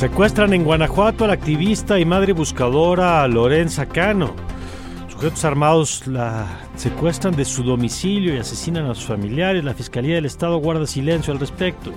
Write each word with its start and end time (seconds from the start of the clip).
Secuestran 0.00 0.54
en 0.54 0.64
Guanajuato 0.64 1.24
a 1.24 1.26
la 1.26 1.34
activista 1.34 1.98
y 1.98 2.06
madre 2.06 2.32
buscadora 2.32 3.28
Lorenza 3.28 3.84
Cano. 3.84 4.34
Sujetos 5.10 5.44
armados 5.44 6.06
la 6.06 6.46
secuestran 6.74 7.36
de 7.36 7.44
su 7.44 7.62
domicilio 7.62 8.34
y 8.34 8.38
asesinan 8.38 8.86
a 8.86 8.94
sus 8.94 9.04
familiares. 9.04 9.62
La 9.62 9.74
Fiscalía 9.74 10.14
del 10.14 10.24
Estado 10.24 10.56
guarda 10.56 10.86
silencio 10.86 11.34
al 11.34 11.38
respecto. 11.38 11.92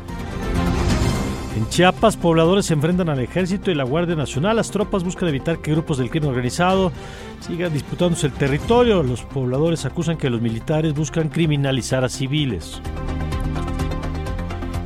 En 1.56 1.70
Chiapas, 1.70 2.18
pobladores 2.18 2.66
se 2.66 2.74
enfrentan 2.74 3.08
al 3.08 3.20
ejército 3.20 3.72
y 3.72 3.76
la 3.76 3.86
Guardia 3.86 4.18
Nacional. 4.18 4.58
Las 4.58 4.70
tropas 4.70 5.06
buscan 5.06 5.30
evitar 5.30 5.60
que 5.60 5.72
grupos 5.72 5.98
del 5.98 6.10
crimen 6.10 6.28
organizado 6.28 6.92
sigan 7.40 7.72
disputándose 7.72 8.28
el 8.28 8.34
territorio. 8.34 9.02
Los 9.02 9.22
pobladores 9.22 9.86
acusan 9.86 10.18
que 10.18 10.30
los 10.30 10.42
militares 10.42 10.94
buscan 10.94 11.30
criminalizar 11.30 12.04
a 12.04 12.10
civiles. 12.10 12.82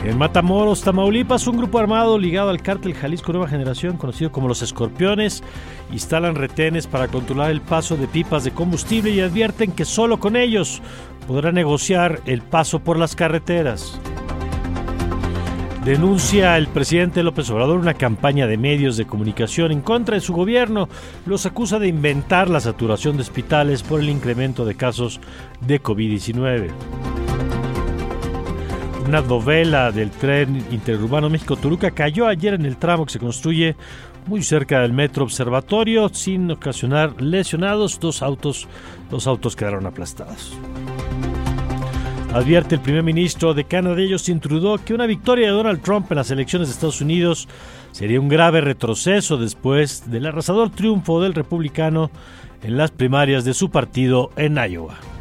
En 0.07 0.17
Matamoros, 0.17 0.83
Tamaulipas, 0.83 1.47
un 1.47 1.57
grupo 1.57 1.79
armado 1.79 2.17
ligado 2.17 2.49
al 2.49 2.61
cártel 2.61 2.93
Jalisco 2.93 3.33
Nueva 3.33 3.49
Generación, 3.49 3.97
conocido 3.97 4.31
como 4.31 4.47
los 4.47 4.61
Escorpiones, 4.61 5.43
instalan 5.91 6.35
retenes 6.35 6.87
para 6.87 7.09
controlar 7.09 7.51
el 7.51 7.59
paso 7.59 7.97
de 7.97 8.07
pipas 8.07 8.45
de 8.45 8.51
combustible 8.51 9.11
y 9.11 9.19
advierten 9.19 9.73
que 9.73 9.83
solo 9.83 10.17
con 10.17 10.37
ellos 10.37 10.81
podrá 11.27 11.51
negociar 11.51 12.21
el 12.25 12.41
paso 12.41 12.79
por 12.79 12.97
las 12.97 13.17
carreteras. 13.17 13.99
Denuncia 15.83 16.57
el 16.57 16.67
presidente 16.67 17.21
López 17.21 17.49
Obrador 17.49 17.77
una 17.77 17.93
campaña 17.93 18.47
de 18.47 18.57
medios 18.57 18.95
de 18.95 19.05
comunicación 19.05 19.73
en 19.73 19.81
contra 19.81 20.15
de 20.15 20.21
su 20.21 20.31
gobierno. 20.31 20.87
Los 21.25 21.45
acusa 21.45 21.79
de 21.79 21.89
inventar 21.89 22.49
la 22.49 22.61
saturación 22.61 23.17
de 23.17 23.23
hospitales 23.23 23.83
por 23.83 23.99
el 23.99 24.09
incremento 24.09 24.63
de 24.63 24.75
casos 24.75 25.19
de 25.59 25.83
COVID-19 25.83 27.16
una 29.07 29.21
novela 29.21 29.91
del 29.93 30.11
tren 30.11 30.65
interurbano 30.69 31.29
México-Toluca 31.29 31.91
cayó 31.91 32.27
ayer 32.27 32.55
en 32.55 32.65
el 32.65 32.75
tramo 32.75 33.05
que 33.05 33.13
se 33.13 33.19
construye 33.19 33.77
muy 34.25 34.43
cerca 34.43 34.81
del 34.81 34.91
metro 34.91 35.23
observatorio 35.23 36.09
sin 36.09 36.51
ocasionar 36.51 37.21
lesionados. 37.21 38.01
Dos 38.01 38.21
autos, 38.21 38.67
dos 39.09 39.25
autos 39.25 39.55
quedaron 39.55 39.85
aplastados. 39.85 40.53
Advierte 42.33 42.75
el 42.75 42.81
primer 42.81 43.03
ministro 43.03 43.53
de 43.53 43.63
Canadá, 43.63 44.01
Justin 44.09 44.41
Trudeau, 44.41 44.77
que 44.83 44.93
una 44.93 45.05
victoria 45.05 45.47
de 45.47 45.53
Donald 45.53 45.81
Trump 45.81 46.11
en 46.11 46.17
las 46.17 46.29
elecciones 46.29 46.67
de 46.67 46.73
Estados 46.73 46.99
Unidos 46.99 47.47
sería 47.93 48.19
un 48.19 48.27
grave 48.27 48.59
retroceso 48.59 49.37
después 49.37 50.11
del 50.11 50.25
arrasador 50.25 50.69
triunfo 50.69 51.21
del 51.21 51.33
republicano 51.33 52.11
en 52.61 52.75
las 52.75 52.91
primarias 52.91 53.45
de 53.45 53.53
su 53.53 53.69
partido 53.69 54.31
en 54.35 54.57
Iowa. 54.57 55.16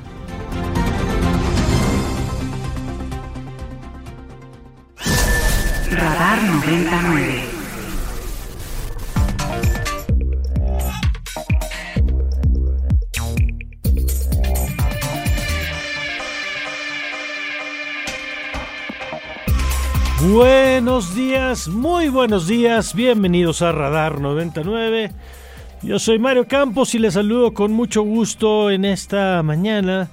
Radar 5.97 6.43
99. 6.43 7.43
Buenos 20.31 21.15
días, 21.15 21.69
muy 21.69 22.09
buenos 22.09 22.47
días, 22.47 22.95
bienvenidos 22.95 23.63
a 23.63 23.73
Radar 23.73 24.21
99. 24.21 25.13
Yo 25.81 25.99
soy 25.99 26.19
Mario 26.19 26.47
Campos 26.47 26.95
y 26.95 26.99
les 26.99 27.15
saludo 27.15 27.55
con 27.55 27.73
mucho 27.73 28.03
gusto 28.03 28.71
en 28.71 28.85
esta 28.85 29.43
mañana 29.43 30.11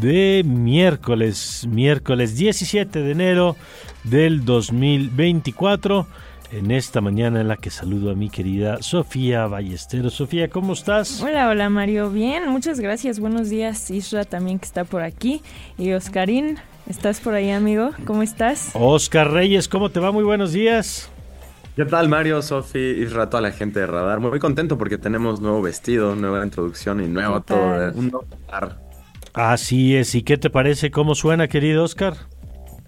de 0.00 0.42
miércoles, 0.46 1.66
miércoles 1.68 2.36
17 2.36 3.00
de 3.02 3.10
enero 3.10 3.56
del 4.04 4.44
2024. 4.44 6.06
En 6.52 6.70
esta 6.70 7.00
mañana 7.00 7.40
en 7.40 7.48
la 7.48 7.56
que 7.56 7.70
saludo 7.70 8.10
a 8.10 8.14
mi 8.14 8.28
querida 8.28 8.82
Sofía 8.82 9.46
Ballesteros. 9.46 10.12
Sofía, 10.12 10.48
¿cómo 10.48 10.74
estás? 10.74 11.22
Hola, 11.22 11.48
hola 11.48 11.70
Mario. 11.70 12.10
Bien, 12.10 12.48
muchas 12.48 12.78
gracias. 12.78 13.20
Buenos 13.20 13.48
días. 13.48 13.90
Isra 13.90 14.24
también 14.26 14.58
que 14.58 14.66
está 14.66 14.84
por 14.84 15.02
aquí. 15.02 15.40
Y 15.78 15.92
Oscarín, 15.92 16.58
¿estás 16.86 17.20
por 17.20 17.32
ahí, 17.32 17.50
amigo? 17.50 17.92
¿Cómo 18.04 18.22
estás? 18.22 18.70
Oscar 18.74 19.30
Reyes, 19.30 19.66
¿cómo 19.66 19.88
te 19.90 19.98
va? 19.98 20.12
Muy 20.12 20.24
buenos 20.24 20.52
días. 20.52 21.08
¿Qué 21.74 21.86
tal, 21.86 22.10
Mario, 22.10 22.42
Sofi, 22.42 22.78
Isra, 22.78 23.30
toda 23.30 23.40
la 23.40 23.50
gente 23.50 23.80
de 23.80 23.86
Radar? 23.86 24.20
Muy 24.20 24.38
contento 24.38 24.76
porque 24.76 24.98
tenemos 24.98 25.40
nuevo 25.40 25.62
vestido, 25.62 26.14
nueva 26.14 26.44
introducción 26.44 27.02
y 27.02 27.08
nuevo 27.08 27.40
todo. 27.40 27.92
Un 27.94 28.10
nuevo 28.10 28.26
radar. 28.46 28.91
Así 29.34 29.96
es. 29.96 30.14
¿Y 30.14 30.22
qué 30.22 30.36
te 30.36 30.50
parece? 30.50 30.90
¿Cómo 30.90 31.14
suena, 31.14 31.48
querido 31.48 31.84
Oscar? 31.84 32.14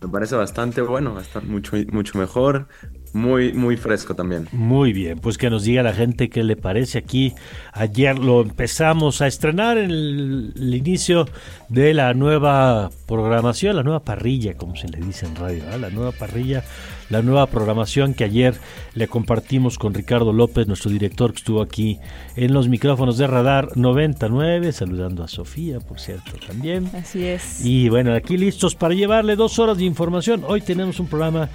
Me 0.01 0.09
parece 0.09 0.37
bastante 0.37 0.83
bueno, 0.83 1.15
va 1.15 1.21
a 1.21 1.23
estar 1.23 1.43
mucho, 1.45 1.77
mucho 1.91 2.19
mejor, 2.19 2.69
muy, 3.15 3.55
muy 3.55 3.79
fresco 3.79 4.15
también. 4.15 4.49
Muy 4.53 4.93
bien, 4.93 5.19
pues 5.19 5.39
que 5.39 5.49
nos 5.49 5.65
diga 5.65 5.83
la 5.83 5.95
gente 5.95 6.29
qué 6.29 6.45
le 6.45 6.57
parece 6.57 6.99
aquí. 6.99 7.33
Ayer 7.73 8.19
lo 8.19 8.43
empezamos 8.43 9.23
a 9.23 9.27
estrenar 9.27 9.79
en 9.79 9.91
el, 9.91 10.53
el 10.57 10.75
inicio 10.75 11.27
de 11.71 11.95
la 11.95 12.13
nueva 12.13 12.91
programación, 13.07 13.77
la 13.77 13.83
nueva 13.83 14.01
parrilla, 14.01 14.59
como 14.59 14.77
se 14.77 14.89
le 14.89 14.99
dice 14.99 15.25
en 15.25 15.37
radio, 15.37 15.63
¿eh? 15.73 15.79
la 15.79 15.89
nueva 15.89 16.13
parrilla, 16.13 16.65
la 17.11 17.23
nueva 17.23 17.47
programación 17.47 18.15
que 18.15 18.25
ayer 18.25 18.55
le 18.95 19.09
compartimos 19.09 19.79
con 19.79 19.95
Ricardo 19.95 20.33
López, 20.33 20.67
nuestro 20.67 20.91
director 20.91 21.33
que 21.33 21.39
estuvo 21.39 21.63
aquí 21.63 21.99
en 22.37 22.53
los 22.53 22.69
micrófonos 22.69 23.19
de 23.19 23.27
Radar 23.27 23.77
99, 23.77 24.73
saludando 24.73 25.23
a 25.23 25.29
Sofía, 25.29 25.81
por 25.81 26.01
cierto, 26.01 26.33
también. 26.47 26.91
Así 26.95 27.25
es. 27.25 27.65
Y 27.65 27.89
bueno, 27.89 28.15
aquí 28.15 28.37
listos 28.37 28.75
para 28.75 28.95
llevarle 28.95 29.37
dos 29.37 29.59
horas 29.59 29.79
de 29.79 29.85
información. 29.85 30.45
Hoy 30.47 30.61
tenemos 30.61 31.01
un 31.01 31.07
programa 31.07 31.49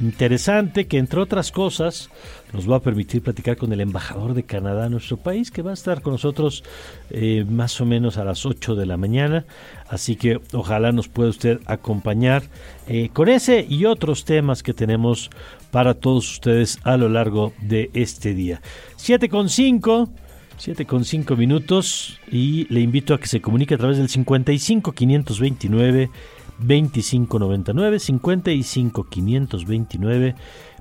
interesante 0.00 0.86
que 0.86 0.98
entre 0.98 1.20
otras 1.20 1.52
cosas 1.52 2.10
nos 2.52 2.70
va 2.70 2.76
a 2.76 2.80
permitir 2.80 3.22
platicar 3.22 3.56
con 3.56 3.72
el 3.72 3.80
embajador 3.80 4.34
de 4.34 4.44
Canadá 4.44 4.86
a 4.86 4.88
nuestro 4.88 5.16
país 5.16 5.50
que 5.50 5.62
va 5.62 5.72
a 5.72 5.74
estar 5.74 6.02
con 6.02 6.12
nosotros 6.12 6.62
eh, 7.10 7.44
más 7.48 7.80
o 7.80 7.86
menos 7.86 8.16
a 8.16 8.24
las 8.24 8.46
8 8.46 8.74
de 8.74 8.86
la 8.86 8.96
mañana. 8.96 9.44
Así 9.88 10.16
que 10.16 10.40
ojalá 10.52 10.92
nos 10.92 11.08
pueda 11.08 11.30
usted 11.30 11.60
acompañar 11.66 12.44
eh, 12.86 13.10
con 13.12 13.28
ese 13.28 13.66
y 13.68 13.84
otros 13.86 14.24
temas 14.24 14.62
que 14.62 14.74
tenemos 14.74 15.30
para 15.70 15.94
todos 15.94 16.30
ustedes 16.30 16.78
a 16.84 16.96
lo 16.96 17.08
largo 17.08 17.52
de 17.60 17.90
este 17.94 18.34
día. 18.34 18.60
7 18.96 19.28
con 19.28 19.48
5 19.48 20.10
7 20.56 20.86
con 20.86 21.04
5 21.04 21.36
minutos 21.36 22.20
y 22.30 22.66
le 22.72 22.80
invito 22.80 23.14
a 23.14 23.20
que 23.20 23.26
se 23.26 23.40
comunique 23.40 23.74
a 23.74 23.78
través 23.78 23.98
del 23.98 24.08
55 24.08 24.92
529 24.92 26.10
2599 26.58 27.98
55 27.98 29.04
529 29.10 30.34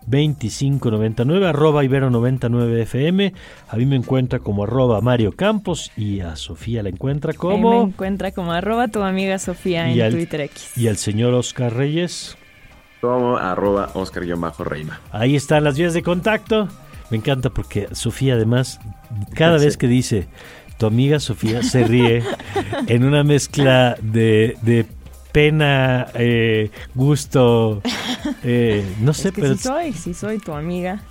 2599 0.06 1.48
arroba 1.48 1.84
ibero 1.84 2.10
99 2.10 2.81
fm 2.86 3.34
a 3.70 3.75
mí 3.78 3.86
me 3.86 3.96
encuentra 3.96 4.40
como 4.40 4.64
arroba 4.64 5.00
Mario 5.02 5.31
Campos 5.31 5.92
y 5.96 6.20
a 6.20 6.36
Sofía 6.36 6.84
la 6.84 6.90
encuentra 6.90 7.34
como 7.34 7.86
me 7.86 7.90
encuentra 7.92 8.31
como 8.31 8.52
arroba 8.52 8.88
tu 8.90 9.02
amiga 9.02 9.40
Sofía 9.40 9.90
Y 9.92 10.00
en 10.00 10.06
al- 10.06 10.12
Twitter 10.14 10.42
X. 10.42 10.78
y 10.78 10.88
al 10.88 10.98
señor 10.98 11.34
Oscar 11.34 11.74
Reyes 11.74 12.38
Como 13.02 13.38
arroba 13.38 13.90
Oscar-Reima. 13.94 15.00
ahí 15.12 15.36
están 15.36 15.64
las 15.64 15.78
vías 15.78 15.94
de 15.94 16.04
contacto 16.04 16.68
me 17.10 17.18
encanta 17.18 17.50
porque 17.50 17.88
Sofía 17.94 18.34
además 18.36 18.80
cada 19.36 19.58
vez 19.58 19.78
que 19.78 19.88
dice 19.88 20.28
tu 20.78 20.86
amiga 20.86 21.20
Sofía 21.22 21.64
se 21.64 21.84
ríe 21.86 22.24
en 22.88 23.06
una 23.06 23.24
mezcla 23.24 23.96
de, 24.02 24.58
de 24.64 24.86
pena 25.33 26.07
eh, 26.13 26.69
gusto 26.95 27.81
eh, 28.44 28.85
no 29.01 29.13
sé 29.13 29.30
Es 29.30 29.33
que 29.33 29.41
pero 29.41 29.56
sí 29.56 29.63
soy, 29.63 29.94
sí 29.94 30.13
soy 30.13 30.38
tu 30.39 30.53
amiga. 30.53 31.01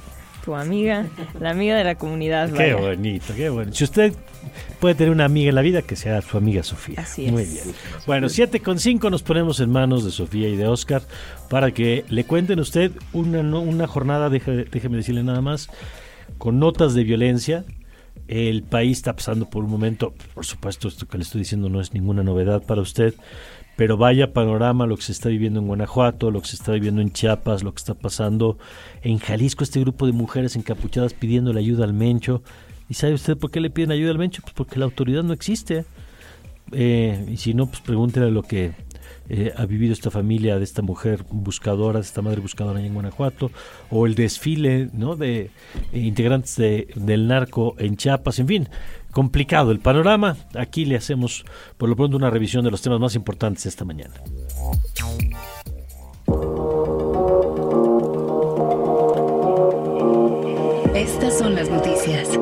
tu 0.44 0.54
amiga, 0.54 1.06
la 1.38 1.50
amiga 1.50 1.76
de 1.76 1.84
la 1.84 1.96
comunidad. 1.96 2.50
Qué 2.50 2.72
bonito, 2.72 3.34
qué 3.36 3.50
bueno. 3.50 3.72
Si 3.74 3.84
usted 3.84 4.14
puede 4.80 4.94
tener 4.94 5.12
una 5.12 5.24
amiga 5.24 5.50
en 5.50 5.54
la 5.54 5.60
vida, 5.60 5.82
que 5.82 5.96
sea 5.96 6.22
su 6.22 6.36
amiga 6.36 6.62
Sofía. 6.62 7.00
Así 7.00 7.26
es. 7.26 7.32
Muy 7.32 7.44
bien. 7.44 7.64
Bueno, 8.06 8.28
siete 8.28 8.60
con 8.60 8.78
cinco 8.78 9.10
nos 9.10 9.22
ponemos 9.22 9.60
en 9.60 9.70
manos 9.70 10.04
de 10.04 10.10
Sofía 10.10 10.48
y 10.48 10.56
de 10.56 10.66
Oscar 10.66 11.02
para 11.50 11.72
que 11.72 12.04
le 12.08 12.24
cuenten 12.24 12.58
usted 12.60 12.92
una, 13.12 13.40
una 13.40 13.86
jornada, 13.86 14.30
déjeme 14.30 14.96
decirle 14.96 15.22
nada 15.22 15.40
más, 15.40 15.68
con 16.38 16.58
notas 16.58 16.94
de 16.94 17.04
violencia. 17.04 17.64
El 18.28 18.62
país 18.62 18.98
está 18.98 19.14
pasando 19.14 19.50
por 19.50 19.64
un 19.64 19.70
momento, 19.70 20.14
por 20.32 20.46
supuesto, 20.46 20.88
esto 20.88 21.06
que 21.06 21.18
le 21.18 21.24
estoy 21.24 21.40
diciendo 21.40 21.68
no 21.68 21.80
es 21.80 21.92
ninguna 21.92 22.22
novedad 22.22 22.62
para 22.62 22.80
usted, 22.80 23.14
pero 23.76 23.96
vaya 23.96 24.32
panorama 24.32 24.86
lo 24.86 24.96
que 24.96 25.02
se 25.02 25.12
está 25.12 25.28
viviendo 25.28 25.60
en 25.60 25.66
Guanajuato, 25.66 26.30
lo 26.30 26.40
que 26.40 26.48
se 26.48 26.56
está 26.56 26.72
viviendo 26.72 27.00
en 27.00 27.12
Chiapas, 27.12 27.62
lo 27.62 27.72
que 27.72 27.78
está 27.78 27.94
pasando 27.94 28.58
en 29.02 29.18
Jalisco, 29.18 29.64
este 29.64 29.80
grupo 29.80 30.06
de 30.06 30.12
mujeres 30.12 30.56
encapuchadas 30.56 31.14
pidiendo 31.14 31.52
la 31.52 31.60
ayuda 31.60 31.84
al 31.84 31.94
Mencho. 31.94 32.42
¿Y 32.88 32.94
sabe 32.94 33.14
usted 33.14 33.36
por 33.38 33.50
qué 33.50 33.60
le 33.60 33.70
piden 33.70 33.92
ayuda 33.92 34.10
al 34.10 34.18
Mencho? 34.18 34.42
Pues 34.42 34.54
porque 34.54 34.78
la 34.78 34.84
autoridad 34.84 35.22
no 35.22 35.32
existe. 35.32 35.84
Eh, 36.72 37.26
y 37.30 37.36
si 37.38 37.54
no, 37.54 37.66
pues 37.66 37.80
pregúntele 37.80 38.30
lo 38.30 38.42
que 38.42 38.72
eh, 39.28 39.52
ha 39.56 39.66
vivido 39.66 39.92
esta 39.92 40.10
familia 40.10 40.58
de 40.58 40.64
esta 40.64 40.82
mujer 40.82 41.24
buscadora, 41.30 42.00
de 42.00 42.04
esta 42.04 42.22
madre 42.22 42.40
buscadora 42.40 42.80
en 42.80 42.94
Guanajuato, 42.94 43.50
o 43.90 44.06
el 44.06 44.14
desfile 44.14 44.88
¿no? 44.92 45.16
de 45.16 45.50
integrantes 45.92 46.56
del 46.56 47.28
narco 47.28 47.74
en 47.78 47.96
Chiapas, 47.96 48.38
en 48.38 48.48
fin, 48.48 48.68
complicado 49.10 49.70
el 49.70 49.78
panorama. 49.78 50.36
Aquí 50.54 50.84
le 50.84 50.96
hacemos 50.96 51.44
por 51.78 51.88
lo 51.88 51.96
pronto 51.96 52.16
una 52.16 52.30
revisión 52.30 52.64
de 52.64 52.70
los 52.70 52.82
temas 52.82 53.00
más 53.00 53.14
importantes 53.14 53.66
esta 53.66 53.84
mañana. 53.84 54.14
Estas 60.94 61.38
son 61.38 61.54
las 61.54 61.70
noticias. 61.70 62.38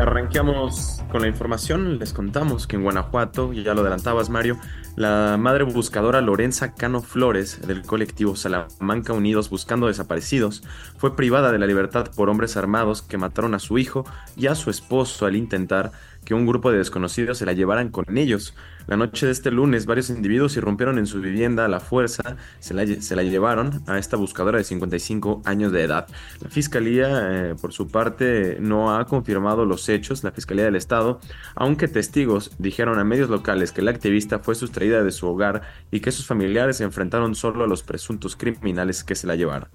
Arranqueamos 0.00 1.02
con 1.10 1.22
la 1.22 1.28
información. 1.28 1.98
Les 1.98 2.12
contamos 2.12 2.66
que 2.66 2.76
en 2.76 2.82
Guanajuato, 2.82 3.52
ya 3.52 3.74
lo 3.74 3.80
adelantabas 3.80 4.30
Mario, 4.30 4.56
la 4.96 5.36
madre 5.38 5.64
buscadora 5.64 6.20
Lorenza 6.20 6.74
Cano 6.74 7.00
Flores 7.00 7.66
del 7.66 7.82
colectivo 7.82 8.36
Salamanca 8.36 9.12
Unidos 9.12 9.50
Buscando 9.50 9.88
Desaparecidos 9.88 10.62
fue 10.96 11.16
privada 11.16 11.52
de 11.52 11.58
la 11.58 11.66
libertad 11.66 12.10
por 12.14 12.30
hombres 12.30 12.56
armados 12.56 13.02
que 13.02 13.18
mataron 13.18 13.54
a 13.54 13.58
su 13.58 13.78
hijo 13.78 14.04
y 14.36 14.46
a 14.46 14.54
su 14.54 14.70
esposo 14.70 15.26
al 15.26 15.36
intentar 15.36 15.92
que 16.28 16.34
un 16.34 16.44
grupo 16.44 16.70
de 16.70 16.76
desconocidos 16.76 17.38
se 17.38 17.46
la 17.46 17.54
llevaran 17.54 17.88
con 17.88 18.04
ellos. 18.18 18.54
La 18.86 18.98
noche 18.98 19.24
de 19.24 19.32
este 19.32 19.50
lunes, 19.50 19.86
varios 19.86 20.10
individuos 20.10 20.58
irrumpieron 20.58 20.98
en 20.98 21.06
su 21.06 21.22
vivienda 21.22 21.64
a 21.64 21.68
la 21.68 21.80
fuerza, 21.80 22.36
se 22.58 22.74
la, 22.74 22.86
se 22.86 23.16
la 23.16 23.22
llevaron 23.22 23.82
a 23.86 23.96
esta 23.96 24.18
buscadora 24.18 24.58
de 24.58 24.64
55 24.64 25.40
años 25.46 25.72
de 25.72 25.84
edad. 25.84 26.06
La 26.42 26.50
fiscalía, 26.50 27.08
eh, 27.30 27.54
por 27.58 27.72
su 27.72 27.88
parte, 27.88 28.58
no 28.60 28.94
ha 28.94 29.06
confirmado 29.06 29.64
los 29.64 29.88
hechos, 29.88 30.22
la 30.22 30.30
fiscalía 30.30 30.64
del 30.64 30.76
estado, 30.76 31.18
aunque 31.54 31.88
testigos 31.88 32.50
dijeron 32.58 32.98
a 32.98 33.04
medios 33.04 33.30
locales 33.30 33.72
que 33.72 33.80
la 33.80 33.90
activista 33.90 34.38
fue 34.38 34.54
sustraída 34.54 35.02
de 35.02 35.12
su 35.12 35.26
hogar 35.26 35.62
y 35.90 36.00
que 36.00 36.12
sus 36.12 36.26
familiares 36.26 36.76
se 36.76 36.84
enfrentaron 36.84 37.36
solo 37.36 37.64
a 37.64 37.66
los 37.66 37.82
presuntos 37.82 38.36
criminales 38.36 39.02
que 39.02 39.14
se 39.14 39.26
la 39.26 39.34
llevaron 39.34 39.70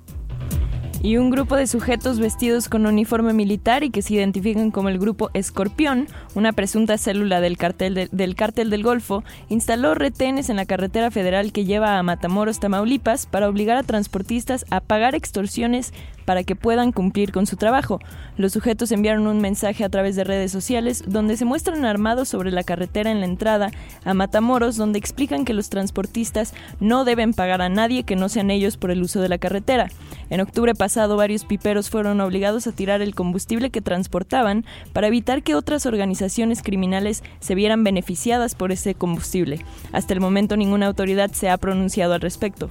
y 1.04 1.18
un 1.18 1.30
grupo 1.30 1.58
de 1.58 1.68
sujetos 1.68 2.18
vestidos 2.18 2.70
con 2.70 2.86
uniforme 2.86 3.34
militar 3.34 3.84
y 3.84 3.92
que 3.92 4.02
se 4.02 4.14
identifican 4.14 4.72
como 4.72 4.88
el 4.88 4.98
grupo 4.98 5.30
Escorpión, 5.34 6.08
una 6.34 6.54
presunta 6.54 6.98
célula 6.98 7.42
del 7.42 7.58
cartel, 7.58 8.08
del 8.10 8.36
cártel 8.36 8.70
del 8.70 8.84
Golfo, 8.84 9.22
instaló 9.50 9.96
retenes 9.96 10.50
en 10.50 10.56
la 10.56 10.66
carretera 10.66 11.12
federal 11.12 11.52
que 11.52 11.66
lleva 11.66 12.00
a 12.00 12.04
Matamoros, 12.04 12.62
Tamaulipas, 12.62 13.26
para 13.26 13.50
obligar 13.50 13.76
a 13.76 13.84
transportistas 13.84 14.66
a 14.70 14.80
pagar 14.80 15.14
extorsiones 15.14 15.94
para 16.26 16.44
que 16.44 16.56
puedan 16.56 16.92
cumplir 16.92 17.32
con 17.32 17.46
su 17.46 17.58
trabajo. 17.58 18.00
Los 18.38 18.54
sujetos 18.54 18.92
enviaron 18.92 19.28
un 19.28 19.42
mensaje 19.42 19.84
a 19.84 19.90
través 19.90 20.16
de 20.16 20.24
redes 20.24 20.52
sociales 20.52 21.04
donde 21.06 21.38
se 21.38 21.46
muestran 21.46 21.86
armados 21.86 22.30
sobre 22.30 22.52
la 22.52 22.64
carretera 22.64 23.12
en 23.12 23.20
la 23.20 23.26
entrada 23.26 23.72
a 24.04 24.14
Matamoros, 24.14 24.78
donde 24.78 25.00
explican 25.00 25.46
que 25.46 25.54
los 25.54 25.70
transportistas 25.70 26.54
no 26.80 27.06
deben 27.06 27.34
pagar 27.34 27.62
a 27.62 27.70
nadie 27.70 28.04
que 28.04 28.16
no 28.16 28.30
sean 28.30 28.52
ellos 28.52 28.78
por 28.78 28.92
el 28.92 29.04
uso 29.04 29.22
de 29.22 29.30
la 29.30 29.38
carretera. 29.38 29.88
En 30.30 30.42
octubre 30.42 30.74
pasado, 30.74 31.18
varios 31.18 31.46
piperos 31.46 31.90
fueron 31.90 32.22
obligados 32.22 32.68
a 32.68 32.72
tirar 32.72 33.02
el 33.02 33.16
combustible 33.16 33.70
que 33.70 33.82
transportaban 33.82 34.66
para 34.94 35.08
evitar 35.08 35.44
que 35.44 35.56
otras 35.56 35.86
organizaciones 35.86 36.62
criminales 36.64 37.24
se 37.40 37.56
vieran 37.56 37.84
beneficiadas 37.84 38.56
por 38.56 38.72
ese 38.72 38.96
combustible. 38.96 39.64
Hasta 39.92 40.14
el 40.14 40.20
momento 40.20 40.58
ninguna 40.58 40.88
autoridad 40.88 41.32
se 41.32 41.50
ha 41.50 41.58
pronunciado 41.58 42.14
al 42.14 42.22
respecto. 42.22 42.70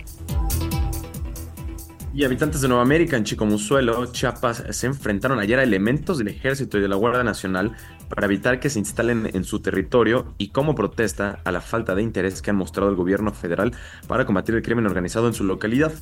Y 2.14 2.24
habitantes 2.24 2.60
de 2.60 2.68
Nueva 2.68 2.82
América, 2.82 3.16
en 3.16 3.24
Chicomuzuelo, 3.24 4.12
Chiapas, 4.12 4.64
se 4.68 4.86
enfrentaron 4.86 5.38
ayer 5.38 5.58
a 5.58 5.62
elementos 5.62 6.18
del 6.18 6.28
ejército 6.28 6.76
y 6.76 6.82
de 6.82 6.88
la 6.88 6.96
Guardia 6.96 7.24
Nacional 7.24 7.72
para 8.14 8.26
evitar 8.26 8.60
que 8.60 8.68
se 8.68 8.78
instalen 8.78 9.30
en 9.32 9.44
su 9.44 9.60
territorio 9.60 10.34
y 10.36 10.48
como 10.48 10.74
protesta 10.74 11.40
a 11.44 11.50
la 11.50 11.62
falta 11.62 11.94
de 11.94 12.02
interés 12.02 12.42
que 12.42 12.50
ha 12.50 12.54
mostrado 12.54 12.90
el 12.90 12.96
gobierno 12.96 13.32
federal 13.32 13.72
para 14.06 14.26
combatir 14.26 14.54
el 14.54 14.62
crimen 14.62 14.86
organizado 14.86 15.28
en 15.28 15.34
su 15.34 15.44
localidad. 15.44 15.92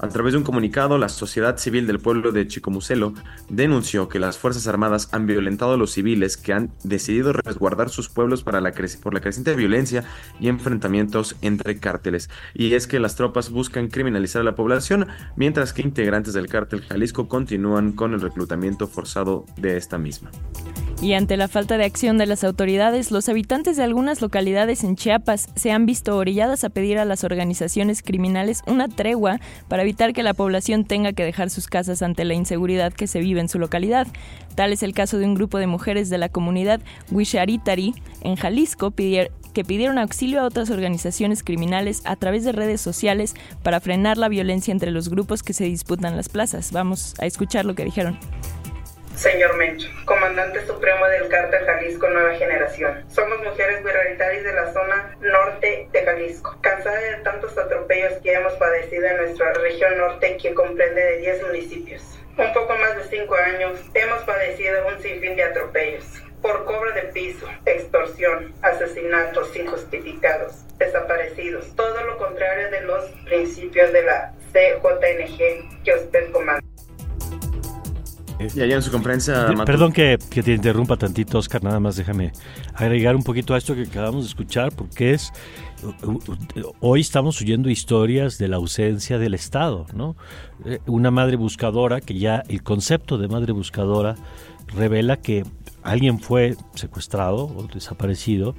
A 0.00 0.08
través 0.08 0.32
de 0.32 0.38
un 0.38 0.44
comunicado, 0.44 0.96
la 0.96 1.08
sociedad 1.08 1.58
civil 1.58 1.86
del 1.86 1.98
pueblo 1.98 2.32
de 2.32 2.46
Chicomucelo 2.46 3.12
denunció 3.50 4.08
que 4.08 4.18
las 4.18 4.38
Fuerzas 4.38 4.66
Armadas 4.66 5.08
han 5.12 5.26
violentado 5.26 5.72
a 5.74 5.76
los 5.76 5.90
civiles 5.90 6.36
que 6.36 6.54
han 6.54 6.70
decidido 6.84 7.32
resguardar 7.32 7.90
sus 7.90 8.08
pueblos 8.08 8.44
para 8.44 8.60
la 8.60 8.72
por 9.02 9.12
la 9.12 9.20
creciente 9.20 9.54
violencia 9.54 10.04
y 10.40 10.48
enfrentamientos 10.48 11.36
entre 11.42 11.80
cárteles. 11.80 12.30
Y 12.54 12.74
es 12.74 12.86
que 12.86 13.00
las 13.00 13.16
tropas 13.16 13.50
buscan 13.50 13.88
criminalizar 13.88 14.42
a 14.42 14.44
la 14.44 14.54
población, 14.54 15.08
mientras 15.36 15.72
que 15.72 15.82
integrantes 15.82 16.32
del 16.32 16.46
cártel 16.46 16.82
Jalisco 16.82 17.28
continúan 17.28 17.92
con 17.92 18.14
el 18.14 18.20
reclutamiento 18.20 18.86
forzado 18.86 19.44
de 19.56 19.76
esta 19.76 19.98
misma. 19.98 20.30
Y 21.00 21.12
ante 21.12 21.36
la 21.36 21.46
falta 21.46 21.78
de 21.78 21.84
acción 21.84 22.18
de 22.18 22.26
las 22.26 22.42
autoridades, 22.42 23.12
los 23.12 23.28
habitantes 23.28 23.76
de 23.76 23.84
algunas 23.84 24.20
localidades 24.20 24.82
en 24.82 24.96
Chiapas 24.96 25.48
se 25.54 25.70
han 25.70 25.86
visto 25.86 26.16
orilladas 26.16 26.64
a 26.64 26.70
pedir 26.70 26.98
a 26.98 27.04
las 27.04 27.22
organizaciones 27.22 28.02
criminales 28.02 28.62
una 28.66 28.88
tregua 28.88 29.38
para 29.68 29.82
evitar 29.82 30.12
que 30.12 30.24
la 30.24 30.34
población 30.34 30.84
tenga 30.84 31.12
que 31.12 31.24
dejar 31.24 31.50
sus 31.50 31.68
casas 31.68 32.02
ante 32.02 32.24
la 32.24 32.34
inseguridad 32.34 32.92
que 32.92 33.06
se 33.06 33.20
vive 33.20 33.40
en 33.40 33.48
su 33.48 33.60
localidad. 33.60 34.08
Tal 34.56 34.72
es 34.72 34.82
el 34.82 34.92
caso 34.92 35.18
de 35.18 35.26
un 35.26 35.34
grupo 35.34 35.58
de 35.58 35.68
mujeres 35.68 36.10
de 36.10 36.18
la 36.18 36.30
comunidad 36.30 36.80
Huicharitari 37.12 37.94
en 38.22 38.34
Jalisco 38.34 38.90
que 38.90 39.64
pidieron 39.64 39.98
auxilio 39.98 40.40
a 40.40 40.46
otras 40.46 40.68
organizaciones 40.68 41.44
criminales 41.44 42.02
a 42.06 42.16
través 42.16 42.42
de 42.42 42.50
redes 42.50 42.80
sociales 42.80 43.36
para 43.62 43.78
frenar 43.78 44.18
la 44.18 44.28
violencia 44.28 44.72
entre 44.72 44.90
los 44.90 45.10
grupos 45.10 45.44
que 45.44 45.52
se 45.52 45.64
disputan 45.64 46.16
las 46.16 46.28
plazas. 46.28 46.72
Vamos 46.72 47.14
a 47.20 47.26
escuchar 47.26 47.66
lo 47.66 47.76
que 47.76 47.84
dijeron. 47.84 48.18
Señor 49.18 49.56
Mencho, 49.56 49.88
comandante 50.04 50.64
supremo 50.64 51.04
del 51.08 51.28
cártel 51.28 51.66
Jalisco 51.66 52.08
Nueva 52.08 52.36
Generación. 52.36 53.04
Somos 53.10 53.40
mujeres 53.42 53.82
guerreritarias 53.82 54.44
de 54.44 54.52
la 54.52 54.72
zona 54.72 55.16
norte 55.20 55.88
de 55.90 56.04
Jalisco, 56.04 56.56
cansadas 56.60 57.02
de 57.02 57.16
tantos 57.24 57.58
atropellos 57.58 58.12
que 58.22 58.32
hemos 58.32 58.52
padecido 58.52 59.06
en 59.06 59.16
nuestra 59.16 59.52
región 59.54 59.98
norte 59.98 60.36
que 60.40 60.54
comprende 60.54 61.02
de 61.02 61.16
10 61.16 61.46
municipios. 61.48 62.02
Un 62.36 62.52
poco 62.52 62.76
más 62.76 62.96
de 62.96 63.18
5 63.18 63.34
años 63.34 63.80
hemos 63.92 64.22
padecido 64.22 64.86
un 64.86 65.02
sinfín 65.02 65.34
de 65.34 65.42
atropellos 65.42 66.04
por 66.40 66.64
cobro 66.64 66.92
de 66.92 67.02
piso, 67.12 67.48
extorsión, 67.66 68.54
asesinatos 68.62 69.56
injustificados, 69.56 70.64
desaparecidos, 70.78 71.74
todo 71.74 72.04
lo 72.04 72.18
contrario 72.18 72.70
de 72.70 72.82
los 72.82 73.04
principios 73.24 73.92
de 73.92 74.02
la 74.04 74.32
CJNG 74.52 75.82
que 75.82 75.92
usted 75.92 76.30
comanda. 76.30 76.62
Y 78.38 78.60
allá 78.60 78.76
en 78.76 78.82
su 78.82 78.92
conferencia... 78.92 79.46
Perdón 79.66 79.92
que, 79.92 80.16
te 80.18 80.52
interrumpa 80.52 80.96
tantito, 80.96 81.38
Oscar, 81.38 81.62
nada 81.64 81.80
más 81.80 81.96
déjame 81.96 82.32
agregar 82.74 83.16
un 83.16 83.24
poquito 83.24 83.54
a 83.54 83.58
esto 83.58 83.74
que 83.74 83.82
acabamos 83.82 84.24
de 84.24 84.28
escuchar, 84.28 84.72
porque 84.72 85.12
es... 85.12 85.32
Hoy 86.80 87.00
estamos 87.00 87.40
oyendo 87.40 87.68
historias 87.68 88.38
de 88.38 88.48
la 88.48 88.56
ausencia 88.56 89.18
del 89.18 89.34
Estado, 89.34 89.86
¿no? 89.92 90.16
Eh, 90.64 90.78
una 90.86 91.10
madre 91.10 91.36
buscadora, 91.36 92.00
que 92.00 92.18
ya 92.18 92.42
el 92.48 92.62
concepto 92.62 93.18
de 93.18 93.28
madre 93.28 93.52
buscadora 93.52 94.16
revela 94.68 95.16
que 95.16 95.44
alguien 95.82 96.20
fue 96.20 96.56
secuestrado 96.74 97.46
o 97.46 97.66
desaparecido 97.72 98.54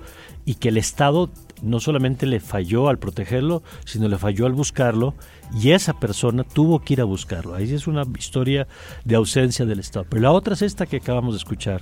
y 0.46 0.56
que 0.56 0.70
el 0.70 0.78
Estado 0.78 1.30
no 1.62 1.80
solamente 1.80 2.26
le 2.26 2.40
falló 2.40 2.90
al 2.90 3.00
protegerlo, 3.00 3.64
sino 3.86 4.08
le 4.08 4.18
falló 4.18 4.46
al 4.46 4.54
buscarlo 4.54 5.16
y 5.54 5.72
esa 5.72 6.00
persona 6.00 6.44
tuvo 6.44 6.80
que 6.80 6.94
ir 6.94 7.02
a 7.02 7.06
buscarlo. 7.06 7.56
Ahí 7.56 7.74
es 7.74 7.88
una 7.88 8.06
historia 8.18 8.68
de 9.06 9.16
ausencia 9.16 9.66
del 9.66 9.80
Estado. 9.80 10.06
Pero 10.10 10.22
la 10.22 10.32
otra 10.32 10.54
es 10.54 10.62
esta 10.62 10.86
que 10.86 10.98
acabamos 10.98 11.34
de 11.34 11.40
escuchar. 11.40 11.82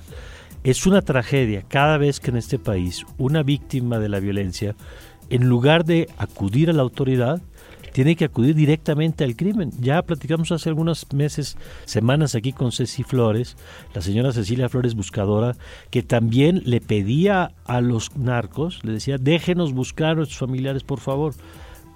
Es 0.64 0.86
una 0.86 1.02
tragedia 1.02 1.62
cada 1.68 1.98
vez 1.98 2.20
que 2.20 2.30
en 2.30 2.36
este 2.36 2.58
país 2.58 3.06
una 3.16 3.42
víctima 3.42 3.98
de 3.98 4.08
la 4.08 4.20
violencia, 4.20 4.74
en 5.30 5.48
lugar 5.48 5.84
de 5.84 6.08
acudir 6.18 6.70
a 6.70 6.72
la 6.72 6.82
autoridad, 6.82 7.40
tiene 7.92 8.16
que 8.16 8.26
acudir 8.26 8.54
directamente 8.54 9.24
al 9.24 9.36
crimen. 9.36 9.70
Ya 9.80 10.02
platicamos 10.02 10.52
hace 10.52 10.68
algunos 10.68 11.06
meses, 11.12 11.56
semanas 11.84 12.34
aquí 12.34 12.52
con 12.52 12.72
Ceci 12.72 13.02
Flores, 13.02 13.56
la 13.94 14.00
señora 14.00 14.32
Cecilia 14.32 14.68
Flores 14.68 14.94
Buscadora, 14.94 15.56
que 15.90 16.02
también 16.02 16.62
le 16.64 16.80
pedía 16.80 17.52
a 17.64 17.80
los 17.80 18.16
narcos, 18.16 18.84
le 18.84 18.92
decía, 18.92 19.18
déjenos 19.18 19.72
buscar 19.72 20.10
a 20.10 20.14
nuestros 20.16 20.38
familiares, 20.38 20.82
por 20.82 21.00
favor 21.00 21.34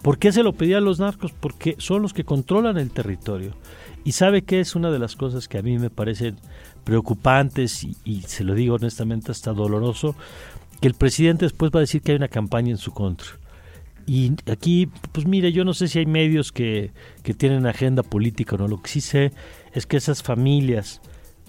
¿Por 0.03 0.19
qué 0.19 0.33
se 0.33 0.43
lo 0.43 0.53
pedía 0.53 0.79
a 0.79 0.81
los 0.81 0.99
narcos? 0.99 1.33
Porque 1.33 1.77
son 1.79 2.03
los 2.03 2.13
que 2.13 2.25
controlan 2.25 2.77
el 2.77 2.91
territorio. 2.91 3.53
Y 4.05 4.13
sabe 4.13 4.43
que 4.43 4.59
es 4.59 4.75
una 4.75 4.91
de 4.91 4.99
las 4.99 5.15
cosas 5.15 5.47
que 5.47 5.59
a 5.59 5.63
mí 5.63 5.79
me 5.79 5.91
parecen 5.91 6.39
preocupantes 6.83 7.85
y, 7.85 7.97
y, 8.05 8.23
se 8.23 8.43
lo 8.43 8.55
digo 8.57 8.75
honestamente 8.75 9.31
hasta 9.31 9.53
doloroso, 9.53 10.17
que 10.81 10.89
el 10.89 10.95
presidente 10.95 11.45
después 11.45 11.71
va 11.71 11.79
a 11.79 11.83
decir 11.83 12.03
que 12.03 12.11
hay 12.11 12.17
una 12.17 12.27
campaña 12.27 12.73
en 12.73 12.79
su 12.79 12.93
contra. 12.93 13.29
Y 14.07 14.33
aquí, 14.51 14.89
pues 15.13 15.27
mire, 15.27 15.53
yo 15.53 15.65
no 15.65 15.75
sé 15.75 15.89
si 15.89 15.99
hay 15.99 16.07
medios 16.07 16.53
que, 16.53 16.91
que 17.23 17.35
tienen 17.35 17.67
agenda 17.67 18.03
política 18.03 18.57
o 18.57 18.59
no, 18.59 18.69
lo 18.69 18.83
que 18.83 18.91
sí 18.91 19.01
sé 19.01 19.33
es 19.73 19.87
que 19.87 19.97
esas 19.97 20.23
familias 20.23 21.01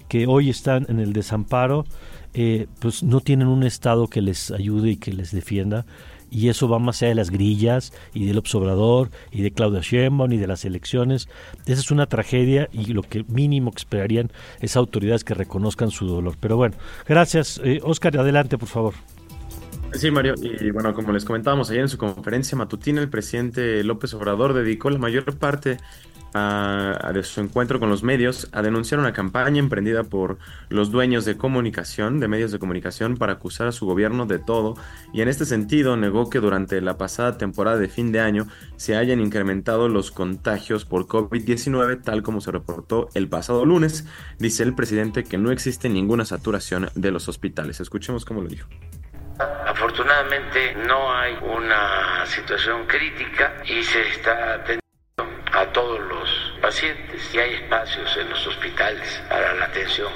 que 0.08 0.26
hoy 0.26 0.50
están 0.50 0.86
en 0.88 1.00
el 1.00 1.12
desamparo, 1.12 1.86
eh, 2.34 2.66
pues 2.80 3.02
no 3.02 3.20
tienen 3.20 3.48
un 3.48 3.62
Estado 3.62 4.08
que 4.08 4.20
les 4.20 4.50
ayude 4.50 4.90
y 4.90 4.96
que 4.96 5.12
les 5.12 5.32
defienda. 5.32 5.86
Y 6.30 6.48
eso 6.48 6.68
va 6.68 6.80
más 6.80 7.00
allá 7.00 7.10
de 7.10 7.14
las 7.14 7.30
grillas 7.30 7.92
y 8.12 8.24
del 8.26 8.38
observador 8.38 9.10
y 9.30 9.42
de 9.42 9.52
Claudia 9.52 9.80
Sheinbaum 9.80 10.32
y 10.32 10.36
de 10.36 10.48
las 10.48 10.64
elecciones. 10.64 11.28
Esa 11.66 11.80
es 11.80 11.90
una 11.92 12.06
tragedia 12.06 12.68
y 12.72 12.86
lo 12.86 13.02
que 13.02 13.24
mínimo 13.28 13.70
que 13.70 13.78
esperarían 13.78 14.32
es 14.60 14.76
autoridades 14.76 15.22
que 15.22 15.34
reconozcan 15.34 15.92
su 15.92 16.08
dolor. 16.08 16.36
Pero 16.40 16.56
bueno, 16.56 16.76
gracias. 17.06 17.60
Eh, 17.62 17.80
Oscar, 17.84 18.18
adelante, 18.18 18.58
por 18.58 18.68
favor. 18.68 18.94
Sí, 19.94 20.10
Mario, 20.10 20.34
y 20.40 20.70
bueno, 20.70 20.92
como 20.92 21.12
les 21.12 21.24
comentábamos 21.24 21.70
ayer 21.70 21.82
en 21.82 21.88
su 21.88 21.98
conferencia 21.98 22.58
matutina, 22.58 23.00
el 23.00 23.08
presidente 23.08 23.82
López 23.84 24.12
Obrador 24.14 24.52
dedicó 24.52 24.90
la 24.90 24.98
mayor 24.98 25.36
parte 25.38 25.78
de 26.34 27.22
su 27.22 27.40
encuentro 27.40 27.78
con 27.78 27.88
los 27.88 28.02
medios 28.02 28.48
a 28.50 28.60
denunciar 28.60 28.98
una 28.98 29.12
campaña 29.12 29.60
emprendida 29.60 30.02
por 30.02 30.38
los 30.68 30.90
dueños 30.90 31.24
de 31.24 31.36
comunicación, 31.36 32.18
de 32.18 32.26
medios 32.26 32.50
de 32.50 32.58
comunicación, 32.58 33.16
para 33.16 33.34
acusar 33.34 33.68
a 33.68 33.72
su 33.72 33.86
gobierno 33.86 34.26
de 34.26 34.40
todo, 34.40 34.74
y 35.12 35.20
en 35.20 35.28
este 35.28 35.44
sentido 35.44 35.96
negó 35.96 36.28
que 36.30 36.40
durante 36.40 36.80
la 36.80 36.98
pasada 36.98 37.38
temporada 37.38 37.76
de 37.78 37.88
fin 37.88 38.10
de 38.10 38.18
año 38.18 38.48
se 38.76 38.96
hayan 38.96 39.20
incrementado 39.20 39.88
los 39.88 40.10
contagios 40.10 40.84
por 40.84 41.06
COVID-19, 41.06 42.02
tal 42.02 42.24
como 42.24 42.40
se 42.40 42.50
reportó 42.50 43.10
el 43.14 43.28
pasado 43.28 43.64
lunes. 43.64 44.04
Dice 44.40 44.64
el 44.64 44.74
presidente 44.74 45.22
que 45.22 45.38
no 45.38 45.52
existe 45.52 45.88
ninguna 45.88 46.24
saturación 46.24 46.88
de 46.96 47.12
los 47.12 47.28
hospitales. 47.28 47.78
Escuchemos 47.78 48.24
cómo 48.24 48.42
lo 48.42 48.48
dijo. 48.48 48.68
Afortunadamente 49.38 50.74
no 50.86 51.12
hay 51.12 51.34
una 51.42 52.24
situación 52.26 52.86
crítica 52.86 53.54
y 53.64 53.82
se 53.82 54.08
está 54.10 54.54
atendiendo 54.54 54.80
a 55.52 55.66
todos 55.72 56.00
los 56.00 56.28
pacientes 56.62 57.34
y 57.34 57.38
hay 57.38 57.54
espacios 57.54 58.16
en 58.16 58.30
los 58.30 58.46
hospitales 58.46 59.22
para 59.28 59.54
la 59.54 59.64
atención. 59.66 60.12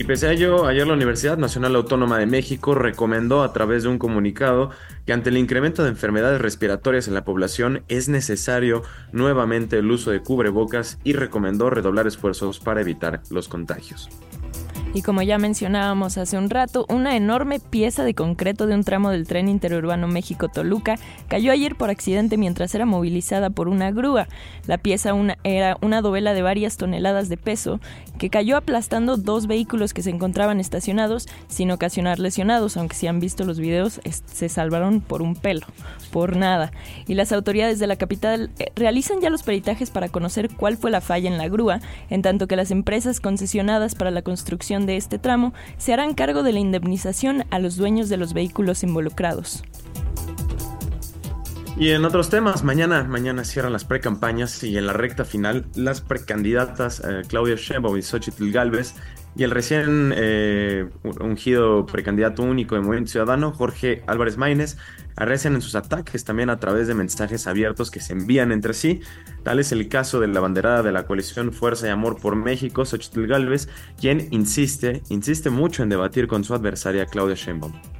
Y 0.00 0.04
pese 0.04 0.28
a 0.28 0.32
ello, 0.32 0.64
ayer 0.64 0.86
la 0.86 0.92
Universidad 0.94 1.36
Nacional 1.38 1.74
Autónoma 1.74 2.18
de 2.18 2.26
México 2.26 2.74
recomendó 2.74 3.42
a 3.42 3.52
través 3.52 3.82
de 3.82 3.88
un 3.88 3.98
comunicado 3.98 4.70
que 5.04 5.12
ante 5.12 5.30
el 5.30 5.36
incremento 5.36 5.82
de 5.82 5.88
enfermedades 5.88 6.40
respiratorias 6.40 7.08
en 7.08 7.14
la 7.14 7.24
población 7.24 7.82
es 7.88 8.08
necesario 8.08 8.84
nuevamente 9.10 9.78
el 9.78 9.90
uso 9.90 10.12
de 10.12 10.20
cubrebocas 10.20 10.98
y 11.02 11.14
recomendó 11.14 11.68
redoblar 11.68 12.06
esfuerzos 12.06 12.60
para 12.60 12.80
evitar 12.80 13.22
los 13.30 13.48
contagios. 13.48 14.08
Y 14.94 15.02
como 15.02 15.22
ya 15.22 15.38
mencionábamos 15.38 16.16
hace 16.16 16.38
un 16.38 16.48
rato, 16.48 16.86
una 16.88 17.14
enorme 17.14 17.60
pieza 17.60 18.04
de 18.04 18.14
concreto 18.14 18.66
de 18.66 18.74
un 18.74 18.84
tramo 18.84 19.10
del 19.10 19.26
tren 19.26 19.48
interurbano 19.48 20.08
México-Toluca 20.08 20.96
cayó 21.28 21.52
ayer 21.52 21.76
por 21.76 21.90
accidente 21.90 22.38
mientras 22.38 22.74
era 22.74 22.86
movilizada 22.86 23.50
por 23.50 23.68
una 23.68 23.90
grúa. 23.90 24.28
La 24.66 24.78
pieza 24.78 25.12
era 25.44 25.76
una 25.82 26.00
dovela 26.00 26.32
de 26.32 26.42
varias 26.42 26.78
toneladas 26.78 27.28
de 27.28 27.36
peso 27.36 27.80
que 28.18 28.30
cayó 28.30 28.56
aplastando 28.56 29.16
dos 29.16 29.46
vehículos 29.46 29.92
que 29.92 30.02
se 30.02 30.10
encontraban 30.10 30.58
estacionados 30.58 31.28
sin 31.48 31.70
ocasionar 31.70 32.18
lesionados, 32.18 32.76
aunque 32.76 32.96
si 32.96 33.06
han 33.06 33.20
visto 33.20 33.44
los 33.44 33.60
videos 33.60 34.00
se 34.26 34.48
salvaron 34.48 35.00
por 35.00 35.22
un 35.22 35.34
pelo, 35.34 35.66
por 36.10 36.36
nada. 36.36 36.72
Y 37.06 37.14
las 37.14 37.32
autoridades 37.32 37.78
de 37.78 37.86
la 37.86 37.96
capital 37.96 38.50
eh, 38.58 38.72
realizan 38.74 39.20
ya 39.20 39.30
los 39.30 39.42
peritajes 39.42 39.90
para 39.90 40.08
conocer 40.08 40.48
cuál 40.50 40.76
fue 40.76 40.90
la 40.90 41.00
falla 41.00 41.30
en 41.30 41.38
la 41.38 41.48
grúa, 41.48 41.80
en 42.10 42.22
tanto 42.22 42.46
que 42.46 42.56
las 42.56 42.70
empresas 42.70 43.20
concesionadas 43.20 43.94
para 43.94 44.10
la 44.10 44.22
construcción 44.22 44.77
de 44.86 44.96
este 44.96 45.18
tramo 45.18 45.52
se 45.76 45.92
harán 45.92 46.14
cargo 46.14 46.42
de 46.42 46.52
la 46.52 46.60
indemnización 46.60 47.44
a 47.50 47.58
los 47.58 47.76
dueños 47.76 48.08
de 48.08 48.16
los 48.16 48.32
vehículos 48.32 48.82
involucrados. 48.82 49.64
Y 51.80 51.90
en 51.92 52.04
otros 52.04 52.28
temas, 52.28 52.64
mañana, 52.64 53.04
mañana 53.04 53.44
cierran 53.44 53.72
las 53.72 53.84
precampañas 53.84 54.64
y 54.64 54.76
en 54.76 54.86
la 54.88 54.92
recta 54.92 55.24
final 55.24 55.66
las 55.76 56.00
precandidatas 56.00 57.00
eh, 57.04 57.22
Claudia 57.28 57.54
Sheinbaum 57.54 57.96
y 57.96 58.02
Xochitl 58.02 58.50
Galvez 58.50 58.96
y 59.36 59.44
el 59.44 59.52
recién 59.52 60.12
eh, 60.16 60.88
ungido 61.20 61.86
precandidato 61.86 62.42
único 62.42 62.74
de 62.74 62.80
Movimiento 62.80 63.12
Ciudadano, 63.12 63.52
Jorge 63.52 64.02
Álvarez 64.08 64.36
Maínez, 64.36 64.76
arrecian 65.14 65.54
en 65.54 65.62
sus 65.62 65.76
ataques 65.76 66.24
también 66.24 66.50
a 66.50 66.58
través 66.58 66.88
de 66.88 66.94
mensajes 66.94 67.46
abiertos 67.46 67.92
que 67.92 68.00
se 68.00 68.12
envían 68.12 68.50
entre 68.50 68.74
sí. 68.74 69.00
Tal 69.44 69.60
es 69.60 69.70
el 69.70 69.88
caso 69.88 70.18
de 70.18 70.26
la 70.26 70.40
banderada 70.40 70.82
de 70.82 70.90
la 70.90 71.06
coalición 71.06 71.52
Fuerza 71.52 71.86
y 71.86 71.90
Amor 71.90 72.20
por 72.20 72.34
México, 72.34 72.84
Xochitl 72.84 73.28
Galvez, 73.28 73.68
quien 74.00 74.26
insiste, 74.32 75.02
insiste 75.10 75.48
mucho 75.50 75.84
en 75.84 75.90
debatir 75.90 76.26
con 76.26 76.42
su 76.42 76.54
adversaria 76.54 77.06
Claudia 77.06 77.36
Sheinbaum. 77.36 77.97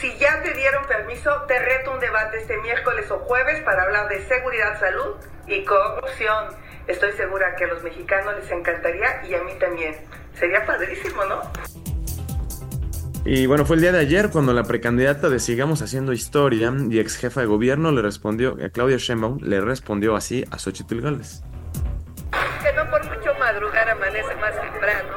Si 0.00 0.16
ya 0.16 0.42
te 0.42 0.54
dieron 0.54 0.86
permiso, 0.86 1.30
te 1.46 1.58
reto 1.58 1.92
un 1.92 2.00
debate 2.00 2.38
este 2.38 2.56
miércoles 2.62 3.10
o 3.10 3.18
jueves 3.18 3.60
para 3.64 3.82
hablar 3.82 4.08
de 4.08 4.24
seguridad, 4.24 4.80
salud 4.80 5.16
y 5.46 5.62
corrupción. 5.62 6.46
Estoy 6.86 7.12
segura 7.12 7.54
que 7.54 7.64
a 7.64 7.66
los 7.66 7.82
mexicanos 7.82 8.34
les 8.40 8.50
encantaría 8.50 9.22
y 9.28 9.34
a 9.34 9.42
mí 9.42 9.52
también. 9.60 9.94
Sería 10.32 10.64
padrísimo, 10.64 11.22
¿no? 11.26 11.42
Y 13.26 13.44
bueno, 13.44 13.66
fue 13.66 13.76
el 13.76 13.82
día 13.82 13.92
de 13.92 13.98
ayer 13.98 14.30
cuando 14.30 14.54
la 14.54 14.62
precandidata 14.62 15.28
de 15.28 15.38
Sigamos 15.38 15.82
Haciendo 15.82 16.14
Historia 16.14 16.72
y 16.88 16.98
ex 16.98 17.18
jefa 17.18 17.42
de 17.42 17.46
gobierno 17.46 17.92
le 17.92 18.00
respondió, 18.00 18.56
a 18.64 18.70
Claudia 18.70 18.96
Sheinbaum 18.96 19.40
le 19.42 19.60
respondió 19.60 20.16
así 20.16 20.46
a 20.50 20.58
Xochitl 20.58 21.02
Gálvez. 21.02 21.42
Que 22.62 22.72
no 22.72 22.90
por 22.90 23.04
mucho 23.04 23.34
madrugar 23.38 23.90
amanece 23.90 24.34
más 24.36 24.58
temprano 24.62 25.12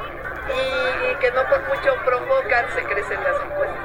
y 0.52 1.18
que 1.20 1.30
no 1.30 1.40
por 1.48 1.62
mucho 1.68 1.94
provocar 2.04 2.66
se 2.74 2.82
crecen 2.84 3.24
las 3.24 3.42
encuestas. 3.46 3.83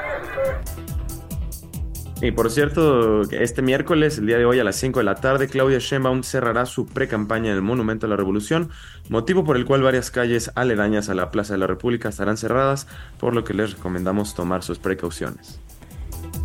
Y 2.22 2.32
por 2.32 2.52
cierto, 2.52 3.22
este 3.32 3.62
miércoles, 3.62 4.18
el 4.18 4.26
día 4.26 4.38
de 4.38 4.44
hoy 4.44 4.60
a 4.60 4.66
las 4.66 4.76
5 4.76 5.00
de 5.00 5.06
la 5.06 5.16
tarde, 5.16 5.48
Claudia 5.48 5.80
Sheinbaum 5.80 6.24
cerrará 6.24 6.66
su 6.66 6.86
pre-campaña 6.86 7.52
en 7.52 7.56
el 7.56 7.62
Monumento 7.62 8.08
a 8.08 8.10
la 8.10 8.18
Revolución, 8.18 8.72
motivo 9.08 9.46
por 9.46 9.56
el 9.56 9.64
cual 9.64 9.84
varias 9.84 10.12
calles 10.12 10.52
aledañas 10.56 11.08
a 11.08 11.14
la 11.14 11.32
Plaza 11.32 11.54
de 11.54 11.60
la 11.60 11.68
República 11.68 12.10
estarán 12.10 12.36
cerradas, 12.36 12.88
por 13.20 13.34
lo 13.34 13.46
que 13.46 13.54
les 13.54 13.72
recomendamos 13.72 14.36
tomar 14.36 14.64
sus 14.64 14.80
precauciones. 14.80 15.62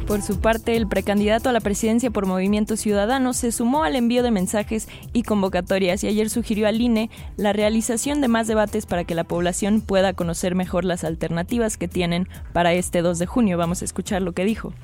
Por 0.06 0.20
su 0.20 0.38
parte, 0.38 0.76
el 0.76 0.86
precandidato 0.86 1.48
a 1.48 1.52
la 1.52 1.60
presidencia 1.60 2.10
por 2.10 2.26
Movimiento 2.26 2.76
Ciudadano 2.76 3.32
se 3.32 3.50
sumó 3.50 3.84
al 3.84 3.96
envío 3.96 4.22
de 4.22 4.30
mensajes 4.30 4.86
y 5.14 5.22
convocatorias 5.22 6.04
y 6.04 6.08
ayer 6.08 6.28
sugirió 6.28 6.68
al 6.68 6.78
INE 6.78 7.08
la 7.38 7.54
realización 7.54 8.20
de 8.20 8.28
más 8.28 8.46
debates 8.46 8.84
para 8.84 9.04
que 9.04 9.14
la 9.14 9.24
población 9.24 9.80
pueda 9.80 10.12
conocer 10.12 10.54
mejor 10.54 10.84
las 10.84 11.04
alternativas 11.04 11.78
que 11.78 11.88
tienen 11.88 12.28
para 12.52 12.74
este 12.74 13.00
2 13.00 13.18
de 13.18 13.24
junio. 13.24 13.56
Vamos 13.56 13.80
a 13.80 13.86
escuchar 13.86 14.20
lo 14.20 14.32
que 14.32 14.44
dijo. 14.44 14.74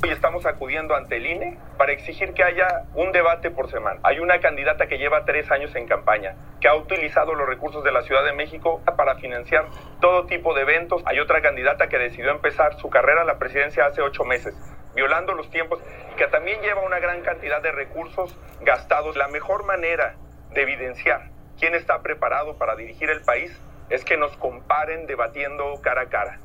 Hoy 0.00 0.10
estamos 0.10 0.46
acudiendo 0.46 0.94
ante 0.94 1.16
el 1.16 1.26
INE 1.26 1.58
para 1.76 1.90
exigir 1.90 2.32
que 2.32 2.44
haya 2.44 2.84
un 2.94 3.10
debate 3.10 3.50
por 3.50 3.68
semana. 3.68 3.98
Hay 4.04 4.20
una 4.20 4.38
candidata 4.38 4.86
que 4.86 4.96
lleva 4.96 5.24
tres 5.24 5.50
años 5.50 5.74
en 5.74 5.88
campaña, 5.88 6.36
que 6.60 6.68
ha 6.68 6.76
utilizado 6.76 7.34
los 7.34 7.48
recursos 7.48 7.82
de 7.82 7.90
la 7.90 8.02
Ciudad 8.02 8.24
de 8.24 8.32
México 8.32 8.80
para 8.96 9.16
financiar 9.16 9.66
todo 10.00 10.26
tipo 10.26 10.54
de 10.54 10.62
eventos. 10.62 11.02
Hay 11.04 11.18
otra 11.18 11.42
candidata 11.42 11.88
que 11.88 11.98
decidió 11.98 12.30
empezar 12.30 12.78
su 12.78 12.88
carrera 12.90 13.22
a 13.22 13.24
la 13.24 13.38
presidencia 13.38 13.86
hace 13.86 14.00
ocho 14.00 14.22
meses, 14.22 14.54
violando 14.94 15.34
los 15.34 15.50
tiempos, 15.50 15.80
que 16.16 16.28
también 16.28 16.62
lleva 16.62 16.86
una 16.86 17.00
gran 17.00 17.22
cantidad 17.22 17.60
de 17.60 17.72
recursos 17.72 18.38
gastados. 18.60 19.16
La 19.16 19.26
mejor 19.26 19.64
manera 19.64 20.14
de 20.52 20.62
evidenciar 20.62 21.30
quién 21.58 21.74
está 21.74 22.02
preparado 22.02 22.56
para 22.56 22.76
dirigir 22.76 23.10
el 23.10 23.22
país 23.22 23.60
es 23.90 24.04
que 24.04 24.16
nos 24.16 24.36
comparen 24.36 25.06
debatiendo 25.06 25.74
cara 25.82 26.02
a 26.02 26.08
cara. 26.08 26.38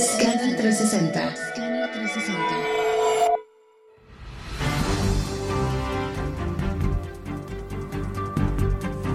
Scanner 0.00 0.56
360. 0.56 1.34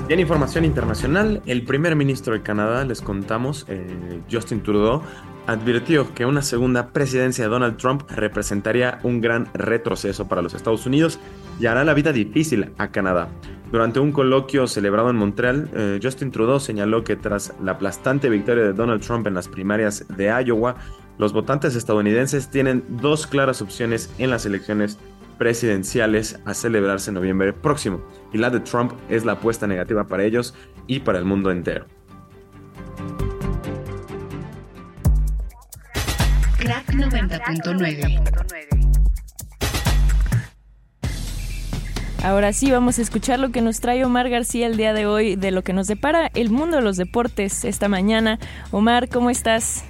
Bien, 0.08 0.20
información 0.20 0.66
internacional. 0.66 1.42
El 1.48 1.66
primer 1.66 1.96
ministro 1.96 2.34
de 2.34 2.44
Canadá, 2.44 2.86
les 2.86 3.02
contamos, 3.02 3.66
eh, 3.70 4.22
Justin 4.32 4.62
Trudeau, 4.62 5.02
advirtió 5.48 6.14
que 6.14 6.26
una 6.26 6.44
segunda 6.44 6.90
presidencia 6.94 7.46
de 7.46 7.50
Donald 7.50 7.78
Trump 7.78 8.04
representaría 8.10 9.00
un 9.02 9.20
gran 9.20 9.50
retroceso 9.54 10.28
para 10.28 10.44
los 10.44 10.54
Estados 10.54 10.86
Unidos 10.86 11.20
y 11.60 11.66
hará 11.66 11.84
la 11.84 11.96
vida 11.96 12.12
difícil 12.12 12.72
a 12.78 12.90
Canadá. 12.90 13.30
Durante 13.72 14.00
un 14.00 14.12
coloquio 14.12 14.66
celebrado 14.68 15.12
en 15.12 15.16
Montreal, 15.16 15.70
eh, 15.74 16.00
Justin 16.02 16.32
Trudeau 16.32 16.60
señaló 16.60 17.04
que 17.04 17.16
tras 17.16 17.54
la 17.62 17.74
aplastante 17.74 18.30
victoria 18.30 18.64
de 18.64 18.74
Donald 18.74 19.02
Trump 19.02 19.28
en 19.28 19.36
las 19.36 19.48
primarias 19.48 20.06
de 20.10 20.26
Iowa, 20.44 20.76
los 21.20 21.34
votantes 21.34 21.76
estadounidenses 21.76 22.50
tienen 22.50 22.84
dos 22.90 23.28
claras 23.28 23.62
opciones 23.62 24.12
en 24.18 24.32
las 24.32 24.46
elecciones 24.48 24.98
presidenciales 25.38 26.40
a 26.46 26.54
celebrarse 26.56 27.12
en 27.12 27.16
noviembre 27.16 27.54
próximo, 27.54 28.02
y 28.34 28.40
la 28.40 28.50
de 28.50 28.60
Trump 28.62 28.94
es 29.08 29.24
la 29.24 29.34
apuesta 29.34 29.68
negativa 29.68 30.08
para 30.08 30.24
ellos 30.24 30.56
y 30.88 31.02
para 31.02 31.20
el 31.20 31.26
mundo 31.26 31.52
entero. 31.52 31.86
Rack 36.60 36.88
90.9. 36.94 38.79
Ahora 42.22 42.52
sí, 42.52 42.70
vamos 42.70 43.00
a 43.00 43.02
escuchar 43.02 43.40
lo 43.40 43.52
que 43.52 43.62
nos 43.62 43.80
trae 43.80 44.04
Omar 44.04 44.30
García 44.30 44.68
el 44.68 44.76
día 44.76 44.94
de 44.94 45.06
hoy, 45.06 45.38
de 45.38 45.52
lo 45.52 45.64
que 45.64 45.72
nos 45.72 45.88
depara 45.88 46.30
el 46.34 46.50
mundo 46.50 46.76
de 46.76 46.84
los 46.84 46.98
deportes 46.98 47.64
esta 47.64 47.88
mañana. 47.88 48.40
Omar, 48.72 49.08
¿cómo 49.08 49.30
estás? 49.30 49.86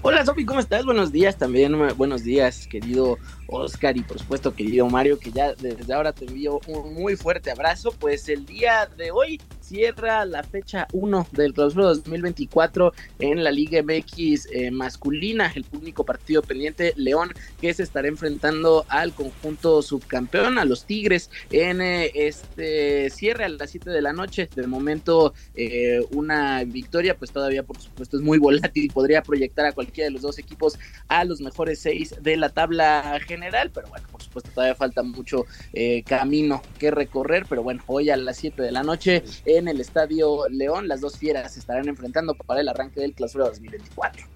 Hola 0.00 0.24
Sofi, 0.24 0.46
¿cómo 0.46 0.60
estás? 0.60 0.86
Buenos 0.86 1.12
días 1.12 1.36
también, 1.36 1.76
buenos 1.98 2.24
días 2.24 2.66
querido 2.66 3.18
Oscar 3.46 3.96
y 3.98 4.02
por 4.02 4.18
supuesto 4.18 4.54
querido 4.54 4.88
Mario, 4.88 5.18
que 5.18 5.30
ya 5.30 5.52
desde 5.52 5.92
ahora 5.92 6.14
te 6.14 6.24
envío 6.24 6.60
un 6.66 6.94
muy 6.94 7.14
fuerte 7.14 7.50
abrazo. 7.50 7.92
Pues 7.98 8.26
el 8.30 8.46
día 8.46 8.88
de 8.96 9.10
hoy 9.10 9.38
cierra 9.68 10.24
la 10.24 10.42
fecha 10.42 10.86
1 10.92 11.28
del 11.32 11.54
clausura 11.54 11.86
2024 11.86 12.92
en 13.18 13.42
la 13.42 13.50
Liga 13.50 13.82
MX 13.82 14.48
eh, 14.52 14.70
masculina, 14.70 15.52
el 15.54 15.64
único 15.72 16.04
partido 16.04 16.42
pendiente, 16.42 16.92
León, 16.96 17.32
que 17.60 17.72
se 17.72 17.82
estará 17.82 18.08
enfrentando 18.08 18.84
al 18.88 19.14
conjunto 19.14 19.80
subcampeón, 19.82 20.58
a 20.58 20.64
los 20.64 20.84
Tigres, 20.84 21.30
en 21.50 21.80
eh, 21.80 22.10
este 22.14 23.08
cierre 23.10 23.44
a 23.44 23.48
las 23.48 23.70
7 23.70 23.90
de 23.90 24.02
la 24.02 24.12
noche. 24.12 24.48
De 24.54 24.66
momento, 24.66 25.34
eh, 25.54 26.00
una 26.10 26.64
victoria, 26.64 27.16
pues 27.16 27.30
todavía 27.30 27.62
por 27.62 27.80
supuesto 27.80 28.16
es 28.16 28.22
muy 28.22 28.38
volátil, 28.38 28.90
podría 28.92 29.22
proyectar 29.22 29.64
a 29.66 29.72
cualquiera 29.72 30.08
de 30.08 30.12
los 30.12 30.22
dos 30.22 30.38
equipos 30.38 30.78
a 31.08 31.24
los 31.24 31.40
mejores 31.40 31.78
seis 31.78 32.14
de 32.20 32.36
la 32.36 32.50
tabla 32.50 33.18
general 33.26 33.38
general, 33.38 33.70
pero 33.72 33.88
bueno, 33.88 34.06
por 34.10 34.22
supuesto 34.22 34.50
todavía 34.50 34.74
falta 34.74 35.02
mucho 35.02 35.46
eh, 35.72 36.02
camino 36.04 36.62
que 36.78 36.90
recorrer, 36.90 37.46
pero 37.48 37.62
bueno, 37.62 37.82
hoy 37.86 38.10
a 38.10 38.16
las 38.16 38.36
7 38.38 38.62
de 38.62 38.72
la 38.72 38.82
noche 38.82 39.22
en 39.58 39.68
el 39.68 39.80
Estadio 39.80 40.48
León, 40.50 40.88
las 40.88 41.00
dos 41.00 41.18
fieras 41.18 41.54
se 41.54 41.60
estarán 41.60 41.88
enfrentando 41.88 42.34
para 42.34 42.60
el 42.60 42.68
arranque 42.68 43.00
del 43.00 43.14
Clausura 43.14 43.46
2024. 43.46 44.26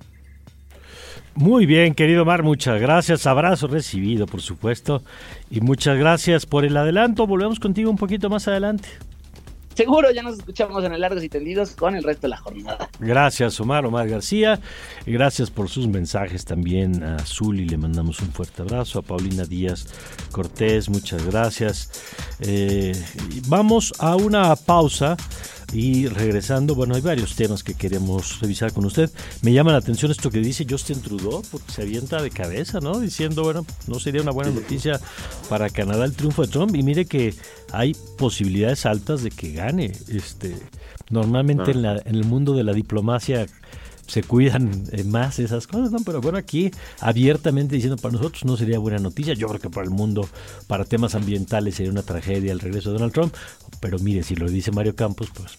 Muy 1.34 1.64
bien, 1.64 1.94
querido 1.94 2.24
Mar, 2.26 2.42
muchas 2.42 2.80
gracias. 2.80 3.26
Abrazo 3.26 3.66
recibido, 3.66 4.26
por 4.26 4.42
supuesto. 4.42 5.02
Y 5.50 5.60
muchas 5.60 5.96
gracias 5.96 6.44
por 6.44 6.64
el 6.64 6.76
adelanto. 6.76 7.26
Volvemos 7.26 7.58
contigo 7.58 7.90
un 7.90 7.96
poquito 7.96 8.28
más 8.28 8.48
adelante. 8.48 8.88
Seguro 9.74 10.10
ya 10.10 10.22
nos 10.22 10.38
escuchamos 10.38 10.84
en 10.84 10.92
el 10.92 11.00
Largos 11.00 11.24
y 11.24 11.28
Tendidos 11.28 11.74
con 11.74 11.94
el 11.94 12.02
resto 12.02 12.22
de 12.22 12.28
la 12.28 12.36
jornada. 12.36 12.88
Gracias, 13.00 13.58
Omar, 13.60 13.86
Omar 13.86 14.08
García. 14.08 14.60
Gracias 15.06 15.50
por 15.50 15.68
sus 15.68 15.88
mensajes 15.88 16.44
también 16.44 17.02
a 17.02 17.18
Zuli. 17.20 17.66
Le 17.66 17.78
mandamos 17.78 18.20
un 18.20 18.32
fuerte 18.32 18.62
abrazo. 18.62 18.98
A 18.98 19.02
Paulina 19.02 19.44
Díaz 19.44 19.86
Cortés, 20.30 20.88
muchas 20.88 21.24
gracias. 21.24 21.90
Eh, 22.40 22.92
vamos 23.48 23.92
a 23.98 24.16
una 24.16 24.54
pausa. 24.56 25.16
Y 25.72 26.06
regresando, 26.06 26.74
bueno, 26.74 26.94
hay 26.94 27.00
varios 27.00 27.34
temas 27.34 27.64
que 27.64 27.74
queremos 27.74 28.40
revisar 28.40 28.72
con 28.72 28.84
usted. 28.84 29.10
Me 29.40 29.52
llama 29.52 29.72
la 29.72 29.78
atención 29.78 30.10
esto 30.10 30.30
que 30.30 30.40
dice 30.40 30.66
Justin 30.68 31.00
Trudeau, 31.00 31.42
porque 31.50 31.72
se 31.72 31.82
avienta 31.82 32.20
de 32.20 32.30
cabeza, 32.30 32.80
¿no? 32.80 33.00
Diciendo, 33.00 33.42
bueno, 33.42 33.64
no 33.86 33.98
sería 33.98 34.20
una 34.20 34.32
buena 34.32 34.50
noticia 34.50 35.00
para 35.48 35.70
Canadá 35.70 36.04
el 36.04 36.12
triunfo 36.12 36.42
de 36.42 36.48
Trump. 36.48 36.74
Y 36.76 36.82
mire 36.82 37.06
que 37.06 37.34
hay 37.72 37.96
posibilidades 38.18 38.84
altas 38.84 39.22
de 39.22 39.30
que 39.30 39.52
gane. 39.52 39.92
Este, 40.08 40.56
normalmente 41.10 41.70
en, 41.70 41.82
la, 41.82 41.96
en 42.04 42.14
el 42.14 42.24
mundo 42.24 42.54
de 42.54 42.64
la 42.64 42.74
diplomacia 42.74 43.46
se 44.12 44.22
cuidan 44.22 44.84
eh, 44.92 45.04
más 45.04 45.38
esas 45.38 45.66
cosas, 45.66 45.90
¿no? 45.90 46.00
Pero 46.04 46.20
bueno, 46.20 46.36
aquí 46.36 46.70
abiertamente 47.00 47.76
diciendo 47.76 47.96
para 47.96 48.12
nosotros 48.12 48.44
no 48.44 48.58
sería 48.58 48.78
buena 48.78 48.98
noticia. 48.98 49.32
Yo 49.32 49.48
creo 49.48 49.58
que 49.58 49.70
para 49.70 49.84
el 49.84 49.90
mundo, 49.90 50.28
para 50.66 50.84
temas 50.84 51.14
ambientales 51.14 51.76
sería 51.76 51.92
una 51.92 52.02
tragedia 52.02 52.52
el 52.52 52.60
regreso 52.60 52.90
de 52.90 52.98
Donald 52.98 53.14
Trump. 53.14 53.34
Pero 53.80 53.98
mire, 54.00 54.22
si 54.22 54.36
lo 54.36 54.50
dice 54.50 54.70
Mario 54.70 54.94
Campos, 54.94 55.30
pues 55.34 55.56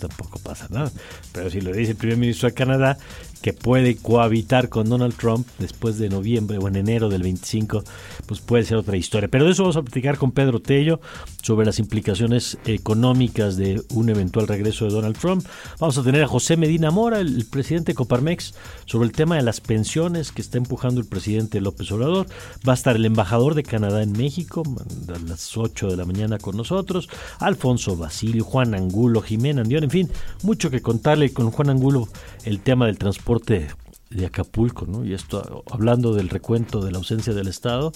tampoco 0.00 0.38
pasa 0.40 0.66
nada. 0.70 0.90
Pero 1.32 1.50
si 1.50 1.60
lo 1.60 1.72
dice 1.72 1.92
el 1.92 1.96
primer 1.96 2.16
ministro 2.16 2.48
de 2.48 2.54
Canadá, 2.54 2.98
que 3.42 3.52
puede 3.52 3.96
cohabitar 3.96 4.68
con 4.68 4.88
Donald 4.88 5.14
Trump 5.16 5.46
después 5.58 5.98
de 5.98 6.08
noviembre 6.08 6.58
o 6.58 6.68
en 6.68 6.76
enero 6.76 7.08
del 7.08 7.22
25, 7.22 7.82
pues 8.26 8.40
puede 8.40 8.64
ser 8.64 8.76
otra 8.76 8.96
historia. 8.96 9.28
Pero 9.28 9.46
de 9.46 9.52
eso 9.52 9.62
vamos 9.62 9.76
a 9.76 9.82
platicar 9.82 10.18
con 10.18 10.32
Pedro 10.32 10.60
Tello 10.60 11.00
sobre 11.42 11.64
las 11.64 11.78
implicaciones 11.78 12.58
económicas 12.66 13.56
de 13.56 13.82
un 13.94 14.10
eventual 14.10 14.46
regreso 14.46 14.84
de 14.84 14.90
Donald 14.90 15.16
Trump. 15.18 15.46
Vamos 15.78 15.96
a 15.96 16.02
tener 16.02 16.22
a 16.22 16.28
José 16.28 16.56
Medina 16.56 16.90
Mora, 16.90 17.20
el, 17.20 17.46
presidente 17.46 17.92
de 17.92 17.96
Coparmex, 17.96 18.54
sobre 18.84 19.06
el 19.06 19.12
tema 19.12 19.36
de 19.36 19.42
las 19.42 19.60
pensiones 19.60 20.32
que 20.32 20.42
está 20.42 20.58
empujando 20.58 21.00
el 21.00 21.06
presidente 21.06 21.60
López 21.60 21.90
Obrador. 21.92 22.26
Va 22.68 22.72
a 22.72 22.76
estar 22.76 22.96
el 22.96 23.06
embajador 23.06 23.54
de 23.54 23.62
Canadá 23.62 24.02
en 24.02 24.12
México 24.12 24.62
a 25.08 25.18
las 25.18 25.56
8 25.56 25.88
de 25.88 25.96
la 25.96 26.04
mañana 26.04 26.38
con 26.38 26.56
nosotros, 26.56 27.08
Alfonso 27.38 27.96
Basilio, 27.96 28.44
Juan 28.44 28.74
Angulo, 28.74 29.22
Jimena 29.22 29.62
Andión, 29.62 29.84
en 29.90 30.06
fin, 30.06 30.10
mucho 30.44 30.70
que 30.70 30.80
contarle 30.80 31.32
con 31.32 31.50
Juan 31.50 31.70
Angulo 31.70 32.08
el 32.44 32.60
tema 32.60 32.86
del 32.86 32.96
transporte 32.96 33.66
de 34.08 34.26
Acapulco, 34.26 34.86
¿no? 34.86 35.04
Y 35.04 35.14
esto 35.14 35.64
hablando 35.70 36.14
del 36.14 36.28
recuento 36.28 36.80
de 36.80 36.92
la 36.92 36.98
ausencia 36.98 37.34
del 37.34 37.48
Estado, 37.48 37.92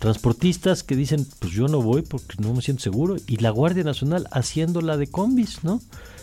transportistas 0.00 0.82
que 0.82 0.96
dicen, 0.96 1.24
pues 1.38 1.52
yo 1.52 1.68
no 1.68 1.80
voy 1.80 2.02
porque 2.02 2.34
no 2.40 2.52
me 2.52 2.62
siento 2.62 2.82
seguro, 2.82 3.16
y 3.28 3.36
la 3.36 3.50
Guardia 3.50 3.84
Nacional 3.84 4.26
haciéndola 4.32 4.96
de 4.96 5.06
combis, 5.06 5.62
¿no? 5.62 5.80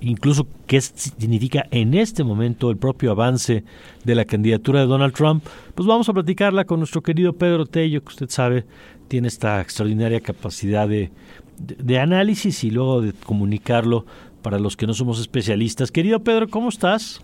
incluso 0.00 0.46
qué 0.66 0.80
significa 0.80 1.66
en 1.70 1.94
este 1.94 2.24
momento 2.24 2.70
el 2.70 2.76
propio 2.76 3.12
avance 3.12 3.64
de 4.04 4.14
la 4.14 4.24
candidatura 4.24 4.80
de 4.80 4.86
Donald 4.86 5.14
Trump, 5.14 5.44
pues 5.74 5.86
vamos 5.86 6.08
a 6.08 6.12
platicarla 6.12 6.64
con 6.64 6.80
nuestro 6.80 7.02
querido 7.02 7.32
Pedro 7.32 7.66
Tello, 7.66 8.02
que 8.02 8.08
usted 8.08 8.28
sabe 8.28 8.64
tiene 9.08 9.28
esta 9.28 9.60
extraordinaria 9.60 10.20
capacidad 10.20 10.88
de, 10.88 11.10
de, 11.58 11.98
análisis 11.98 12.62
y 12.62 12.70
luego 12.70 13.00
de 13.00 13.12
comunicarlo 13.12 14.06
para 14.40 14.60
los 14.60 14.76
que 14.76 14.86
no 14.86 14.94
somos 14.94 15.18
especialistas. 15.20 15.90
Querido 15.90 16.20
Pedro, 16.20 16.48
¿cómo 16.48 16.68
estás? 16.68 17.20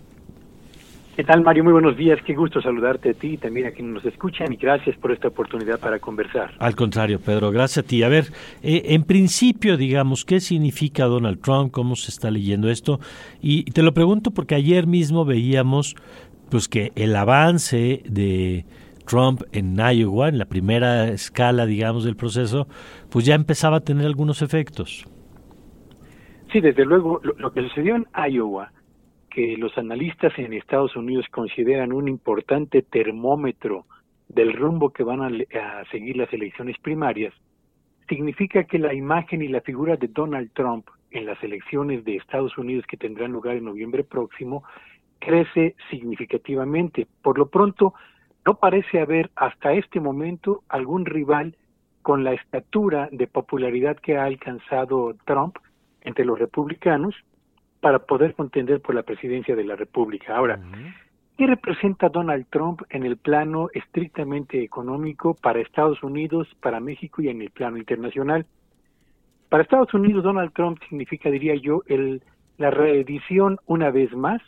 ¿Qué 1.17 1.23
tal, 1.23 1.41
Mario? 1.41 1.63
Muy 1.63 1.73
buenos 1.73 1.97
días. 1.97 2.19
Qué 2.27 2.35
gusto 2.35 2.61
saludarte 2.61 3.09
a 3.09 3.13
ti 3.15 3.29
y 3.29 3.37
también 3.37 3.65
a 3.65 3.71
quienes 3.71 3.91
nos 3.91 4.05
escuchan 4.05 4.53
y 4.53 4.55
gracias 4.55 4.95
por 4.97 5.11
esta 5.11 5.29
oportunidad 5.29 5.79
para 5.79 5.97
conversar. 5.97 6.51
Al 6.59 6.75
contrario, 6.75 7.19
Pedro, 7.19 7.49
gracias 7.49 7.83
a 7.83 7.87
ti. 7.87 8.03
A 8.03 8.07
ver, 8.07 8.25
eh, 8.61 8.83
en 8.89 9.01
principio, 9.01 9.77
digamos, 9.77 10.25
¿qué 10.25 10.39
significa 10.39 11.05
Donald 11.05 11.41
Trump? 11.41 11.71
¿Cómo 11.71 11.95
se 11.95 12.11
está 12.11 12.29
leyendo 12.29 12.69
esto? 12.69 12.99
Y 13.41 13.63
te 13.71 13.81
lo 13.81 13.95
pregunto 13.95 14.29
porque 14.29 14.53
ayer 14.53 14.85
mismo 14.85 15.25
veíamos 15.25 15.95
pues 16.51 16.67
que 16.67 16.91
el 16.93 17.15
avance 17.15 18.03
de 18.05 18.65
Trump 19.07 19.41
en 19.53 19.75
Iowa, 19.75 20.29
en 20.29 20.37
la 20.37 20.45
primera 20.45 21.07
escala, 21.07 21.65
digamos, 21.65 22.03
del 22.03 22.15
proceso, 22.15 22.67
pues 23.09 23.25
ya 23.25 23.33
empezaba 23.33 23.77
a 23.77 23.79
tener 23.79 24.05
algunos 24.05 24.43
efectos. 24.43 25.07
Sí, 26.51 26.61
desde 26.61 26.85
luego, 26.85 27.19
lo, 27.23 27.51
que 27.53 27.63
sucedió 27.63 27.95
en 27.95 28.05
Iowa 28.31 28.71
que 29.37 29.55
los 29.55 29.77
analistas 29.77 30.33
en 30.39 30.51
Estados 30.51 30.95
Unidos 30.95 31.27
consideran 31.29 31.93
un 31.93 32.07
importante 32.07 32.81
termómetro 32.81 33.85
del 34.27 34.51
rumbo 34.51 34.89
que 34.89 35.03
van 35.03 35.21
a, 35.21 35.83
seguir 35.91 36.17
las 36.17 36.33
elecciones 36.33 36.75
primarias, 36.79 37.35
significa 38.09 38.63
que 38.63 38.79
la 38.79 38.95
imagen 38.95 39.43
y 39.43 39.47
la 39.47 39.61
figura 39.61 39.95
de 39.95 40.07
Donald 40.07 40.49
Trump 40.53 40.87
en 41.11 41.27
las 41.27 41.37
elecciones 41.43 42.03
de 42.03 42.15
Estados 42.15 42.57
Unidos 42.57 42.85
que 42.87 42.97
tendrán 42.97 43.31
lugar 43.31 43.57
en 43.57 43.65
noviembre 43.65 44.03
próximo 44.03 44.63
crece 45.19 45.75
significativamente. 45.91 47.05
Por 47.21 47.37
lo 47.37 47.47
pronto, 47.47 47.93
no 48.43 48.55
parece 48.55 49.01
haber 49.01 49.29
hasta 49.35 49.71
este 49.73 49.99
momento 49.99 50.63
algún 50.67 51.05
rival 51.05 51.55
con 52.01 52.23
la 52.23 52.33
estatura 52.33 53.07
de 53.11 53.27
popularidad 53.27 53.97
que 53.97 54.17
ha 54.17 54.23
alcanzado 54.23 55.15
Trump 55.25 55.57
entre 56.01 56.25
los 56.25 56.39
republicanos 56.39 57.13
para 57.79 57.99
poder 57.99 58.33
contender 58.33 58.81
por 58.81 58.95
la 58.95 59.03
presidencia 59.03 59.55
de 59.55 59.63
la 59.63 59.75
República. 59.75 60.35
Ahora, 60.35 60.59
¿Qué 61.37 61.45
representa 61.45 62.09
Donald 62.09 62.47
Trump 62.49 62.81
en 62.89 63.03
el 63.03 63.15
plano 63.15 63.69
estrictamente 63.71 64.63
económico 64.63 65.35
para 65.35 65.59
Estados 65.59 66.01
Unidos, 66.01 66.47
para 66.61 66.79
México 66.79 67.21
y 67.21 67.29
en 67.29 67.43
el 67.43 67.51
plano 67.51 67.77
internacional? 67.77 68.47
Para 69.47 69.61
Estados 69.61 69.93
Unidos, 69.93 70.23
Donald 70.23 70.51
Trump 70.53 70.79
significa, 70.89 71.29
diría 71.29 71.53
yo, 71.53 71.83
el, 71.85 72.23
la 72.57 72.71
reedición 72.71 73.59
una 73.67 73.91
vez 73.91 74.11
más 74.13 74.41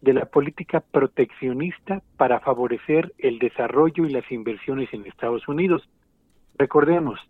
de 0.00 0.14
la 0.14 0.24
política 0.24 0.80
proteccionista 0.80 2.02
para 2.16 2.40
favorecer 2.40 3.12
el 3.18 3.38
desarrollo 3.38 4.04
y 4.04 4.10
las 4.10 4.28
inversiones 4.32 4.92
en 4.92 5.06
Estados 5.06 5.46
Unidos. 5.46 5.88
Recordemos, 6.58 7.20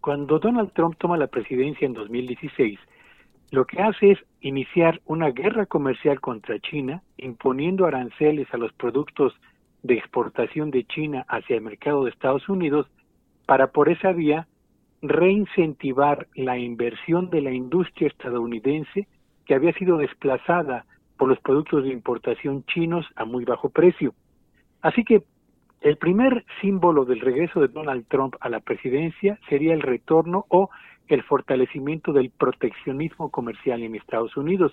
cuando 0.00 0.40
Donald 0.40 0.72
Trump 0.72 0.96
toma 0.98 1.16
la 1.16 1.28
presidencia 1.28 1.86
en 1.86 1.92
2016, 1.92 2.80
lo 3.56 3.64
que 3.64 3.80
hace 3.80 4.10
es 4.10 4.18
iniciar 4.42 5.00
una 5.06 5.30
guerra 5.30 5.64
comercial 5.64 6.20
contra 6.20 6.60
China, 6.60 7.02
imponiendo 7.16 7.86
aranceles 7.86 8.46
a 8.52 8.58
los 8.58 8.70
productos 8.74 9.32
de 9.82 9.94
exportación 9.94 10.70
de 10.70 10.84
China 10.84 11.24
hacia 11.26 11.56
el 11.56 11.62
mercado 11.62 12.04
de 12.04 12.10
Estados 12.10 12.46
Unidos, 12.50 12.86
para 13.46 13.68
por 13.68 13.88
esa 13.88 14.12
vía 14.12 14.46
reincentivar 15.00 16.26
la 16.34 16.58
inversión 16.58 17.30
de 17.30 17.40
la 17.40 17.50
industria 17.50 18.08
estadounidense 18.08 19.08
que 19.46 19.54
había 19.54 19.72
sido 19.72 19.96
desplazada 19.96 20.84
por 21.16 21.30
los 21.30 21.40
productos 21.40 21.84
de 21.84 21.94
importación 21.94 22.62
chinos 22.66 23.06
a 23.16 23.24
muy 23.24 23.46
bajo 23.46 23.70
precio. 23.70 24.12
Así 24.82 25.02
que 25.02 25.22
el 25.80 25.96
primer 25.96 26.44
símbolo 26.60 27.06
del 27.06 27.20
regreso 27.20 27.60
de 27.60 27.68
Donald 27.68 28.04
Trump 28.08 28.34
a 28.40 28.50
la 28.50 28.60
presidencia 28.60 29.38
sería 29.48 29.72
el 29.72 29.80
retorno 29.80 30.44
o 30.50 30.68
el 31.08 31.22
fortalecimiento 31.22 32.12
del 32.12 32.30
proteccionismo 32.30 33.30
comercial 33.30 33.82
en 33.82 33.94
Estados 33.94 34.36
Unidos. 34.36 34.72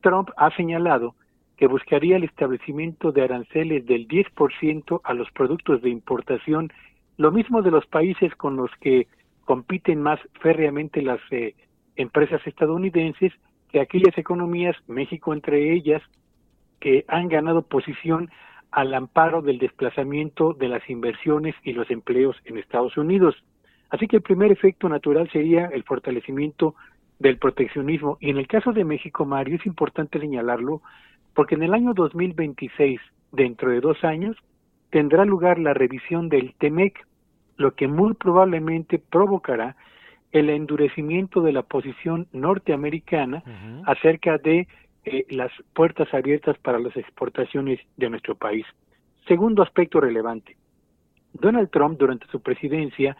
Trump 0.00 0.30
ha 0.36 0.54
señalado 0.56 1.14
que 1.56 1.66
buscaría 1.66 2.16
el 2.16 2.24
establecimiento 2.24 3.10
de 3.10 3.22
aranceles 3.22 3.84
del 3.84 4.06
10% 4.06 5.00
a 5.02 5.14
los 5.14 5.30
productos 5.32 5.82
de 5.82 5.90
importación, 5.90 6.72
lo 7.16 7.32
mismo 7.32 7.62
de 7.62 7.72
los 7.72 7.84
países 7.86 8.34
con 8.36 8.56
los 8.56 8.70
que 8.80 9.08
compiten 9.44 10.00
más 10.00 10.20
férreamente 10.40 11.02
las 11.02 11.20
eh, 11.32 11.54
empresas 11.96 12.40
estadounidenses 12.46 13.32
que 13.70 13.80
aquellas 13.80 14.16
economías, 14.16 14.76
México 14.86 15.32
entre 15.32 15.72
ellas, 15.72 16.02
que 16.80 17.04
han 17.08 17.28
ganado 17.28 17.62
posición 17.62 18.30
al 18.70 18.94
amparo 18.94 19.42
del 19.42 19.58
desplazamiento 19.58 20.52
de 20.52 20.68
las 20.68 20.88
inversiones 20.88 21.54
y 21.64 21.72
los 21.72 21.90
empleos 21.90 22.36
en 22.44 22.58
Estados 22.58 22.96
Unidos. 22.96 23.34
Así 23.90 24.06
que 24.06 24.16
el 24.16 24.22
primer 24.22 24.52
efecto 24.52 24.88
natural 24.88 25.30
sería 25.30 25.66
el 25.66 25.82
fortalecimiento 25.84 26.74
del 27.18 27.38
proteccionismo. 27.38 28.18
Y 28.20 28.30
en 28.30 28.38
el 28.38 28.46
caso 28.46 28.72
de 28.72 28.84
México, 28.84 29.24
Mario, 29.24 29.56
es 29.56 29.66
importante 29.66 30.20
señalarlo, 30.20 30.82
porque 31.34 31.54
en 31.54 31.62
el 31.62 31.74
año 31.74 31.94
2026, 31.94 33.00
dentro 33.32 33.70
de 33.70 33.80
dos 33.80 34.04
años, 34.04 34.36
tendrá 34.90 35.24
lugar 35.24 35.58
la 35.58 35.74
revisión 35.74 36.28
del 36.28 36.54
TEMEC, 36.58 37.06
lo 37.56 37.74
que 37.74 37.88
muy 37.88 38.14
probablemente 38.14 38.98
provocará 38.98 39.76
el 40.32 40.50
endurecimiento 40.50 41.40
de 41.40 41.52
la 41.52 41.62
posición 41.62 42.28
norteamericana 42.32 43.42
acerca 43.86 44.38
de 44.38 44.68
eh, 45.04 45.24
las 45.30 45.50
puertas 45.74 46.12
abiertas 46.12 46.58
para 46.58 46.78
las 46.78 46.96
exportaciones 46.96 47.80
de 47.96 48.10
nuestro 48.10 48.34
país. 48.34 48.66
Segundo 49.26 49.62
aspecto 49.62 50.00
relevante. 50.00 50.56
Donald 51.32 51.70
Trump 51.70 51.98
durante 51.98 52.26
su 52.26 52.40
presidencia 52.40 53.16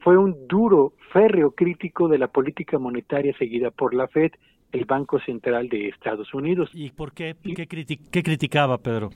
fue 0.00 0.16
un 0.18 0.46
duro, 0.46 0.92
férreo 1.12 1.52
crítico 1.52 2.08
de 2.08 2.18
la 2.18 2.28
política 2.28 2.78
monetaria 2.78 3.36
seguida 3.38 3.70
por 3.70 3.94
la 3.94 4.08
Fed, 4.08 4.32
el 4.72 4.84
Banco 4.84 5.20
Central 5.20 5.68
de 5.68 5.88
Estados 5.88 6.34
Unidos. 6.34 6.68
¿Y 6.74 6.90
por 6.90 7.12
qué? 7.12 7.36
¿Qué, 7.42 8.22
criticaba, 8.22 8.78
Pedro? 8.78 9.10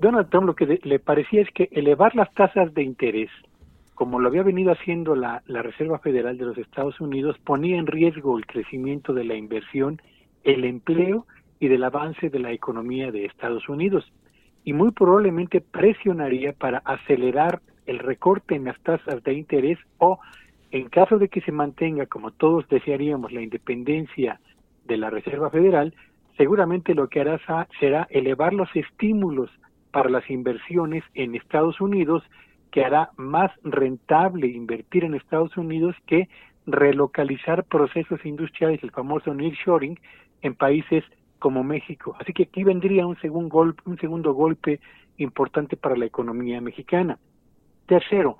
Donald 0.00 0.30
Trump 0.30 0.46
lo 0.46 0.54
que 0.54 0.80
le 0.82 0.98
parecía 0.98 1.42
es 1.42 1.50
que 1.50 1.68
elevar 1.72 2.14
las 2.14 2.32
tasas 2.32 2.72
de 2.72 2.82
interés, 2.82 3.30
como 3.94 4.18
lo 4.18 4.28
había 4.28 4.42
venido 4.42 4.72
haciendo 4.72 5.14
la, 5.14 5.42
la 5.46 5.62
Reserva 5.62 5.98
Federal 5.98 6.38
de 6.38 6.46
los 6.46 6.58
Estados 6.58 7.00
Unidos, 7.00 7.36
ponía 7.44 7.78
en 7.78 7.86
riesgo 7.86 8.38
el 8.38 8.46
crecimiento 8.46 9.12
de 9.12 9.24
la 9.24 9.34
inversión, 9.34 10.00
el 10.44 10.64
empleo 10.64 11.26
y 11.60 11.68
del 11.68 11.84
avance 11.84 12.30
de 12.30 12.38
la 12.38 12.52
economía 12.52 13.10
de 13.10 13.26
Estados 13.26 13.68
Unidos. 13.68 14.10
Y 14.64 14.72
muy 14.72 14.92
probablemente 14.92 15.60
presionaría 15.60 16.52
para 16.52 16.78
acelerar 16.78 17.60
el 17.88 17.98
recorte 17.98 18.54
en 18.54 18.64
las 18.64 18.78
tasas 18.80 19.24
de 19.24 19.32
interés 19.32 19.78
o, 19.96 20.20
en 20.70 20.88
caso 20.88 21.18
de 21.18 21.28
que 21.28 21.40
se 21.40 21.52
mantenga, 21.52 22.06
como 22.06 22.30
todos 22.30 22.68
desearíamos, 22.68 23.32
la 23.32 23.40
independencia 23.40 24.40
de 24.84 24.98
la 24.98 25.10
Reserva 25.10 25.50
Federal, 25.50 25.94
seguramente 26.36 26.94
lo 26.94 27.08
que 27.08 27.20
hará 27.20 27.40
será 27.80 28.06
elevar 28.10 28.52
los 28.52 28.68
estímulos 28.76 29.50
para 29.90 30.10
las 30.10 30.28
inversiones 30.30 31.02
en 31.14 31.34
Estados 31.34 31.80
Unidos, 31.80 32.22
que 32.70 32.84
hará 32.84 33.10
más 33.16 33.50
rentable 33.64 34.46
invertir 34.46 35.04
en 35.04 35.14
Estados 35.14 35.56
Unidos 35.56 35.96
que 36.06 36.28
relocalizar 36.66 37.64
procesos 37.64 38.24
industriales, 38.26 38.82
el 38.82 38.90
famoso 38.90 39.32
nearshoring, 39.32 39.98
en 40.42 40.54
países 40.54 41.02
como 41.38 41.64
México. 41.64 42.14
Así 42.20 42.34
que 42.34 42.42
aquí 42.44 42.64
vendría 42.64 43.06
un 43.06 43.18
segundo 43.20 43.48
golpe, 43.48 43.82
un 43.86 43.98
segundo 43.98 44.34
golpe 44.34 44.80
importante 45.16 45.76
para 45.76 45.96
la 45.96 46.04
economía 46.04 46.60
mexicana. 46.60 47.18
Tercero, 47.88 48.36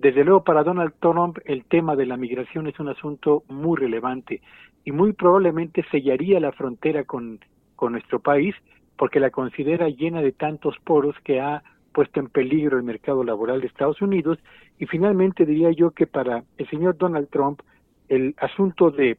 desde 0.00 0.24
luego 0.24 0.42
para 0.42 0.64
Donald 0.64 0.92
Trump 0.98 1.38
el 1.44 1.64
tema 1.64 1.94
de 1.94 2.04
la 2.04 2.16
migración 2.16 2.66
es 2.66 2.80
un 2.80 2.88
asunto 2.88 3.44
muy 3.48 3.78
relevante 3.78 4.42
y 4.84 4.90
muy 4.90 5.12
probablemente 5.12 5.84
sellaría 5.92 6.40
la 6.40 6.50
frontera 6.50 7.04
con, 7.04 7.38
con 7.76 7.92
nuestro 7.92 8.18
país 8.18 8.56
porque 8.96 9.20
la 9.20 9.30
considera 9.30 9.88
llena 9.88 10.20
de 10.20 10.32
tantos 10.32 10.74
poros 10.84 11.14
que 11.22 11.40
ha 11.40 11.62
puesto 11.92 12.18
en 12.18 12.28
peligro 12.28 12.76
el 12.76 12.82
mercado 12.82 13.22
laboral 13.22 13.60
de 13.60 13.68
Estados 13.68 14.02
Unidos. 14.02 14.38
Y 14.80 14.86
finalmente 14.86 15.46
diría 15.46 15.70
yo 15.70 15.92
que 15.92 16.08
para 16.08 16.42
el 16.56 16.68
señor 16.68 16.98
Donald 16.98 17.28
Trump 17.30 17.60
el 18.08 18.34
asunto 18.38 18.90
de 18.90 19.16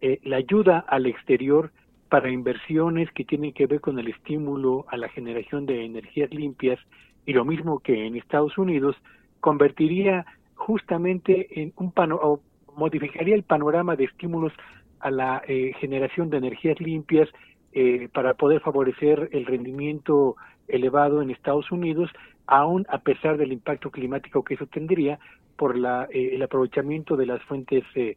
eh, 0.00 0.20
la 0.24 0.36
ayuda 0.36 0.86
al 0.88 1.04
exterior 1.04 1.70
para 2.08 2.30
inversiones 2.30 3.12
que 3.12 3.24
tienen 3.24 3.52
que 3.52 3.66
ver 3.66 3.82
con 3.82 3.98
el 3.98 4.08
estímulo 4.08 4.86
a 4.88 4.96
la 4.96 5.10
generación 5.10 5.66
de 5.66 5.84
energías 5.84 6.32
limpias 6.32 6.78
y 7.26 7.32
lo 7.32 7.44
mismo 7.44 7.78
que 7.78 8.06
en 8.06 8.16
Estados 8.16 8.58
Unidos, 8.58 8.96
convertiría 9.40 10.24
justamente 10.54 11.60
en 11.60 11.72
un 11.76 11.90
pano 11.90 12.16
o 12.22 12.40
modificaría 12.76 13.34
el 13.34 13.42
panorama 13.42 13.96
de 13.96 14.04
estímulos 14.04 14.52
a 15.00 15.10
la 15.10 15.42
eh, 15.48 15.72
generación 15.80 16.30
de 16.30 16.38
energías 16.38 16.80
limpias 16.80 17.28
eh, 17.72 18.08
para 18.12 18.34
poder 18.34 18.60
favorecer 18.60 19.28
el 19.32 19.46
rendimiento 19.46 20.36
elevado 20.68 21.20
en 21.20 21.30
Estados 21.30 21.70
Unidos, 21.72 22.10
aún 22.46 22.86
a 22.88 22.98
pesar 22.98 23.36
del 23.36 23.52
impacto 23.52 23.90
climático 23.90 24.44
que 24.44 24.54
eso 24.54 24.66
tendría 24.66 25.18
por 25.56 25.76
la, 25.76 26.06
eh, 26.10 26.30
el 26.34 26.42
aprovechamiento 26.42 27.16
de 27.16 27.26
las 27.26 27.42
fuentes 27.42 27.84
de 27.94 28.16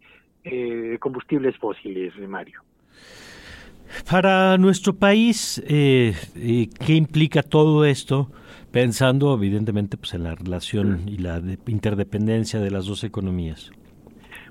combustibles 0.99 1.57
fósiles, 1.57 2.13
Mario. 2.29 2.61
Para 4.07 4.59
nuestro 4.59 4.93
país, 4.93 5.59
¿qué 5.67 6.93
implica 6.93 7.41
todo 7.41 7.83
esto? 7.83 8.29
Pensando 8.75 9.33
evidentemente 9.33 9.95
pues 9.95 10.15
en 10.15 10.23
la 10.23 10.35
relación 10.35 11.07
y 11.07 11.19
la 11.19 11.41
interdependencia 11.65 12.59
de 12.59 12.71
las 12.71 12.87
dos 12.87 13.05
economías. 13.05 13.71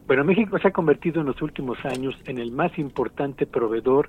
Bueno, 0.07 0.25
México 0.25 0.59
se 0.59 0.69
ha 0.69 0.73
convertido 0.73 1.21
en 1.21 1.27
los 1.27 1.43
últimos 1.43 1.77
años 1.85 2.15
en 2.25 2.39
el 2.39 2.51
más 2.51 2.79
importante 2.79 3.47
proveedor 3.47 4.09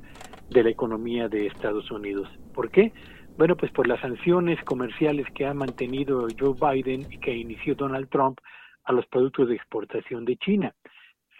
de 0.50 0.64
la 0.64 0.70
economía 0.70 1.28
de 1.28 1.48
Estados 1.48 1.92
Unidos. 1.92 2.30
¿Por 2.54 2.72
qué? 2.72 2.94
Bueno, 3.38 3.58
pues 3.58 3.74
por 3.74 3.88
las 3.88 4.00
sanciones 4.00 4.58
comerciales 4.64 5.28
que 5.36 5.48
ha 5.48 5.54
mantenido 5.54 6.26
Joe 6.40 6.54
Biden 6.54 7.12
y 7.12 7.18
que 7.18 7.36
inició 7.36 7.76
Donald 7.76 8.08
Trump 8.08 8.40
a 8.86 8.94
los 8.94 9.06
productos 9.08 9.50
de 9.50 9.56
exportación 9.56 10.24
de 10.24 10.38
China. 10.38 10.74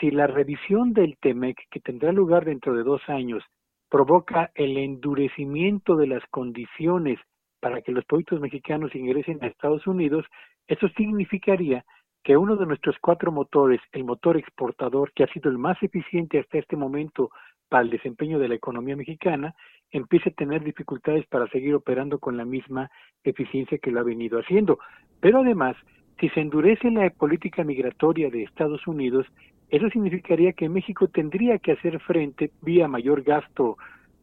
Si 0.02 0.12
la 0.12 0.28
revisión 0.28 0.92
del 0.92 1.16
TEMEC, 1.22 1.56
que 1.72 1.80
tendrá 1.80 2.12
lugar 2.12 2.44
dentro 2.44 2.76
de 2.76 2.84
dos 2.84 3.00
años, 3.08 3.42
provoca 3.90 4.52
el 4.54 4.78
endurecimiento 4.78 5.96
de 5.96 6.08
las 6.08 6.24
condiciones 6.30 7.20
para 7.66 7.82
que 7.82 7.92
los 7.92 8.06
productos 8.06 8.40
mexicanos 8.40 8.94
ingresen 8.94 9.40
a 9.42 9.48
Estados 9.48 9.88
Unidos, 9.88 10.24
eso 10.68 10.88
significaría 10.90 11.84
que 12.24 12.38
uno 12.38 12.58
de 12.58 12.68
nuestros 12.68 12.96
cuatro 13.02 13.32
motores, 13.32 13.82
el 13.92 14.04
motor 14.04 14.38
exportador, 14.38 15.12
que 15.14 15.24
ha 15.24 15.34
sido 15.34 15.50
el 15.50 15.58
más 15.58 15.82
eficiente 15.82 16.38
hasta 16.38 16.60
este 16.60 16.76
momento 16.76 17.32
para 17.68 17.82
el 17.82 17.90
desempeño 17.90 18.38
de 18.38 18.50
la 18.50 18.54
economía 18.54 18.96
mexicana, 18.96 19.56
empiece 19.90 20.30
a 20.30 20.34
tener 20.34 20.64
dificultades 20.64 21.26
para 21.26 21.48
seguir 21.48 21.74
operando 21.74 22.20
con 22.20 22.38
la 22.38 22.46
misma 22.46 22.92
eficiencia 23.24 23.80
que 23.80 23.90
lo 23.90 24.02
ha 24.02 24.04
venido 24.04 24.38
haciendo. 24.38 24.78
Pero 25.20 25.40
además, 25.40 25.76
si 26.20 26.30
se 26.30 26.42
endurece 26.42 26.92
la 26.92 27.10
política 27.10 27.64
migratoria 27.64 28.30
de 28.30 28.44
Estados 28.44 28.86
Unidos, 28.86 29.26
eso 29.70 29.90
significaría 29.90 30.54
que 30.54 30.70
México 30.70 31.08
tendría 31.08 31.58
que 31.58 31.72
hacer 31.72 32.00
frente, 32.02 32.52
vía 32.62 32.88
mayor 32.88 33.24
gasto 33.24 33.76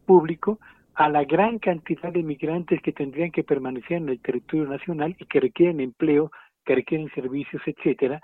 público, 0.05 0.59
a 0.95 1.09
la 1.09 1.23
gran 1.23 1.59
cantidad 1.59 2.11
de 2.11 2.23
migrantes 2.23 2.81
que 2.81 2.93
tendrían 2.93 3.31
que 3.31 3.43
permanecer 3.43 3.97
en 3.97 4.09
el 4.09 4.21
territorio 4.21 4.67
nacional 4.67 5.15
y 5.17 5.25
que 5.25 5.39
requieren 5.39 5.79
empleo, 5.79 6.31
que 6.65 6.75
requieren 6.75 7.09
servicios, 7.15 7.61
etcétera, 7.65 8.21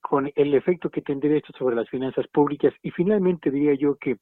con 0.00 0.30
el 0.34 0.54
efecto 0.54 0.90
que 0.90 1.02
tendría 1.02 1.38
esto 1.38 1.52
sobre 1.58 1.76
las 1.76 1.88
finanzas 1.88 2.26
públicas. 2.28 2.74
Y 2.82 2.90
finalmente 2.90 3.50
diría 3.50 3.74
yo 3.74 3.96
que 3.96 4.16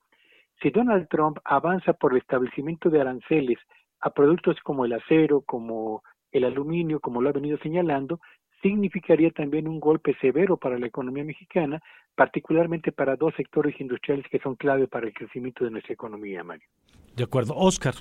si 0.62 0.70
Donald 0.70 1.08
Trump 1.08 1.38
avanza 1.44 1.92
por 1.92 2.12
el 2.12 2.18
establecimiento 2.18 2.90
de 2.90 3.00
aranceles 3.00 3.58
a 4.00 4.11
productos 4.11 4.56
como 4.62 4.84
el 4.84 4.92
acero, 4.92 5.42
como 5.42 6.02
el 6.30 6.44
aluminio, 6.44 7.00
como 7.00 7.20
lo 7.20 7.30
ha 7.30 7.32
venido 7.32 7.58
señalando, 7.58 8.20
significaría 8.62 9.30
también 9.30 9.68
un 9.68 9.78
golpe 9.80 10.16
severo 10.20 10.56
para 10.56 10.78
la 10.78 10.87
economía 10.87 11.24
mexicana, 11.24 11.80
particularmente 12.14 12.92
para 12.92 13.16
dos 13.16 13.34
sectores 13.37 13.80
industriales 13.80 14.26
que 14.30 14.40
son 14.40 14.56
clave 14.56 14.88
para 14.88 15.06
el 15.06 15.14
crecimiento 15.14 15.64
de 15.64 15.70
nuestra 15.70 15.94
economía, 15.94 16.42
Mario. 16.42 16.66
De 17.18 17.24
acuerdo. 17.24 17.57
Oscar. 17.57 17.96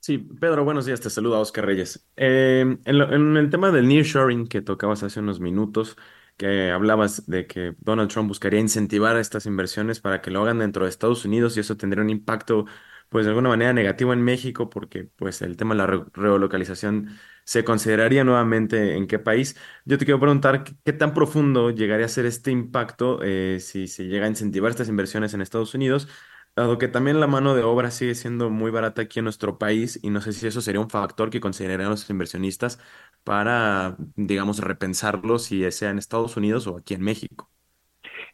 Sí, 0.00 0.18
Pedro, 0.18 0.64
buenos 0.64 0.86
días. 0.86 1.00
Te 1.00 1.08
saluda 1.08 1.38
Oscar 1.38 1.66
Reyes. 1.66 2.04
Eh, 2.16 2.78
en, 2.84 3.36
el 3.36 3.48
tema 3.48 3.70
del 3.70 3.86
nearshoring 3.86 4.48
que 4.48 4.60
tocabas 4.60 5.04
hace 5.04 5.20
unos 5.20 5.38
minutos, 5.38 5.96
que 6.36 6.72
hablabas 6.72 7.28
de 7.28 7.46
que 7.46 7.76
Donald 7.78 8.10
Trump 8.10 8.26
buscaría 8.26 8.58
incentivar 8.58 9.16
estas 9.18 9.46
inversiones 9.46 10.00
para 10.00 10.20
que 10.20 10.32
lo 10.32 10.42
hagan 10.42 10.58
dentro 10.58 10.82
de 10.84 10.90
Estados 10.90 11.24
Unidos 11.24 11.56
y 11.56 11.60
eso 11.60 11.76
tendría 11.76 12.02
un 12.02 12.10
impacto, 12.10 12.64
pues 13.08 13.24
de 13.24 13.30
alguna 13.30 13.50
manera 13.50 13.72
negativo 13.72 14.12
en 14.12 14.22
México 14.22 14.68
porque 14.68 15.04
pues 15.04 15.40
el 15.40 15.56
tema 15.56 15.74
de 15.74 15.78
la 15.78 15.86
re 15.86 16.02
relocalización 16.14 17.16
se 17.44 17.62
consideraría 17.62 18.24
nuevamente 18.24 18.96
en 18.96 19.06
qué 19.06 19.20
país. 19.20 19.56
Yo 19.84 19.96
te 19.96 20.04
quiero 20.06 20.18
preguntar 20.18 20.64
qué, 20.64 20.92
tan 20.92 21.14
profundo 21.14 21.70
llegaría 21.70 22.06
a 22.06 22.08
ser 22.08 22.26
este 22.26 22.50
impacto 22.50 23.20
eh, 23.22 23.58
si 23.60 23.86
se 23.86 24.06
llega 24.06 24.26
a 24.26 24.28
incentivar 24.28 24.70
estas 24.70 24.88
inversiones 24.88 25.34
en 25.34 25.40
Estados 25.40 25.74
Unidos, 25.74 26.08
dado 26.56 26.78
que 26.78 26.88
también 26.88 27.20
la 27.20 27.26
mano 27.26 27.54
de 27.54 27.62
obra 27.62 27.90
sigue 27.90 28.14
siendo 28.14 28.50
muy 28.50 28.70
barata 28.70 29.02
aquí 29.02 29.18
en 29.18 29.24
nuestro 29.24 29.58
país 29.58 29.98
y 30.02 30.10
no 30.10 30.20
sé 30.20 30.32
si 30.32 30.46
eso 30.46 30.60
sería 30.60 30.80
un 30.80 30.90
factor 30.90 31.30
que 31.30 31.40
considerarían 31.40 31.90
los 31.90 32.08
inversionistas 32.08 32.78
para, 33.24 33.96
digamos, 34.16 34.60
repensarlo 34.60 35.38
si 35.38 35.70
sea 35.72 35.90
en 35.90 35.98
Estados 35.98 36.36
Unidos 36.36 36.66
o 36.66 36.76
aquí 36.76 36.94
en 36.94 37.02
México. 37.02 37.50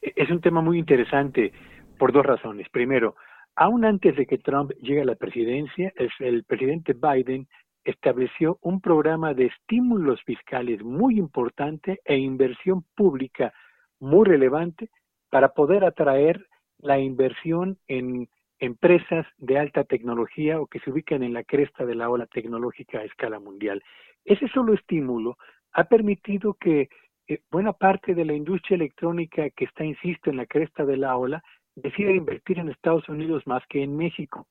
Es 0.02 0.30
un 0.30 0.40
tema 0.40 0.60
muy 0.60 0.78
interesante 0.78 1.52
por 1.98 2.12
dos 2.12 2.24
razones. 2.24 2.68
Primero, 2.70 3.16
aún 3.56 3.84
antes 3.84 4.16
de 4.16 4.26
que 4.26 4.38
Trump 4.38 4.72
llegue 4.80 5.02
a 5.02 5.06
la 5.06 5.14
presidencia, 5.14 5.92
el 6.18 6.44
presidente 6.44 6.94
Biden 6.94 7.48
estableció 7.84 8.58
un 8.60 8.80
programa 8.80 9.32
de 9.32 9.46
estímulos 9.46 10.20
fiscales 10.24 10.82
muy 10.82 11.18
importante 11.18 12.00
e 12.04 12.16
inversión 12.16 12.84
pública 12.94 13.52
muy 13.98 14.26
relevante 14.26 14.90
para 15.30 15.54
poder 15.54 15.84
atraer 15.84 16.46
la 16.82 16.98
inversión 16.98 17.78
en 17.88 18.28
empresas 18.58 19.26
de 19.38 19.58
alta 19.58 19.84
tecnología 19.84 20.60
o 20.60 20.66
que 20.66 20.80
se 20.80 20.90
ubican 20.90 21.22
en 21.22 21.32
la 21.32 21.44
cresta 21.44 21.86
de 21.86 21.94
la 21.94 22.10
ola 22.10 22.26
tecnológica 22.26 22.98
a 22.98 23.04
escala 23.04 23.38
mundial. 23.38 23.82
Ese 24.24 24.48
solo 24.48 24.74
estímulo 24.74 25.38
ha 25.72 25.84
permitido 25.84 26.54
que 26.54 26.88
eh, 27.26 27.40
buena 27.50 27.72
parte 27.72 28.14
de 28.14 28.24
la 28.24 28.34
industria 28.34 28.74
electrónica 28.76 29.48
que 29.50 29.64
está, 29.64 29.84
insisto, 29.84 30.30
en 30.30 30.36
la 30.36 30.46
cresta 30.46 30.84
de 30.84 30.96
la 30.96 31.16
ola, 31.16 31.42
decida 31.74 32.10
invertir 32.10 32.58
en 32.58 32.68
Estados 32.68 33.08
Unidos 33.08 33.46
más 33.46 33.62
que 33.68 33.82
en 33.82 33.96
México. 33.96 34.46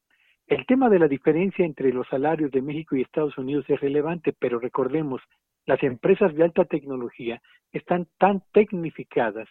El 0.48 0.66
tema 0.66 0.90
de 0.90 0.98
la 0.98 1.08
diferencia 1.08 1.64
entre 1.64 1.94
los 1.94 2.08
salarios 2.08 2.52
de 2.52 2.62
México 2.62 2.96
y 2.96 3.02
Estados 3.02 3.38
Unidos 3.38 3.66
es 3.68 3.80
relevante, 3.80 4.34
pero 4.34 4.60
recordemos, 4.60 5.22
las 5.66 5.84
empresas 5.84 6.34
de 6.34 6.44
alta 6.44 6.66
tecnología 6.66 7.40
están 7.72 8.08
tan 8.18 8.42
tecnificadas 8.52 9.48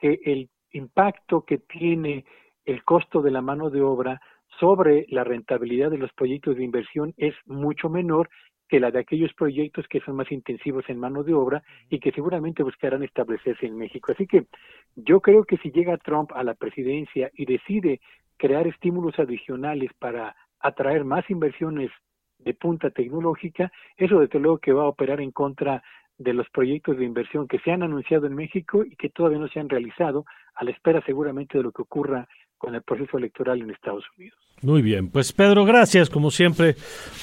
que 0.00 0.18
el 0.24 0.48
impacto 0.72 1.44
que 1.44 1.58
tiene 1.58 2.24
el 2.64 2.84
costo 2.84 3.22
de 3.22 3.30
la 3.30 3.40
mano 3.40 3.70
de 3.70 3.80
obra 3.80 4.20
sobre 4.58 5.06
la 5.08 5.24
rentabilidad 5.24 5.90
de 5.90 5.98
los 5.98 6.12
proyectos 6.12 6.56
de 6.56 6.64
inversión 6.64 7.14
es 7.16 7.34
mucho 7.46 7.88
menor 7.88 8.28
que 8.68 8.80
la 8.80 8.90
de 8.92 9.00
aquellos 9.00 9.32
proyectos 9.34 9.86
que 9.88 10.00
son 10.00 10.16
más 10.16 10.30
intensivos 10.30 10.84
en 10.88 10.98
mano 10.98 11.24
de 11.24 11.34
obra 11.34 11.62
y 11.88 11.98
que 11.98 12.12
seguramente 12.12 12.62
buscarán 12.62 13.02
establecerse 13.02 13.66
en 13.66 13.76
México. 13.76 14.12
Así 14.12 14.26
que 14.26 14.46
yo 14.94 15.20
creo 15.20 15.44
que 15.44 15.56
si 15.56 15.72
llega 15.72 15.96
Trump 15.98 16.30
a 16.34 16.44
la 16.44 16.54
presidencia 16.54 17.30
y 17.34 17.46
decide 17.46 18.00
crear 18.36 18.66
estímulos 18.68 19.18
adicionales 19.18 19.90
para 19.98 20.36
atraer 20.60 21.04
más 21.04 21.28
inversiones 21.30 21.90
de 22.38 22.54
punta 22.54 22.90
tecnológica, 22.90 23.72
eso 23.96 24.20
desde 24.20 24.38
luego 24.38 24.58
que 24.58 24.72
va 24.72 24.84
a 24.84 24.88
operar 24.88 25.20
en 25.20 25.32
contra 25.32 25.82
de 26.20 26.34
los 26.34 26.48
proyectos 26.50 26.98
de 26.98 27.04
inversión 27.06 27.48
que 27.48 27.58
se 27.60 27.72
han 27.72 27.82
anunciado 27.82 28.26
en 28.26 28.34
México 28.34 28.84
y 28.84 28.94
que 28.94 29.08
todavía 29.08 29.38
no 29.38 29.48
se 29.48 29.58
han 29.58 29.70
realizado, 29.70 30.26
a 30.54 30.64
la 30.64 30.70
espera 30.70 31.02
seguramente 31.06 31.56
de 31.56 31.64
lo 31.64 31.72
que 31.72 31.80
ocurra 31.80 32.28
con 32.58 32.74
el 32.74 32.82
proceso 32.82 33.16
electoral 33.16 33.62
en 33.62 33.70
Estados 33.70 34.04
Unidos. 34.18 34.38
Muy 34.60 34.82
bien, 34.82 35.08
pues 35.08 35.32
Pedro, 35.32 35.64
gracias 35.64 36.10
como 36.10 36.30
siempre 36.30 36.74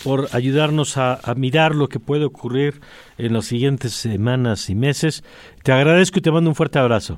por 0.03 0.25
ayudarnos 0.33 0.97
a, 0.97 1.19
a, 1.23 1.35
mirar 1.35 1.75
lo 1.75 1.87
que 1.87 1.99
puede 1.99 2.25
ocurrir 2.25 2.81
en 3.19 3.33
las 3.33 3.45
siguientes 3.45 3.93
semanas 3.93 4.71
y 4.71 4.75
meses. 4.75 5.23
Te 5.63 5.71
agradezco 5.71 6.17
y 6.17 6.23
te 6.23 6.31
mando 6.31 6.49
un 6.49 6.55
fuerte 6.55 6.79
abrazo. 6.79 7.17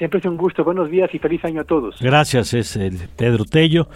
Siempre 0.00 0.18
es 0.18 0.24
un 0.24 0.38
gusto. 0.38 0.64
Buenos 0.64 0.90
días 0.90 1.10
y 1.12 1.18
feliz 1.18 1.44
año 1.44 1.60
a 1.60 1.64
todos. 1.64 1.96
Gracias. 2.00 2.54
Es 2.54 2.74
el 2.74 2.96
Pedro 3.18 3.44
Tello, 3.44 3.86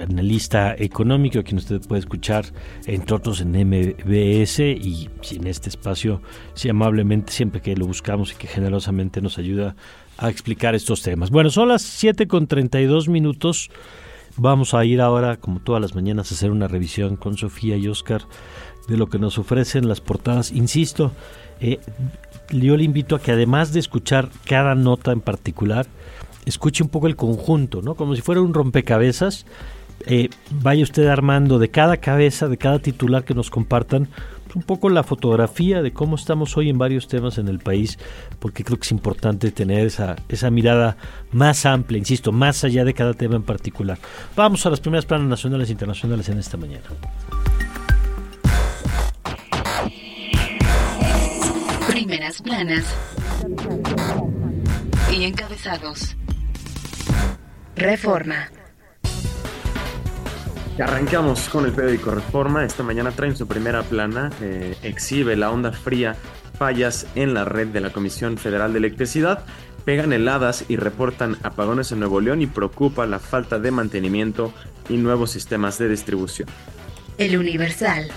analista 0.00 0.74
económico, 0.74 1.42
quien 1.42 1.58
usted 1.58 1.82
puede 1.86 1.98
escuchar, 1.98 2.46
entre 2.86 3.14
otros, 3.14 3.42
en 3.42 3.50
MBS 3.50 4.60
y 4.60 5.10
en 5.32 5.46
este 5.46 5.68
espacio, 5.68 6.22
sí, 6.54 6.70
amablemente, 6.70 7.32
siempre 7.32 7.60
que 7.60 7.76
lo 7.76 7.86
buscamos 7.86 8.32
y 8.32 8.36
que 8.36 8.46
generosamente 8.46 9.20
nos 9.20 9.36
ayuda 9.36 9.76
a 10.16 10.30
explicar 10.30 10.74
estos 10.74 11.02
temas. 11.02 11.28
Bueno, 11.30 11.50
son 11.50 11.68
las 11.68 11.82
7 11.82 12.26
con 12.28 12.46
32 12.46 13.10
minutos. 13.10 13.70
Vamos 14.38 14.72
a 14.72 14.86
ir 14.86 15.02
ahora, 15.02 15.36
como 15.36 15.60
todas 15.60 15.82
las 15.82 15.94
mañanas, 15.94 16.32
a 16.32 16.34
hacer 16.34 16.50
una 16.50 16.66
revisión 16.66 17.16
con 17.16 17.36
Sofía 17.36 17.76
y 17.76 17.88
Oscar 17.88 18.22
de 18.88 18.96
lo 18.96 19.08
que 19.08 19.18
nos 19.18 19.36
ofrecen 19.36 19.86
las 19.86 20.00
portadas. 20.00 20.50
Insisto, 20.50 21.12
eh, 21.60 21.78
yo 22.50 22.76
le 22.76 22.84
invito 22.84 23.16
a 23.16 23.20
que 23.20 23.32
además 23.32 23.72
de 23.72 23.80
escuchar 23.80 24.30
cada 24.44 24.74
nota 24.74 25.12
en 25.12 25.20
particular, 25.20 25.86
escuche 26.44 26.82
un 26.82 26.88
poco 26.88 27.06
el 27.06 27.16
conjunto, 27.16 27.82
¿no? 27.82 27.94
Como 27.94 28.14
si 28.14 28.22
fuera 28.22 28.40
un 28.40 28.54
rompecabezas. 28.54 29.46
Eh, 30.06 30.28
vaya 30.50 30.82
usted 30.82 31.06
armando 31.06 31.58
de 31.58 31.70
cada 31.70 31.96
cabeza, 31.96 32.48
de 32.48 32.58
cada 32.58 32.78
titular 32.78 33.24
que 33.24 33.34
nos 33.34 33.50
compartan, 33.50 34.08
un 34.54 34.62
poco 34.62 34.88
la 34.88 35.02
fotografía 35.02 35.82
de 35.82 35.92
cómo 35.92 36.16
estamos 36.16 36.56
hoy 36.56 36.70
en 36.70 36.78
varios 36.78 37.08
temas 37.08 37.38
en 37.38 37.48
el 37.48 37.58
país, 37.58 37.98
porque 38.38 38.64
creo 38.64 38.78
que 38.78 38.84
es 38.84 38.92
importante 38.92 39.50
tener 39.50 39.86
esa, 39.86 40.16
esa 40.28 40.50
mirada 40.50 40.96
más 41.32 41.66
amplia, 41.66 41.98
insisto, 41.98 42.32
más 42.32 42.64
allá 42.64 42.84
de 42.84 42.94
cada 42.94 43.14
tema 43.14 43.36
en 43.36 43.42
particular. 43.42 43.98
Vamos 44.34 44.64
a 44.64 44.70
las 44.70 44.80
primeras 44.80 45.04
planas 45.04 45.28
nacionales 45.28 45.68
e 45.68 45.72
internacionales 45.72 46.28
en 46.28 46.38
esta 46.38 46.56
mañana. 46.56 46.84
Primeras 52.06 52.40
planas 52.40 52.84
y 55.12 55.24
encabezados. 55.24 56.16
Reforma. 57.74 58.48
Arrancamos 60.78 61.48
con 61.48 61.64
el 61.64 61.72
periódico 61.72 62.12
Reforma. 62.12 62.64
Esta 62.64 62.84
mañana 62.84 63.10
traen 63.10 63.36
su 63.36 63.48
primera 63.48 63.82
plana. 63.82 64.30
Eh, 64.40 64.76
exhibe 64.84 65.34
la 65.34 65.50
onda 65.50 65.72
fría, 65.72 66.14
fallas 66.56 67.08
en 67.16 67.34
la 67.34 67.44
red 67.44 67.66
de 67.66 67.80
la 67.80 67.90
Comisión 67.90 68.38
Federal 68.38 68.72
de 68.72 68.78
Electricidad. 68.78 69.44
Pegan 69.84 70.12
heladas 70.12 70.64
y 70.68 70.76
reportan 70.76 71.36
apagones 71.42 71.90
en 71.90 71.98
Nuevo 71.98 72.20
León 72.20 72.40
y 72.40 72.46
preocupa 72.46 73.04
la 73.06 73.18
falta 73.18 73.58
de 73.58 73.72
mantenimiento 73.72 74.54
y 74.88 74.96
nuevos 74.96 75.32
sistemas 75.32 75.76
de 75.78 75.88
distribución. 75.88 76.48
El 77.18 77.36
Universal. 77.36 78.12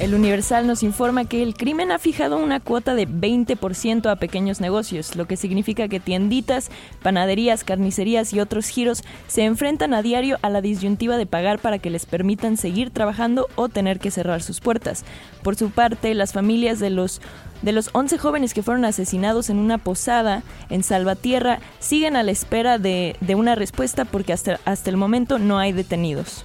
El 0.00 0.14
Universal 0.14 0.64
nos 0.68 0.84
informa 0.84 1.24
que 1.24 1.42
el 1.42 1.54
crimen 1.54 1.90
ha 1.90 1.98
fijado 1.98 2.36
una 2.36 2.60
cuota 2.60 2.94
de 2.94 3.08
20% 3.08 4.08
a 4.08 4.14
pequeños 4.14 4.60
negocios, 4.60 5.16
lo 5.16 5.26
que 5.26 5.36
significa 5.36 5.88
que 5.88 5.98
tienditas, 5.98 6.70
panaderías, 7.02 7.64
carnicerías 7.64 8.32
y 8.32 8.38
otros 8.38 8.68
giros 8.68 9.02
se 9.26 9.42
enfrentan 9.42 9.94
a 9.94 10.02
diario 10.02 10.38
a 10.42 10.50
la 10.50 10.60
disyuntiva 10.60 11.16
de 11.16 11.26
pagar 11.26 11.58
para 11.58 11.80
que 11.80 11.90
les 11.90 12.06
permitan 12.06 12.56
seguir 12.56 12.90
trabajando 12.90 13.48
o 13.56 13.68
tener 13.68 13.98
que 13.98 14.12
cerrar 14.12 14.40
sus 14.40 14.60
puertas. 14.60 15.04
Por 15.42 15.56
su 15.56 15.70
parte, 15.70 16.14
las 16.14 16.32
familias 16.32 16.78
de 16.78 16.90
los 16.90 17.20
de 17.62 17.72
los 17.72 17.90
11 17.92 18.18
jóvenes 18.18 18.54
que 18.54 18.62
fueron 18.62 18.84
asesinados 18.84 19.50
en 19.50 19.58
una 19.58 19.78
posada 19.78 20.44
en 20.70 20.84
Salvatierra 20.84 21.58
siguen 21.80 22.14
a 22.14 22.22
la 22.22 22.30
espera 22.30 22.78
de, 22.78 23.16
de 23.20 23.34
una 23.34 23.56
respuesta 23.56 24.04
porque 24.04 24.32
hasta, 24.32 24.60
hasta 24.64 24.90
el 24.90 24.96
momento 24.96 25.40
no 25.40 25.58
hay 25.58 25.72
detenidos. 25.72 26.44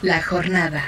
La 0.00 0.22
jornada. 0.22 0.82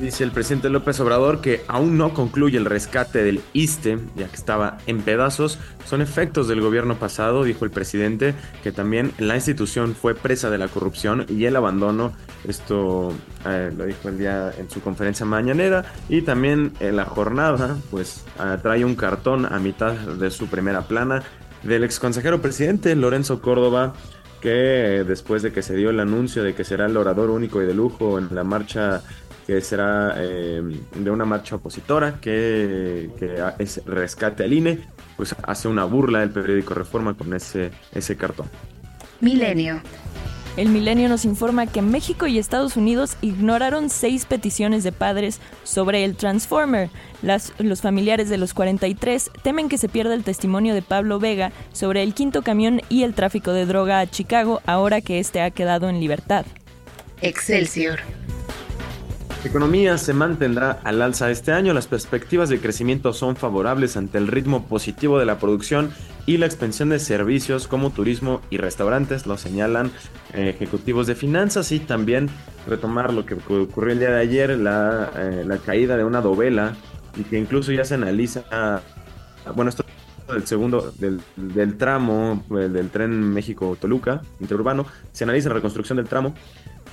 Dice 0.00 0.24
el 0.24 0.30
presidente 0.30 0.70
López 0.70 0.98
Obrador 1.00 1.42
que 1.42 1.60
aún 1.68 1.98
no 1.98 2.14
concluye 2.14 2.56
el 2.56 2.64
rescate 2.64 3.22
del 3.22 3.42
ISTE, 3.52 3.98
ya 4.16 4.28
que 4.28 4.36
estaba 4.36 4.78
en 4.86 5.02
pedazos. 5.02 5.58
Son 5.84 6.00
efectos 6.00 6.48
del 6.48 6.62
gobierno 6.62 6.94
pasado, 6.98 7.44
dijo 7.44 7.66
el 7.66 7.70
presidente, 7.70 8.34
que 8.62 8.72
también 8.72 9.12
la 9.18 9.34
institución 9.34 9.94
fue 9.94 10.14
presa 10.14 10.48
de 10.48 10.56
la 10.56 10.68
corrupción 10.68 11.26
y 11.28 11.44
el 11.44 11.54
abandono. 11.54 12.14
Esto 12.48 13.12
eh, 13.44 13.70
lo 13.76 13.84
dijo 13.84 14.08
el 14.08 14.16
día 14.16 14.50
en 14.56 14.70
su 14.70 14.80
conferencia 14.80 15.26
mañanera. 15.26 15.84
Y 16.08 16.22
también 16.22 16.72
en 16.80 16.96
la 16.96 17.04
jornada, 17.04 17.76
pues 17.90 18.24
ah, 18.38 18.56
trae 18.62 18.86
un 18.86 18.94
cartón 18.94 19.44
a 19.44 19.58
mitad 19.58 19.92
de 19.92 20.30
su 20.30 20.46
primera 20.46 20.80
plana 20.80 21.22
del 21.62 21.84
ex 21.84 22.00
consejero 22.00 22.40
presidente 22.40 22.96
Lorenzo 22.96 23.42
Córdoba 23.42 23.92
que 24.40 25.04
después 25.06 25.42
de 25.42 25.52
que 25.52 25.60
se 25.60 25.76
dio 25.76 25.90
el 25.90 26.00
anuncio 26.00 26.42
de 26.42 26.54
que 26.54 26.64
será 26.64 26.86
el 26.86 26.96
orador 26.96 27.28
único 27.28 27.62
y 27.62 27.66
de 27.66 27.74
lujo 27.74 28.18
en 28.18 28.34
la 28.34 28.42
marcha 28.42 29.02
que 29.46 29.60
será 29.60 30.14
eh, 30.18 30.62
de 30.94 31.10
una 31.10 31.24
marcha 31.24 31.56
opositora 31.56 32.20
que, 32.20 33.10
es 33.58 33.84
rescate 33.86 34.44
al 34.44 34.52
INE, 34.52 34.78
pues 35.16 35.34
hace 35.42 35.68
una 35.68 35.84
burla 35.84 36.20
del 36.20 36.30
periódico 36.30 36.74
Reforma 36.74 37.14
con 37.14 37.34
ese, 37.34 37.70
ese 37.92 38.16
cartón. 38.16 38.46
Milenio. 39.20 39.82
El 40.56 40.68
Milenio 40.68 41.08
nos 41.08 41.24
informa 41.24 41.66
que 41.66 41.80
México 41.80 42.26
y 42.26 42.38
Estados 42.38 42.76
Unidos 42.76 43.16
ignoraron 43.22 43.88
seis 43.88 44.24
peticiones 44.24 44.82
de 44.82 44.90
padres 44.90 45.40
sobre 45.62 46.04
el 46.04 46.16
Transformer. 46.16 46.90
Las, 47.22 47.52
los 47.58 47.80
familiares 47.80 48.28
de 48.28 48.36
los 48.36 48.52
43 48.52 49.30
temen 49.42 49.68
que 49.68 49.78
se 49.78 49.88
pierda 49.88 50.14
el 50.14 50.24
testimonio 50.24 50.74
de 50.74 50.82
Pablo 50.82 51.20
Vega 51.20 51.52
sobre 51.72 52.02
el 52.02 52.14
quinto 52.14 52.42
camión 52.42 52.82
y 52.88 53.04
el 53.04 53.14
tráfico 53.14 53.52
de 53.52 53.64
droga 53.64 54.00
a 54.00 54.06
Chicago 54.10 54.60
ahora 54.66 55.00
que 55.00 55.20
éste 55.20 55.40
ha 55.40 55.50
quedado 55.50 55.88
en 55.88 56.00
libertad. 56.00 56.44
Excelsior. 57.22 58.00
La 59.42 59.48
economía 59.48 59.96
se 59.96 60.12
mantendrá 60.12 60.80
al 60.84 61.00
alza 61.00 61.30
este 61.30 61.52
año. 61.52 61.72
Las 61.72 61.86
perspectivas 61.86 62.50
de 62.50 62.60
crecimiento 62.60 63.14
son 63.14 63.36
favorables 63.36 63.96
ante 63.96 64.18
el 64.18 64.26
ritmo 64.26 64.66
positivo 64.66 65.18
de 65.18 65.24
la 65.24 65.38
producción 65.38 65.90
y 66.26 66.36
la 66.36 66.44
expansión 66.44 66.90
de 66.90 66.98
servicios 66.98 67.66
como 67.66 67.88
turismo 67.88 68.42
y 68.50 68.58
restaurantes, 68.58 69.26
lo 69.26 69.38
señalan 69.38 69.90
eh, 70.34 70.50
ejecutivos 70.54 71.06
de 71.06 71.14
finanzas 71.14 71.72
y 71.72 71.80
también 71.80 72.28
retomar 72.68 73.14
lo 73.14 73.24
que 73.24 73.34
ocurrió 73.34 73.94
el 73.94 73.98
día 73.98 74.10
de 74.10 74.20
ayer, 74.20 74.58
la, 74.58 75.10
eh, 75.16 75.58
caída 75.64 75.96
de 75.96 76.04
una 76.04 76.20
dovela 76.20 76.76
y 77.16 77.22
que 77.22 77.38
incluso 77.38 77.72
ya 77.72 77.84
se 77.86 77.94
analiza, 77.94 78.82
bueno, 79.56 79.70
esto 79.70 79.84
del 80.30 80.46
segundo, 80.46 80.92
del 80.98 81.76
tramo 81.78 82.44
del 82.50 82.90
tren 82.90 83.10
México-Toluca, 83.32 84.20
interurbano, 84.38 84.86
se 85.12 85.24
analiza 85.24 85.48
la 85.48 85.56
reconstrucción 85.56 85.96
del 85.96 86.06
tramo 86.06 86.34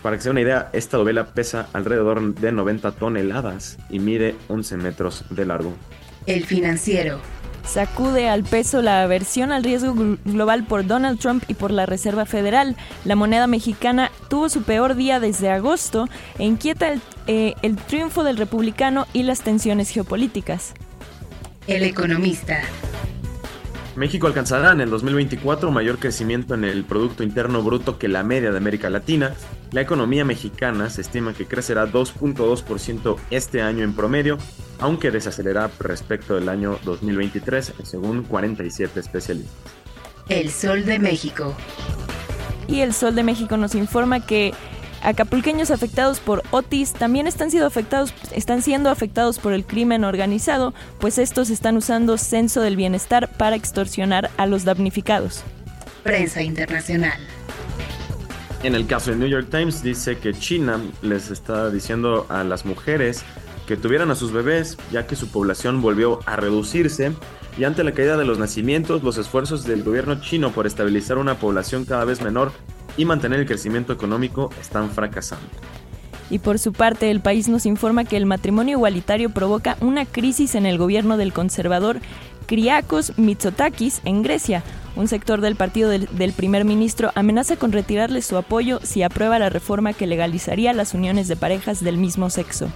para 0.08 0.15
que 0.15 0.24
se 0.24 0.30
una 0.30 0.39
idea, 0.39 0.70
esta 0.72 0.96
dovela 0.96 1.34
pesa 1.34 1.67
alrededor 1.74 2.34
de 2.36 2.54
90 2.54 2.93
toneladas 2.93 3.78
y 3.89 4.00
mide 4.00 4.38
11 4.48 4.78
metros 4.78 5.26
de 5.30 5.46
largo. 5.46 5.76
El 6.26 6.46
financiero. 6.46 7.20
Sacude 7.65 8.30
al 8.30 8.46
peso 8.46 8.82
la 8.82 9.04
aversión 9.04 9.52
al 9.52 9.65
riesgo 9.65 9.93
global 10.24 10.65
por 10.65 10.88
Donald 10.88 11.20
Trump 11.20 11.43
y 11.50 11.56
por 11.56 11.72
la 11.72 11.86
Reserva 11.86 12.26
Federal. 12.26 12.78
La 13.04 13.17
moneda 13.17 13.48
mexicana 13.48 14.10
tuvo 14.30 14.48
su 14.48 14.63
peor 14.63 14.96
día 14.96 15.20
desde 15.20 15.50
agosto 15.50 16.08
e 16.39 16.46
inquieta 16.46 16.88
el, 16.88 17.02
eh, 17.28 17.56
el 17.62 17.76
triunfo 17.76 18.24
del 18.24 18.38
republicano 18.38 19.08
y 19.12 19.24
las 19.24 19.41
tensiones 19.41 19.89
geopolíticas. 19.89 20.74
El 21.67 21.84
economista. 21.84 22.62
México 23.98 24.28
alcanzará 24.28 24.72
en 24.72 24.80
el 24.80 24.89
2024 24.89 25.70
mayor 25.70 25.98
crecimiento 25.98 26.54
en 26.54 26.63
el 26.63 26.86
Producto 26.86 27.24
Interno 27.24 27.62
Bruto 27.62 27.98
que 27.98 28.08
la 28.08 28.24
media 28.24 28.52
de 28.52 28.58
América 28.58 28.89
Latina. 28.89 29.34
La 29.71 29.82
economía 29.82 30.23
mexicana 30.23 30.89
se 30.89 31.01
estima 31.01 31.34
que 31.34 31.45
crecerá 31.45 31.86
2.2% 31.86 33.17
este 33.32 33.62
año 33.62 33.84
en 33.84 33.93
promedio, 33.93 34.38
aunque 34.80 35.12
desacelerará 35.12 35.69
respecto 35.80 36.36
del 36.36 36.47
año 36.47 36.80
2023, 36.84 37.73
según 37.84 38.23
47 38.23 38.99
especialistas. 38.99 39.56
El 40.30 40.51
Sol 40.51 40.86
de 40.86 40.99
México. 40.99 41.56
Y 42.67 42.82
el 42.82 42.93
Sol 42.93 43.15
de 43.15 43.23
México 43.23 43.58
nos 43.58 43.75
informa 43.75 44.25
que 44.25 44.53
Acapulqueños 45.03 45.71
afectados 45.71 46.19
por 46.19 46.43
Otis 46.51 46.93
también 46.93 47.27
están 47.27 47.51
siendo 47.51 47.67
afectados, 47.67 48.13
están 48.34 48.62
siendo 48.62 48.89
afectados 48.89 49.38
por 49.38 49.53
el 49.53 49.63
crimen 49.63 50.03
organizado, 50.03 50.73
pues 50.99 51.17
estos 51.17 51.49
están 51.49 51.77
usando 51.77 52.17
censo 52.17 52.62
del 52.62 52.75
bienestar 52.75 53.30
para 53.38 53.56
extorsionar 53.56 54.32
a 54.38 54.47
los 54.47 54.65
damnificados. 54.65 55.43
Prensa 56.03 56.41
internacional. 56.41 57.19
En 58.63 58.74
el 58.74 58.88
caso 58.88 59.12
del 59.12 59.20
New 59.20 59.30
York 59.30 59.48
Times 59.52 59.84
dice 59.84 60.17
que 60.17 60.34
China 60.34 60.82
les 61.02 61.30
está 61.30 61.70
diciendo 61.70 62.26
a 62.30 62.43
las 62.43 62.65
mujeres 62.65 63.24
que 63.67 63.78
tuvieran 63.78 64.10
a 64.10 64.15
sus 64.15 64.32
bebés, 64.32 64.78
ya 64.91 65.06
que 65.06 65.15
su 65.15 65.30
población 65.30 65.82
volvió 65.82 66.20
a 66.26 66.38
reducirse 66.38 67.12
y 67.58 67.65
ante 67.65 67.84
la 67.84 67.91
caída 67.91 68.17
de 68.17 68.26
los 68.26 68.39
nacimientos, 68.39 69.04
los 69.04 69.17
esfuerzos 69.17 69.63
del 69.63 69.84
gobierno 69.84 70.20
chino 70.22 70.52
por 70.52 70.65
estabilizar 70.65 71.17
una 71.17 71.36
población 71.36 71.86
cada 71.86 72.06
vez 72.06 72.22
menor 72.22 72.52
y 72.98 73.06
mantener 73.06 73.39
el 73.39 73.46
crecimiento 73.46 73.93
económico 73.93 74.50
están 74.60 74.89
fracasando. 74.89 75.46
Y 76.30 76.39
por 76.39 76.60
su 76.60 76.74
parte, 76.74 77.10
el 77.10 77.22
país 77.22 77.48
nos 77.48 77.65
informa 77.65 78.06
que 78.06 78.17
el 78.17 78.26
matrimonio 78.26 78.78
igualitario 78.78 79.30
provoca 79.30 79.78
una 79.82 80.06
crisis 80.06 80.56
en 80.56 80.65
el 80.65 80.78
gobierno 80.78 81.15
del 81.15 81.32
conservador 81.32 82.00
Kriakos 82.47 83.17
Mitsotakis 83.17 84.01
en 84.05 84.23
Grecia. 84.23 84.63
Un 84.95 85.07
sector 85.07 85.41
del 85.41 85.55
partido 85.55 85.89
del, 85.89 86.07
del, 86.12 86.33
primer 86.33 86.65
ministro 86.65 87.12
amenaza 87.13 87.55
con 87.57 87.71
retirarle 87.71 88.23
su 88.23 88.36
apoyo 88.36 88.79
si 88.81 89.03
aprueba 89.03 89.38
la 89.38 89.49
reforma 89.49 89.93
que 89.93 90.07
legalizaría 90.07 90.73
las 90.73 90.95
uniones 90.95 91.27
de 91.27 91.36
parejas 91.36 91.83
del 91.83 91.97
mismo 91.97 92.31
sexo. 92.31 92.71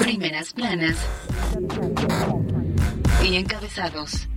Primeras 0.00 0.52
planas 0.54 0.96
y 3.22 3.36
encabezados. 3.36 4.28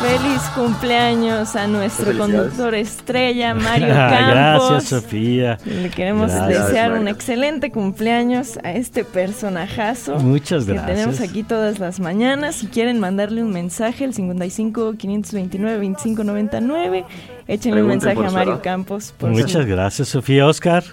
Feliz 0.00 0.42
cumpleaños 0.54 1.56
a 1.56 1.66
nuestro 1.66 2.16
conductor 2.16 2.74
estrella, 2.74 3.54
Mario 3.54 3.88
Campos. 3.94 4.70
Gracias, 4.70 5.02
Sofía. 5.02 5.58
Le 5.64 5.88
queremos 5.88 6.30
desear 6.46 6.92
un 6.92 7.08
excelente 7.08 7.70
cumpleaños 7.70 8.58
a 8.62 8.72
este 8.72 9.04
personajazo. 9.04 10.16
Muchas 10.16 10.66
gracias. 10.66 10.86
Que 10.86 10.92
tenemos 10.92 11.20
aquí 11.20 11.42
todas 11.42 11.78
las 11.78 12.00
mañanas. 12.00 12.56
Si 12.56 12.66
quieren 12.66 13.00
mandarle 13.00 13.42
un 13.42 13.50
mensaje, 13.50 14.04
el 14.04 14.12
55 14.12 14.94
529 14.98 15.74
2599, 15.78 17.04
échenle 17.48 17.82
un 17.82 17.88
mensaje 17.88 18.26
a 18.26 18.30
Mario 18.30 18.60
Campos. 18.62 19.14
Muchas 19.20 19.64
gracias, 19.64 20.08
Sofía. 20.08 20.46
Oscar. 20.46 20.84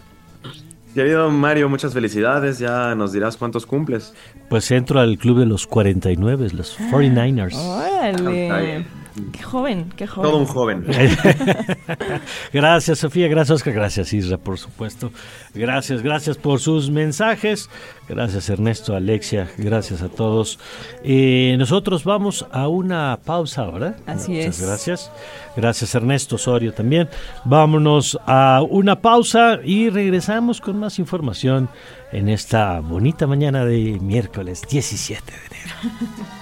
Querido 0.94 1.30
Mario, 1.30 1.70
muchas 1.70 1.94
felicidades. 1.94 2.60
Ya 2.60 2.96
nos 2.96 3.14
dirás 3.14 3.38
cuántos 3.38 3.66
cumples. 3.66 4.14
Pues 4.50 4.70
entro 4.72 5.00
al 5.00 5.18
club 5.18 5.40
de 5.40 5.46
los 5.46 5.68
49, 5.68 6.50
los 6.54 6.78
49ers. 6.80 7.56
¡Órale! 7.56 8.86
Qué 9.32 9.44
joven, 9.44 9.92
qué 9.96 10.08
joven. 10.08 10.30
Todo 10.32 10.40
un 10.40 10.46
joven. 10.46 10.86
gracias, 12.54 13.00
Sofía. 13.00 13.28
Gracias, 13.28 13.56
Oscar. 13.58 13.74
Gracias, 13.74 14.14
Isra, 14.14 14.38
por 14.38 14.58
supuesto. 14.58 15.12
Gracias, 15.54 16.02
gracias 16.02 16.38
por 16.38 16.60
sus 16.60 16.90
mensajes. 16.90 17.70
Gracias, 18.08 18.50
Ernesto, 18.50 18.96
Alexia. 18.96 19.50
Gracias 19.58 20.02
a 20.02 20.10
todos. 20.10 20.60
Eh, 21.04 21.56
nosotros 21.58 22.04
vamos 22.04 22.46
a 22.52 22.68
una 22.68 23.20
pausa 23.24 23.64
ahora. 23.64 23.96
Así 24.06 24.32
Muchas 24.32 24.62
gracias. 24.62 25.12
Gracias, 25.58 25.94
Ernesto 25.94 26.36
Osorio 26.36 26.74
también. 26.74 27.10
Vámonos 27.44 28.18
a 28.26 28.62
una 28.70 29.02
pausa 29.02 29.60
y 29.64 29.90
regresamos 29.90 30.62
con 30.62 30.80
más 30.80 31.00
información 31.00 31.70
en 32.12 32.30
esta 32.30 32.80
bonita 32.80 33.28
mañana 33.28 33.66
de 33.66 33.98
miércoles 34.02 34.62
17 34.70 35.32
de 35.32 35.38
enero. 35.38 36.32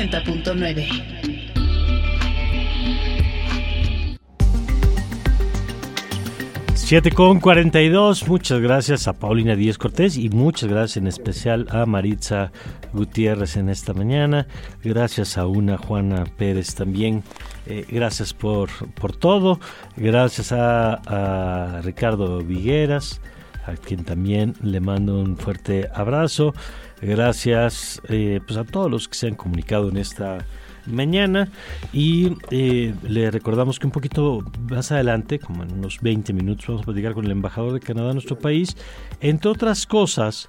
90.9. 0.00 0.86
7 6.74 7.10
con 7.12 7.38
42. 7.38 8.26
Muchas 8.26 8.60
gracias 8.60 9.06
a 9.08 9.12
Paulina 9.12 9.54
Díez 9.54 9.76
Cortés 9.76 10.16
y 10.16 10.30
muchas 10.30 10.70
gracias 10.70 10.96
en 10.96 11.06
especial 11.06 11.66
a 11.70 11.84
Maritza 11.84 12.50
Gutiérrez 12.94 13.58
en 13.58 13.68
esta 13.68 13.92
mañana. 13.92 14.46
Gracias 14.82 15.36
a 15.36 15.46
una 15.46 15.76
Juana 15.76 16.24
Pérez 16.24 16.74
también. 16.74 17.22
Eh, 17.66 17.84
gracias 17.90 18.32
por, 18.32 18.70
por 18.94 19.14
todo. 19.14 19.60
Gracias 19.98 20.50
a, 20.52 20.94
a 20.94 21.82
Ricardo 21.82 22.38
Vigueras, 22.38 23.20
a 23.66 23.74
quien 23.74 24.04
también 24.04 24.54
le 24.62 24.80
mando 24.80 25.20
un 25.20 25.36
fuerte 25.36 25.90
abrazo. 25.92 26.54
Gracias 27.02 28.00
eh, 28.08 28.40
pues 28.46 28.58
a 28.58 28.64
todos 28.64 28.90
los 28.90 29.08
que 29.08 29.14
se 29.14 29.26
han 29.28 29.34
comunicado 29.34 29.88
en 29.88 29.96
esta 29.96 30.44
mañana 30.86 31.48
y 31.92 32.36
eh, 32.50 32.94
le 33.02 33.30
recordamos 33.30 33.78
que 33.78 33.86
un 33.86 33.92
poquito 33.92 34.44
más 34.70 34.92
adelante, 34.92 35.38
como 35.38 35.62
en 35.62 35.72
unos 35.72 36.00
20 36.00 36.32
minutos, 36.32 36.66
vamos 36.66 36.82
a 36.82 36.86
platicar 36.86 37.14
con 37.14 37.24
el 37.24 37.32
embajador 37.32 37.72
de 37.72 37.80
Canadá 37.80 38.08
en 38.08 38.14
nuestro 38.14 38.38
país, 38.38 38.76
entre 39.20 39.50
otras 39.50 39.86
cosas, 39.86 40.48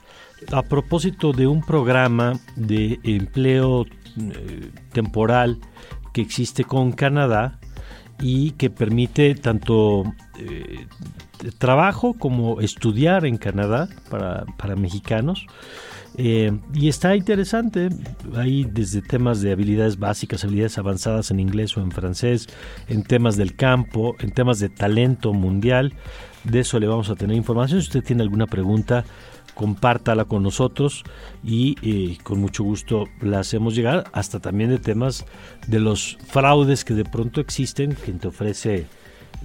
a 0.51 0.63
propósito 0.63 1.33
de 1.33 1.47
un 1.47 1.61
programa 1.61 2.39
de 2.55 2.99
empleo 3.03 3.85
eh, 3.85 4.71
temporal 4.91 5.59
que 6.13 6.21
existe 6.21 6.63
con 6.63 6.91
Canadá 6.91 7.59
y 8.19 8.51
que 8.51 8.69
permite 8.69 9.35
tanto 9.35 10.03
eh, 10.37 10.87
trabajo 11.57 12.13
como 12.13 12.61
estudiar 12.61 13.25
en 13.25 13.37
Canadá 13.37 13.89
para, 14.09 14.45
para 14.57 14.75
mexicanos. 14.75 15.45
Eh, 16.17 16.51
y 16.73 16.89
está 16.89 17.15
interesante, 17.15 17.89
hay 18.35 18.65
desde 18.65 19.01
temas 19.01 19.41
de 19.41 19.51
habilidades 19.51 19.97
básicas, 19.97 20.43
habilidades 20.43 20.77
avanzadas 20.77 21.31
en 21.31 21.39
inglés 21.39 21.77
o 21.77 21.81
en 21.81 21.91
francés, 21.91 22.47
en 22.87 23.03
temas 23.03 23.37
del 23.37 23.55
campo, 23.55 24.15
en 24.19 24.31
temas 24.31 24.59
de 24.59 24.69
talento 24.69 25.33
mundial. 25.33 25.93
De 26.43 26.61
eso 26.61 26.79
le 26.79 26.87
vamos 26.87 27.09
a 27.09 27.15
tener 27.15 27.37
información. 27.37 27.81
Si 27.81 27.87
usted 27.87 28.03
tiene 28.03 28.23
alguna 28.23 28.47
pregunta, 28.47 29.05
compártala 29.53 30.25
con 30.25 30.43
nosotros 30.43 31.03
y 31.43 31.75
eh, 31.81 32.17
con 32.23 32.39
mucho 32.39 32.63
gusto 32.63 33.05
la 33.21 33.39
hacemos 33.39 33.75
llegar, 33.75 34.05
hasta 34.11 34.39
también 34.39 34.69
de 34.69 34.79
temas 34.79 35.25
de 35.67 35.79
los 35.79 36.17
fraudes 36.27 36.83
que 36.83 36.93
de 36.93 37.05
pronto 37.05 37.41
existen, 37.41 37.93
quien 37.93 38.19
te 38.19 38.27
ofrece 38.27 38.87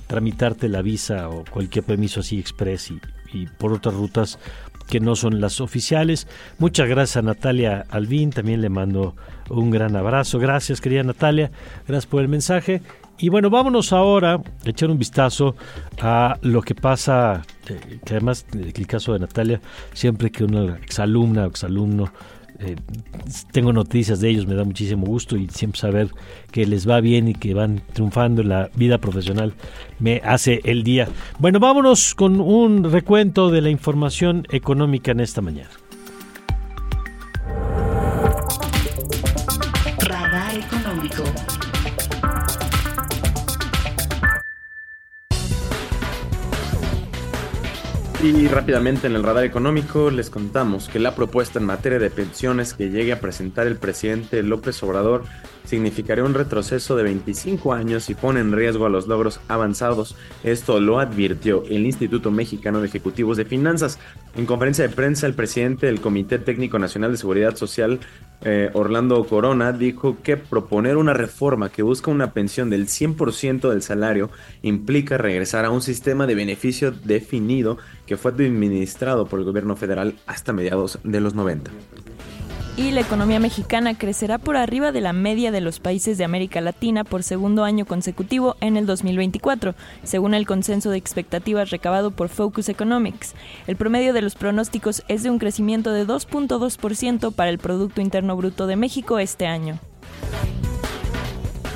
tramitarte 0.06 0.68
la 0.68 0.82
visa 0.82 1.28
o 1.28 1.44
cualquier 1.50 1.84
permiso 1.84 2.20
así 2.20 2.38
express 2.38 2.90
y, 2.90 3.00
y 3.32 3.46
por 3.46 3.72
otras 3.72 3.94
rutas 3.94 4.38
que 4.88 5.00
no 5.00 5.16
son 5.16 5.40
las 5.40 5.60
oficiales. 5.60 6.26
Muchas 6.58 6.88
gracias 6.88 7.16
a 7.16 7.22
Natalia 7.22 7.84
Albín, 7.90 8.30
también 8.30 8.60
le 8.60 8.68
mando 8.68 9.14
un 9.50 9.70
gran 9.70 9.96
abrazo. 9.96 10.38
Gracias, 10.38 10.80
querida 10.80 11.02
Natalia, 11.02 11.50
gracias 11.86 12.06
por 12.06 12.22
el 12.22 12.28
mensaje. 12.28 12.82
Y 13.18 13.30
bueno, 13.30 13.48
vámonos 13.48 13.92
ahora 13.94 14.34
a 14.34 14.68
echar 14.68 14.90
un 14.90 14.98
vistazo 14.98 15.56
a 16.00 16.36
lo 16.42 16.60
que 16.60 16.74
pasa, 16.74 17.42
eh, 17.66 17.98
que 18.04 18.14
además, 18.14 18.44
el 18.52 18.86
caso 18.86 19.14
de 19.14 19.20
Natalia, 19.20 19.60
siempre 19.94 20.30
que 20.30 20.44
una 20.44 20.76
exalumna 20.76 21.44
o 21.44 21.48
exalumno 21.48 22.12
eh, 22.60 22.76
tengo 23.52 23.72
noticias 23.72 24.20
de 24.20 24.30
ellos, 24.30 24.46
me 24.46 24.54
da 24.54 24.64
muchísimo 24.64 25.06
gusto 25.06 25.36
y 25.36 25.48
siempre 25.48 25.80
saber 25.80 26.08
que 26.50 26.66
les 26.66 26.88
va 26.88 27.00
bien 27.00 27.28
y 27.28 27.34
que 27.34 27.54
van 27.54 27.82
triunfando 27.92 28.42
en 28.42 28.48
la 28.48 28.70
vida 28.74 28.98
profesional 28.98 29.54
me 29.98 30.20
hace 30.24 30.60
el 30.64 30.82
día. 30.82 31.08
Bueno, 31.38 31.60
vámonos 31.60 32.14
con 32.14 32.40
un 32.40 32.84
recuento 32.90 33.50
de 33.50 33.60
la 33.60 33.70
información 33.70 34.46
económica 34.50 35.12
en 35.12 35.20
esta 35.20 35.40
mañana. 35.40 35.70
Y 48.26 48.48
rápidamente 48.48 49.06
en 49.06 49.14
el 49.14 49.22
radar 49.22 49.44
económico 49.44 50.10
les 50.10 50.30
contamos 50.30 50.88
que 50.88 50.98
la 50.98 51.14
propuesta 51.14 51.60
en 51.60 51.64
materia 51.64 52.00
de 52.00 52.10
pensiones 52.10 52.74
que 52.74 52.90
llegue 52.90 53.12
a 53.12 53.20
presentar 53.20 53.68
el 53.68 53.76
presidente 53.76 54.42
López 54.42 54.82
Obrador 54.82 55.22
significaría 55.66 56.24
un 56.24 56.34
retroceso 56.34 56.96
de 56.96 57.04
25 57.04 57.72
años 57.72 58.08
y 58.10 58.14
pone 58.14 58.40
en 58.40 58.52
riesgo 58.52 58.86
a 58.86 58.88
los 58.88 59.06
logros 59.06 59.40
avanzados. 59.48 60.16
Esto 60.42 60.80
lo 60.80 60.98
advirtió 60.98 61.64
el 61.68 61.86
Instituto 61.86 62.30
Mexicano 62.30 62.80
de 62.80 62.88
Ejecutivos 62.88 63.36
de 63.36 63.44
Finanzas. 63.44 63.98
En 64.36 64.46
conferencia 64.46 64.86
de 64.86 64.94
prensa, 64.94 65.26
el 65.26 65.34
presidente 65.34 65.86
del 65.86 66.00
Comité 66.00 66.38
Técnico 66.38 66.78
Nacional 66.78 67.12
de 67.12 67.18
Seguridad 67.18 67.56
Social, 67.56 68.00
eh, 68.42 68.70
Orlando 68.74 69.24
Corona, 69.24 69.72
dijo 69.72 70.18
que 70.22 70.36
proponer 70.36 70.96
una 70.96 71.14
reforma 71.14 71.70
que 71.70 71.82
busca 71.82 72.10
una 72.10 72.32
pensión 72.32 72.70
del 72.70 72.86
100% 72.86 73.70
del 73.70 73.82
salario 73.82 74.30
implica 74.62 75.18
regresar 75.18 75.64
a 75.64 75.70
un 75.70 75.82
sistema 75.82 76.26
de 76.26 76.34
beneficio 76.34 76.90
definido 76.90 77.78
que 78.06 78.16
fue 78.16 78.30
administrado 78.30 79.26
por 79.26 79.38
el 79.38 79.44
gobierno 79.44 79.76
federal 79.76 80.14
hasta 80.26 80.52
mediados 80.52 80.98
de 81.04 81.20
los 81.20 81.34
90 81.34 81.70
y 82.76 82.90
la 82.90 83.00
economía 83.00 83.40
mexicana 83.40 83.96
crecerá 83.96 84.36
por 84.38 84.56
arriba 84.56 84.92
de 84.92 85.00
la 85.00 85.14
media 85.14 85.50
de 85.50 85.62
los 85.62 85.80
países 85.80 86.18
de 86.18 86.24
América 86.24 86.60
Latina 86.60 87.04
por 87.04 87.22
segundo 87.22 87.64
año 87.64 87.86
consecutivo 87.86 88.56
en 88.60 88.76
el 88.76 88.84
2024, 88.84 89.74
según 90.02 90.34
el 90.34 90.46
consenso 90.46 90.90
de 90.90 90.98
expectativas 90.98 91.70
recabado 91.70 92.10
por 92.10 92.28
Focus 92.28 92.68
Economics. 92.68 93.34
El 93.66 93.76
promedio 93.76 94.12
de 94.12 94.20
los 94.20 94.34
pronósticos 94.34 95.02
es 95.08 95.22
de 95.22 95.30
un 95.30 95.38
crecimiento 95.38 95.92
de 95.92 96.06
2.2% 96.06 97.32
para 97.32 97.50
el 97.50 97.58
Producto 97.58 98.02
Interno 98.02 98.36
Bruto 98.36 98.66
de 98.66 98.76
México 98.76 99.18
este 99.18 99.46
año. 99.46 99.78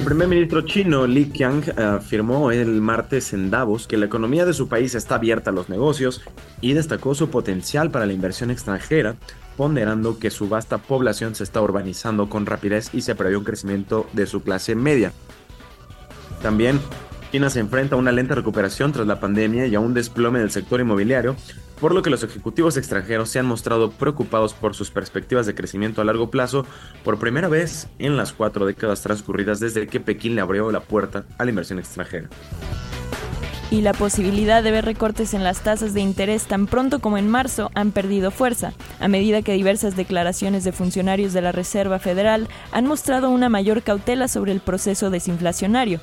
El 0.00 0.06
primer 0.06 0.28
ministro 0.28 0.62
chino 0.62 1.06
Li 1.06 1.26
Qiang 1.26 1.78
afirmó 1.78 2.50
el 2.50 2.80
martes 2.80 3.34
en 3.34 3.50
Davos 3.50 3.86
que 3.86 3.98
la 3.98 4.06
economía 4.06 4.46
de 4.46 4.54
su 4.54 4.66
país 4.66 4.94
está 4.94 5.16
abierta 5.16 5.50
a 5.50 5.52
los 5.52 5.68
negocios 5.68 6.22
y 6.62 6.72
destacó 6.72 7.14
su 7.14 7.28
potencial 7.28 7.90
para 7.90 8.06
la 8.06 8.14
inversión 8.14 8.50
extranjera, 8.50 9.16
ponderando 9.58 10.18
que 10.18 10.30
su 10.30 10.48
vasta 10.48 10.78
población 10.78 11.34
se 11.34 11.44
está 11.44 11.60
urbanizando 11.60 12.30
con 12.30 12.46
rapidez 12.46 12.88
y 12.94 13.02
se 13.02 13.14
prevé 13.14 13.36
un 13.36 13.44
crecimiento 13.44 14.08
de 14.14 14.24
su 14.24 14.42
clase 14.42 14.74
media. 14.74 15.12
También, 16.40 16.80
China 17.30 17.50
se 17.50 17.60
enfrenta 17.60 17.94
a 17.94 17.98
una 17.98 18.10
lenta 18.10 18.34
recuperación 18.34 18.92
tras 18.92 19.06
la 19.06 19.20
pandemia 19.20 19.66
y 19.66 19.74
a 19.74 19.80
un 19.80 19.92
desplome 19.92 20.38
del 20.38 20.50
sector 20.50 20.80
inmobiliario, 20.80 21.36
por 21.80 21.94
lo 21.94 22.02
que 22.02 22.10
los 22.10 22.22
ejecutivos 22.22 22.76
extranjeros 22.76 23.30
se 23.30 23.38
han 23.38 23.46
mostrado 23.46 23.90
preocupados 23.90 24.54
por 24.54 24.74
sus 24.74 24.90
perspectivas 24.90 25.46
de 25.46 25.54
crecimiento 25.54 26.00
a 26.00 26.04
largo 26.04 26.30
plazo 26.30 26.66
por 27.04 27.18
primera 27.18 27.48
vez 27.48 27.88
en 27.98 28.16
las 28.16 28.32
cuatro 28.32 28.66
décadas 28.66 29.00
transcurridas 29.02 29.60
desde 29.60 29.86
que 29.86 30.00
Pekín 30.00 30.34
le 30.34 30.42
abrió 30.42 30.70
la 30.70 30.80
puerta 30.80 31.24
a 31.38 31.44
la 31.44 31.50
inversión 31.50 31.78
extranjera 31.78 32.28
y 33.70 33.82
la 33.82 33.92
posibilidad 33.92 34.62
de 34.62 34.72
ver 34.72 34.84
recortes 34.84 35.32
en 35.32 35.44
las 35.44 35.60
tasas 35.60 35.94
de 35.94 36.00
interés 36.00 36.44
tan 36.44 36.66
pronto 36.66 36.98
como 36.98 37.18
en 37.18 37.28
marzo 37.28 37.70
han 37.74 37.92
perdido 37.92 38.30
fuerza, 38.30 38.72
a 38.98 39.08
medida 39.08 39.42
que 39.42 39.52
diversas 39.52 39.96
declaraciones 39.96 40.64
de 40.64 40.72
funcionarios 40.72 41.32
de 41.32 41.42
la 41.42 41.52
Reserva 41.52 41.98
Federal 41.98 42.48
han 42.72 42.86
mostrado 42.86 43.30
una 43.30 43.48
mayor 43.48 43.82
cautela 43.82 44.28
sobre 44.28 44.52
el 44.52 44.60
proceso 44.60 45.10
desinflacionario. 45.10 46.00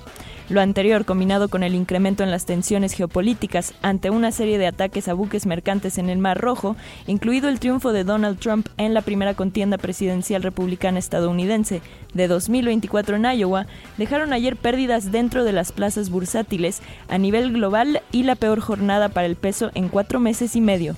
Lo 0.50 0.62
anterior, 0.62 1.04
combinado 1.04 1.50
con 1.50 1.62
el 1.62 1.76
incremento 1.76 2.24
en 2.24 2.32
las 2.32 2.46
tensiones 2.46 2.94
geopolíticas 2.94 3.74
ante 3.82 4.10
una 4.10 4.32
serie 4.32 4.58
de 4.58 4.68
ataques 4.68 5.10
a 5.10 5.14
buques 5.14 5.46
mercantes 5.46 5.98
en 5.98 6.10
el 6.10 6.20
Mar 6.20 6.40
Rojo, 6.40 6.78
incluido 7.06 7.50
el 7.50 7.60
triunfo 7.60 7.92
de 7.92 8.06
Donald 8.06 8.40
Trump 8.40 8.68
en 8.78 8.94
la 8.94 9.02
primera 9.02 9.34
contienda 9.34 9.78
presidencial 9.78 10.44
republicana 10.44 11.00
estadounidense 11.00 11.82
de 12.14 12.28
2024 12.30 13.18
en 13.18 13.26
Iowa, 13.26 13.68
dejaron 13.98 14.32
ayer 14.32 14.56
pérdidas 14.56 15.12
dentro 15.12 15.44
de 15.44 15.52
las 15.52 15.74
plazas 15.74 16.10
bursátiles 16.10 16.82
a 17.10 17.18
nivel 17.18 17.52
global 17.52 18.02
y 18.14 18.24
la 18.24 18.36
peor 18.36 18.62
jornada 18.62 19.10
para 19.10 19.28
el 19.28 19.36
peso 19.36 19.72
en 19.76 19.90
cuatro 19.90 20.22
meses 20.22 20.56
y 20.56 20.62
medio. 20.62 20.96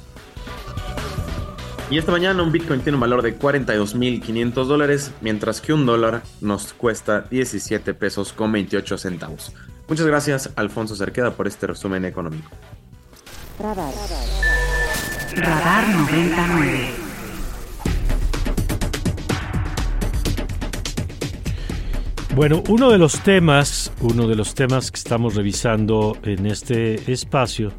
Y 1.91 1.97
esta 1.97 2.11
mañana 2.11 2.43
un 2.43 2.51
Bitcoin 2.51 2.81
tiene 2.81 2.97
un 2.97 3.01
valor 3.01 3.23
de 3.23 3.37
42.500 3.39 4.65
dólares, 4.65 5.11
mientras 5.21 5.59
que 5.59 5.73
un 5.73 5.87
dólar 5.87 6.21
nos 6.39 6.73
cuesta 6.73 7.21
17 7.21 7.95
pesos 7.95 8.31
con 8.31 8.51
28 8.51 8.97
centavos. 8.99 9.51
Muchas 9.87 10.05
gracias, 10.05 10.51
Alfonso 10.55 10.95
Cerqueda, 10.95 11.31
por 11.31 11.47
este 11.47 11.65
resumen 11.65 12.05
económico. 12.05 12.51
Radar. 13.59 13.91
Radar 15.35 15.89
99. 15.89 16.89
Bueno, 22.35 22.63
uno 22.69 22.91
de 22.91 22.99
los 22.99 23.19
temas, 23.23 23.91
uno 23.99 24.27
de 24.27 24.35
los 24.35 24.53
temas 24.53 24.91
que 24.91 24.97
estamos 24.97 25.33
revisando 25.33 26.15
en 26.21 26.45
este 26.45 27.11
espacio 27.11 27.71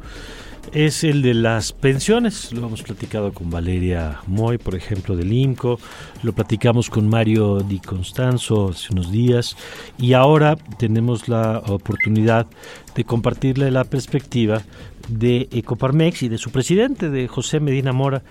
es 0.73 1.03
el 1.03 1.21
de 1.21 1.33
las 1.33 1.73
pensiones. 1.73 2.51
Lo 2.53 2.67
hemos 2.67 2.83
platicado 2.83 3.33
con 3.33 3.49
Valeria 3.49 4.19
Moy, 4.27 4.57
por 4.57 4.75
ejemplo, 4.75 5.15
del 5.15 5.33
IMCO. 5.33 5.79
Lo 6.23 6.33
platicamos 6.33 6.89
con 6.89 7.09
Mario 7.09 7.59
Di 7.59 7.79
Constanzo 7.79 8.69
hace 8.69 8.93
unos 8.93 9.11
días. 9.11 9.57
Y 9.97 10.13
ahora 10.13 10.55
tenemos 10.77 11.27
la 11.27 11.59
oportunidad 11.67 12.47
de 12.95 13.03
compartirle 13.03 13.71
la 13.71 13.83
perspectiva 13.83 14.61
de 15.09 15.49
Ecoparmex 15.51 16.23
y 16.23 16.29
de 16.29 16.37
su 16.37 16.51
presidente, 16.51 17.09
de 17.09 17.27
José 17.27 17.59
Medina 17.59 17.91
Mora, 17.91 18.21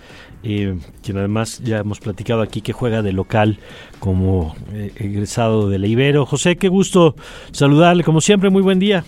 eh, 0.43 0.77
quien 1.03 1.17
además 1.17 1.61
ya 1.63 1.79
hemos 1.79 1.99
platicado 1.99 2.41
aquí 2.41 2.61
que 2.61 2.73
juega 2.73 3.01
de 3.01 3.13
local 3.13 3.59
como 3.99 4.55
eh, 4.73 4.91
egresado 4.95 5.69
de 5.69 5.79
la 5.79 5.87
Ibero. 5.87 6.25
José, 6.25 6.55
qué 6.55 6.69
gusto 6.69 7.15
saludarle, 7.51 8.03
como 8.03 8.21
siempre, 8.21 8.49
muy 8.49 8.61
buen 8.61 8.79
día. 8.79 9.03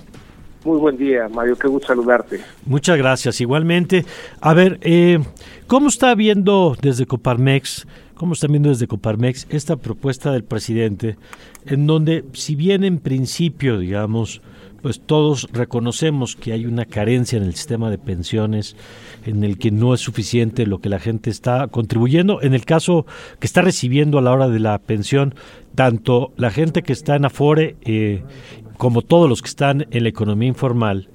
Muy 0.63 0.79
buen 0.79 0.97
día, 0.97 1.27
Mario, 1.27 1.57
qué 1.57 1.67
gusto 1.67 1.87
saludarte. 1.87 2.39
Muchas 2.65 2.97
gracias, 2.97 3.41
igualmente. 3.41 4.05
A 4.39 4.53
ver, 4.53 4.79
eh, 4.81 5.19
¿cómo 5.67 5.89
está 5.89 6.15
viendo 6.15 6.77
desde 6.81 7.05
Coparmex, 7.05 7.85
cómo 8.15 8.33
está 8.33 8.47
viendo 8.47 8.69
desde 8.69 8.87
Coparmex 8.87 9.45
esta 9.49 9.75
propuesta 9.75 10.31
del 10.31 10.45
presidente, 10.45 11.17
en 11.65 11.85
donde, 11.85 12.23
si 12.31 12.55
bien 12.55 12.85
en 12.85 12.99
principio, 12.99 13.77
digamos, 13.77 14.41
pues 14.83 14.99
todos 14.99 15.47
reconocemos 15.53 16.35
que 16.35 16.51
hay 16.51 16.65
una 16.65 16.85
carencia 16.85 17.37
en 17.37 17.43
el 17.43 17.55
sistema 17.55 17.89
de 17.89 17.97
pensiones, 17.97 18.75
en 19.25 19.45
el 19.45 19.57
que 19.57 19.71
no 19.71 19.93
es 19.93 20.01
suficiente 20.01 20.67
lo 20.67 20.79
que 20.79 20.89
la 20.89 20.99
gente 20.99 21.29
está 21.29 21.67
contribuyendo, 21.69 22.41
en 22.41 22.53
el 22.53 22.65
caso 22.65 23.05
que 23.39 23.47
está 23.47 23.61
recibiendo 23.61 24.19
a 24.19 24.21
la 24.21 24.33
hora 24.33 24.49
de 24.49 24.59
la 24.59 24.77
pensión, 24.79 25.35
tanto 25.73 26.33
la 26.35 26.51
gente 26.51 26.83
que 26.83 26.91
está 26.91 27.15
en 27.15 27.23
Afore 27.23 27.77
eh, 27.85 28.23
como 28.77 29.01
todos 29.01 29.29
los 29.29 29.41
que 29.41 29.47
están 29.47 29.87
en 29.89 30.03
la 30.03 30.09
economía 30.09 30.49
informal. 30.49 31.07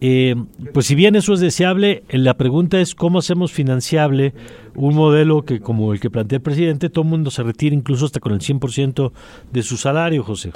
Eh, 0.00 0.34
pues 0.72 0.86
si 0.86 0.96
bien 0.96 1.14
eso 1.14 1.34
es 1.34 1.40
deseable, 1.40 2.02
la 2.10 2.34
pregunta 2.34 2.80
es 2.80 2.96
cómo 2.96 3.20
hacemos 3.20 3.52
financiable 3.52 4.34
un 4.74 4.96
modelo 4.96 5.44
que, 5.44 5.60
como 5.60 5.92
el 5.92 6.00
que 6.00 6.10
plantea 6.10 6.38
el 6.38 6.42
presidente, 6.42 6.90
todo 6.90 7.04
el 7.04 7.10
mundo 7.10 7.30
se 7.30 7.44
retire 7.44 7.76
incluso 7.76 8.06
hasta 8.06 8.18
con 8.18 8.32
el 8.32 8.40
100% 8.40 9.12
de 9.52 9.62
su 9.62 9.76
salario, 9.76 10.24
José. 10.24 10.52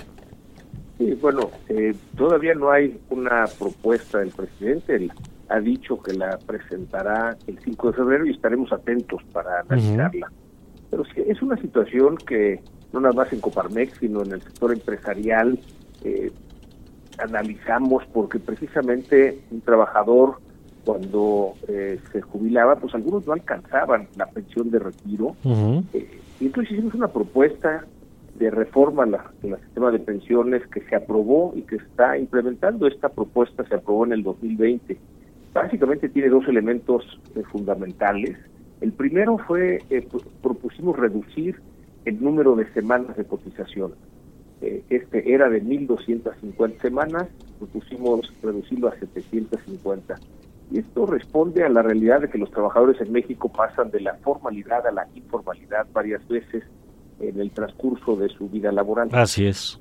Sí, 0.98 1.14
bueno, 1.20 1.50
eh, 1.68 1.94
todavía 2.16 2.54
no 2.54 2.70
hay 2.70 2.98
una 3.10 3.44
propuesta 3.58 4.18
del 4.18 4.30
presidente. 4.30 4.96
Él 4.96 5.12
ha 5.48 5.60
dicho 5.60 6.02
que 6.02 6.12
la 6.12 6.38
presentará 6.38 7.36
el 7.46 7.58
5 7.60 7.90
de 7.90 7.96
febrero 7.96 8.26
y 8.26 8.30
estaremos 8.30 8.72
atentos 8.72 9.22
para 9.32 9.60
analizarla. 9.60 10.30
Pero 10.90 11.04
sí, 11.04 11.22
es 11.26 11.40
una 11.40 11.56
situación 11.56 12.16
que 12.16 12.60
no 12.92 13.00
nada 13.00 13.14
más 13.14 13.32
en 13.32 13.40
Coparmex, 13.40 13.98
sino 13.98 14.22
en 14.22 14.32
el 14.32 14.42
sector 14.42 14.72
empresarial, 14.72 15.58
eh, 16.04 16.32
analizamos 17.18 18.04
porque 18.12 18.38
precisamente 18.38 19.40
un 19.50 19.60
trabajador 19.60 20.40
cuando 20.84 21.54
eh, 21.68 22.00
se 22.12 22.22
jubilaba, 22.22 22.76
pues 22.76 22.94
algunos 22.94 23.26
no 23.26 23.34
alcanzaban 23.34 24.08
la 24.16 24.26
pensión 24.26 24.70
de 24.70 24.78
retiro. 24.78 25.36
Eh, 25.92 26.20
y 26.40 26.46
entonces 26.46 26.72
hicimos 26.72 26.94
una 26.94 27.08
propuesta 27.08 27.84
de 28.38 28.50
reforma 28.50 29.02
al 29.02 29.60
sistema 29.64 29.90
de 29.90 29.98
pensiones 29.98 30.66
que 30.68 30.80
se 30.82 30.96
aprobó 30.96 31.52
y 31.56 31.62
que 31.62 31.76
está 31.76 32.16
implementando. 32.16 32.86
Esta 32.86 33.08
propuesta 33.08 33.64
se 33.64 33.74
aprobó 33.74 34.06
en 34.06 34.12
el 34.12 34.22
2020. 34.22 34.96
Básicamente 35.52 36.08
tiene 36.08 36.28
dos 36.28 36.46
elementos 36.46 37.04
fundamentales. 37.50 38.36
El 38.80 38.92
primero 38.92 39.38
fue, 39.38 39.82
propusimos 40.40 40.96
reducir 40.96 41.60
el 42.04 42.22
número 42.22 42.54
de 42.54 42.72
semanas 42.72 43.16
de 43.16 43.24
cotización. 43.24 43.94
Eh, 44.60 44.82
este 44.88 45.32
era 45.32 45.48
de 45.48 45.62
1.250 45.62 46.80
semanas, 46.80 47.28
propusimos 47.58 48.32
reducirlo 48.42 48.88
a 48.88 48.98
750. 48.98 50.14
Y 50.70 50.80
esto 50.80 51.06
responde 51.06 51.64
a 51.64 51.68
la 51.68 51.82
realidad 51.82 52.20
de 52.20 52.28
que 52.28 52.38
los 52.38 52.50
trabajadores 52.50 53.00
en 53.00 53.12
México 53.12 53.50
pasan 53.50 53.90
de 53.90 54.00
la 54.00 54.14
formalidad 54.14 54.86
a 54.86 54.92
la 54.92 55.08
informalidad 55.14 55.86
varias 55.92 56.26
veces 56.28 56.62
en 57.20 57.40
el 57.40 57.50
transcurso 57.50 58.16
de 58.16 58.28
su 58.28 58.48
vida 58.48 58.72
laboral. 58.72 59.08
Así 59.12 59.46
es. 59.46 59.78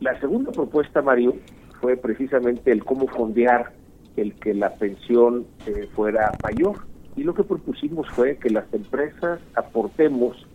La 0.00 0.18
segunda 0.20 0.52
propuesta, 0.52 1.02
Mario, 1.02 1.36
fue 1.80 1.96
precisamente 1.96 2.72
el 2.72 2.84
cómo 2.84 3.06
fondear 3.06 3.72
el 4.16 4.34
que 4.34 4.54
la 4.54 4.74
pensión 4.74 5.46
eh, 5.66 5.88
fuera 5.94 6.32
mayor. 6.42 6.86
Y 7.16 7.24
lo 7.24 7.34
que 7.34 7.44
propusimos 7.44 8.08
fue 8.10 8.38
que 8.38 8.50
las 8.50 8.72
empresas 8.72 9.40
aportemos 9.54 10.46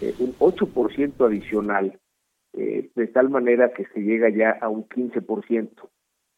eh, 0.00 0.14
un 0.18 0.34
8% 0.38 1.26
adicional 1.26 1.98
eh, 2.52 2.90
de 2.94 3.06
tal 3.08 3.30
manera 3.30 3.72
que 3.72 3.86
se 3.86 4.00
llega 4.00 4.28
ya 4.28 4.50
a 4.50 4.68
un 4.68 4.86
15%. 4.88 5.70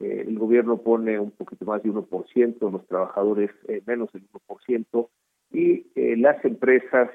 Eh, 0.01 0.25
el 0.29 0.39
gobierno 0.39 0.79
pone 0.79 1.19
un 1.19 1.33
poquito 1.33 1.65
más 1.65 1.83
de 1.83 1.91
1%, 1.91 2.71
los 2.71 2.87
trabajadores 2.87 3.51
menos 3.87 4.13
del 4.13 4.29
1%, 4.31 5.09
y 5.51 5.87
las 6.17 6.45
empresas 6.45 7.11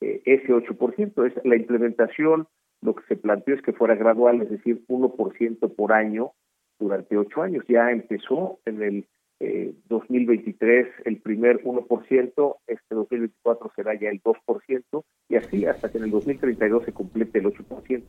ese 0.00 0.48
8%. 0.52 1.26
Es 1.26 1.44
la 1.44 1.56
implementación, 1.56 2.46
lo 2.82 2.94
que 2.94 3.04
se 3.08 3.16
planteó 3.16 3.54
es 3.54 3.62
que 3.62 3.72
fuera 3.72 3.94
gradual, 3.94 4.42
es 4.42 4.50
decir, 4.50 4.84
1% 4.88 5.74
por 5.74 5.92
año 5.92 6.32
durante 6.78 7.16
ocho 7.16 7.42
años. 7.42 7.64
Ya 7.68 7.90
empezó 7.90 8.60
en 8.64 8.82
el 8.82 9.06
2023 9.88 10.86
el 11.04 11.18
primer 11.18 11.62
1%, 11.62 12.56
este 12.66 12.94
2024 12.94 13.72
será 13.76 13.94
ya 13.94 14.10
el 14.10 14.22
2%, 14.22 15.04
y 15.28 15.36
así 15.36 15.64
hasta 15.66 15.90
que 15.90 15.98
en 15.98 16.04
el 16.04 16.10
2032 16.10 16.84
se 16.84 16.92
complete 16.92 17.38
el 17.38 17.46
8% 17.46 18.04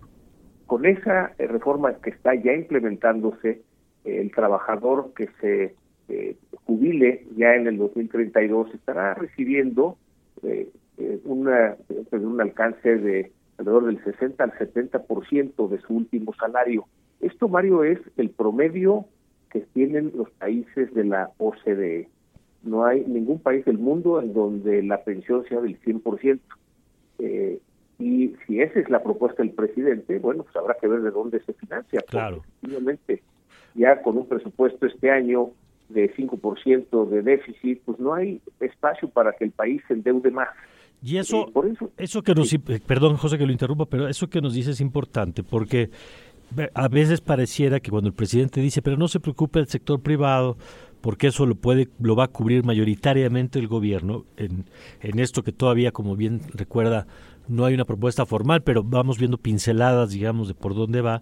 con 0.69 0.85
esa 0.85 1.33
eh, 1.39 1.47
reforma 1.47 1.95
que 1.95 2.11
está 2.11 2.35
ya 2.35 2.53
implementándose, 2.53 3.63
eh, 4.05 4.21
el 4.21 4.31
trabajador 4.31 5.13
que 5.15 5.27
se 5.41 5.73
eh, 6.09 6.37
jubile 6.65 7.25
ya 7.35 7.55
en 7.55 7.65
el 7.65 7.79
2032 7.79 8.75
estará 8.75 9.15
recibiendo 9.15 9.97
una, 11.23 11.75
pues, 11.87 12.23
un 12.23 12.41
alcance 12.41 12.97
de 12.97 13.31
alrededor 13.57 13.85
del 13.87 14.03
60 14.03 14.43
al 14.43 14.51
70% 14.53 15.67
de 15.67 15.81
su 15.81 15.93
último 15.93 16.33
salario. 16.33 16.85
Esto, 17.19 17.49
Mario, 17.49 17.83
es 17.83 17.99
el 18.17 18.29
promedio 18.29 19.05
que 19.51 19.61
tienen 19.73 20.11
los 20.15 20.29
países 20.31 20.93
de 20.93 21.03
la 21.03 21.31
OCDE. 21.37 22.07
No 22.63 22.85
hay 22.85 23.03
ningún 23.05 23.39
país 23.39 23.65
del 23.65 23.77
mundo 23.77 24.21
en 24.21 24.33
donde 24.33 24.83
la 24.83 25.03
pensión 25.03 25.43
sea 25.45 25.59
del 25.61 25.79
100%. 25.81 26.39
Eh, 27.19 27.59
y 27.99 28.35
si 28.47 28.61
esa 28.61 28.79
es 28.79 28.89
la 28.89 29.03
propuesta 29.03 29.43
del 29.43 29.51
presidente, 29.51 30.19
bueno, 30.19 30.43
pues 30.43 30.55
habrá 30.55 30.75
que 30.75 30.87
ver 30.87 31.01
de 31.01 31.11
dónde 31.11 31.41
se 31.41 31.53
financia. 31.53 32.01
Claro. 32.07 32.43
Obviamente, 32.65 33.21
ya 33.75 34.01
con 34.01 34.17
un 34.17 34.27
presupuesto 34.27 34.85
este 34.85 35.11
año 35.11 35.51
de 35.89 36.13
5% 36.15 37.09
de 37.09 37.21
déficit, 37.21 37.81
pues 37.83 37.99
no 37.99 38.13
hay 38.13 38.41
espacio 38.59 39.09
para 39.09 39.33
que 39.33 39.43
el 39.43 39.51
país 39.51 39.81
se 39.87 39.95
endeude 39.95 40.31
más. 40.31 40.49
Y 41.01 41.17
eso, 41.17 41.49
por 41.53 41.65
eso, 41.67 41.91
eso 41.97 42.21
que 42.21 42.35
nos, 42.35 42.53
perdón 42.85 43.15
José 43.17 43.37
que 43.37 43.45
lo 43.45 43.51
interrumpa, 43.51 43.85
pero 43.85 44.07
eso 44.07 44.29
que 44.29 44.41
nos 44.41 44.53
dice 44.53 44.71
es 44.71 44.81
importante 44.81 45.43
porque 45.43 45.89
a 46.73 46.87
veces 46.87 47.21
pareciera 47.21 47.79
que 47.79 47.91
cuando 47.91 48.09
el 48.09 48.13
presidente 48.13 48.59
dice, 48.59 48.81
pero 48.81 48.97
no 48.97 49.07
se 49.07 49.19
preocupe 49.19 49.59
el 49.59 49.67
sector 49.67 50.01
privado, 50.01 50.57
porque 51.01 51.27
eso 51.27 51.45
lo 51.45 51.55
puede, 51.55 51.87
lo 51.99 52.15
va 52.15 52.25
a 52.25 52.27
cubrir 52.27 52.63
mayoritariamente 52.63 53.59
el 53.59 53.67
gobierno 53.67 54.25
en, 54.35 54.65
en 55.01 55.19
esto 55.19 55.43
que 55.43 55.51
todavía, 55.51 55.91
como 55.91 56.15
bien 56.15 56.41
recuerda, 56.53 57.07
no 57.47 57.65
hay 57.65 57.73
una 57.73 57.85
propuesta 57.85 58.25
formal, 58.25 58.61
pero 58.61 58.83
vamos 58.83 59.17
viendo 59.17 59.37
pinceladas, 59.37 60.11
digamos, 60.11 60.47
de 60.47 60.53
por 60.53 60.75
dónde 60.75 61.01
va, 61.01 61.21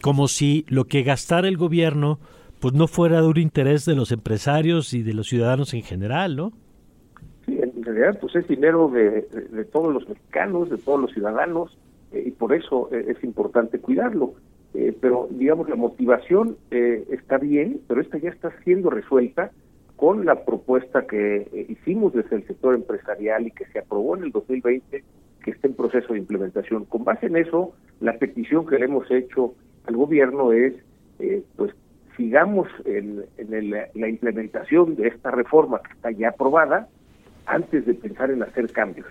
como 0.00 0.28
si 0.28 0.64
lo 0.68 0.84
que 0.84 1.02
gastara 1.02 1.48
el 1.48 1.56
gobierno 1.56 2.20
pues 2.60 2.74
no 2.74 2.88
fuera 2.88 3.20
de 3.20 3.28
un 3.28 3.38
interés 3.38 3.84
de 3.84 3.94
los 3.94 4.10
empresarios 4.10 4.92
y 4.92 5.02
de 5.02 5.14
los 5.14 5.28
ciudadanos 5.28 5.74
en 5.74 5.82
general, 5.82 6.36
¿no? 6.36 6.52
Realidad 7.88 8.18
pues 8.20 8.36
es 8.36 8.46
dinero 8.46 8.90
de, 8.90 9.22
todos 9.72 9.94
los 9.94 10.06
mexicanos, 10.06 10.68
de 10.68 10.76
todos 10.76 11.00
los 11.00 11.10
ciudadanos, 11.10 11.78
eh, 12.12 12.24
y 12.26 12.30
por 12.32 12.52
eso 12.52 12.90
eh, 12.92 13.06
es 13.08 13.24
importante 13.24 13.78
cuidarlo. 13.78 14.34
Eh, 14.74 14.94
pero 15.00 15.26
digamos 15.30 15.70
la 15.70 15.76
motivación 15.76 16.58
está 16.70 17.38
bien, 17.38 17.80
pero 17.88 18.02
esta 18.02 18.18
ya 18.18 18.28
está 18.28 18.52
siendo 18.62 18.90
resuelta 18.90 19.50
con 19.96 20.26
la 20.26 20.44
propuesta 20.44 21.06
que 21.06 21.66
hicimos 21.70 22.12
desde 22.12 22.36
el 22.36 22.46
sector 22.46 22.74
empresarial 22.74 23.46
y 23.46 23.52
que 23.52 23.64
se 23.64 23.78
aprobó 23.78 24.18
en 24.18 24.24
el 24.24 24.32
2020 24.32 25.02
que 25.42 25.50
esté 25.50 25.68
en 25.68 25.74
proceso 25.74 26.12
de 26.12 26.18
implementación. 26.18 26.84
Con 26.84 27.04
base 27.04 27.26
en 27.26 27.36
eso, 27.36 27.72
la 28.00 28.18
petición 28.18 28.66
que 28.66 28.78
le 28.78 28.84
hemos 28.84 29.10
hecho 29.10 29.54
al 29.86 29.96
gobierno 29.96 30.52
es, 30.52 30.74
pues, 31.56 31.72
sigamos 32.18 32.68
en, 32.84 33.24
la 33.94 34.08
implementación 34.08 34.94
de 34.96 35.08
esta 35.08 35.30
reforma 35.30 35.80
que 35.80 35.94
está 35.94 36.10
ya 36.10 36.28
aprobada 36.28 36.88
antes 37.48 37.86
de 37.86 37.94
pensar 37.94 38.30
en 38.30 38.42
hacer 38.42 38.70
cambios. 38.70 39.06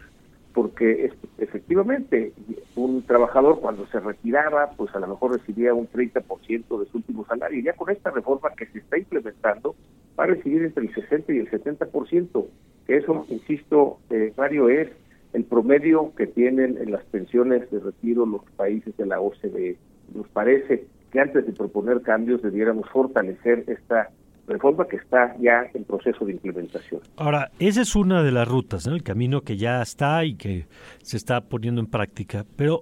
Porque 0.53 1.11
efectivamente, 1.37 2.33
un 2.75 3.03
trabajador 3.03 3.59
cuando 3.59 3.85
se 3.87 3.99
retiraba, 3.99 4.71
pues 4.75 4.95
a 4.95 4.99
lo 4.99 5.07
mejor 5.07 5.33
recibía 5.33 5.73
un 5.73 5.87
30% 5.87 6.79
de 6.79 6.85
su 6.87 6.97
último 6.97 7.25
salario. 7.25 7.59
Y 7.59 7.63
ya 7.63 7.73
con 7.73 7.91
esta 7.91 8.09
reforma 8.09 8.49
que 8.57 8.65
se 8.67 8.79
está 8.79 8.97
implementando, 8.97 9.75
va 10.19 10.23
a 10.23 10.27
recibir 10.27 10.63
entre 10.63 10.85
el 10.85 10.93
60 10.93 11.33
y 11.33 11.39
el 11.39 11.51
70%. 11.51 12.45
Que 12.87 12.97
eso, 12.97 13.25
insisto, 13.29 13.99
eh, 14.09 14.33
Mario, 14.35 14.69
es 14.69 14.89
el 15.33 15.43
promedio 15.43 16.13
que 16.15 16.25
tienen 16.25 16.77
en 16.77 16.91
las 16.91 17.03
pensiones 17.05 17.69
de 17.69 17.79
retiro 17.79 18.25
los 18.25 18.43
países 18.55 18.95
de 18.97 19.05
la 19.05 19.19
OCDE. 19.19 19.77
Nos 20.15 20.27
parece 20.29 20.85
que 21.11 21.19
antes 21.19 21.45
de 21.45 21.53
proponer 21.53 22.01
cambios 22.01 22.41
debiéramos 22.41 22.89
fortalecer 22.89 23.63
esta 23.67 24.09
reforma 24.47 24.87
que 24.87 24.95
está 24.95 25.35
ya 25.39 25.69
en 25.73 25.83
proceso 25.83 26.25
de 26.25 26.33
implementación. 26.33 27.01
Ahora, 27.17 27.51
esa 27.59 27.81
es 27.81 27.95
una 27.95 28.23
de 28.23 28.31
las 28.31 28.47
rutas, 28.47 28.87
el 28.87 29.03
camino 29.03 29.41
que 29.41 29.57
ya 29.57 29.81
está 29.81 30.23
y 30.25 30.35
que 30.35 30.67
se 31.03 31.17
está 31.17 31.41
poniendo 31.41 31.81
en 31.81 31.87
práctica. 31.87 32.45
Pero, 32.55 32.81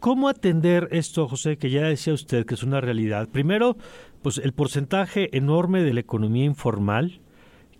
¿cómo 0.00 0.28
atender 0.28 0.88
esto, 0.90 1.26
José, 1.26 1.56
que 1.56 1.70
ya 1.70 1.82
decía 1.82 2.12
usted 2.12 2.44
que 2.44 2.54
es 2.54 2.62
una 2.62 2.80
realidad? 2.80 3.28
Primero, 3.28 3.76
pues 4.22 4.38
el 4.38 4.52
porcentaje 4.52 5.36
enorme 5.36 5.82
de 5.82 5.94
la 5.94 6.00
economía 6.00 6.44
informal, 6.44 7.20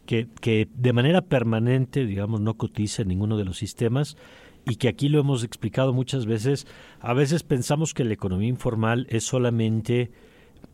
que, 0.06 0.68
de 0.74 0.92
manera 0.94 1.20
permanente, 1.20 2.06
digamos, 2.06 2.40
no 2.40 2.54
cotiza 2.54 3.02
en 3.02 3.08
ninguno 3.08 3.36
de 3.36 3.44
los 3.44 3.58
sistemas 3.58 4.16
y 4.64 4.76
que 4.76 4.88
aquí 4.88 5.10
lo 5.10 5.20
hemos 5.20 5.44
explicado 5.44 5.92
muchas 5.92 6.24
veces, 6.24 6.66
a 7.00 7.12
veces 7.12 7.42
pensamos 7.42 7.92
que 7.92 8.04
la 8.04 8.14
economía 8.14 8.48
informal 8.48 9.06
es 9.10 9.24
solamente 9.24 10.10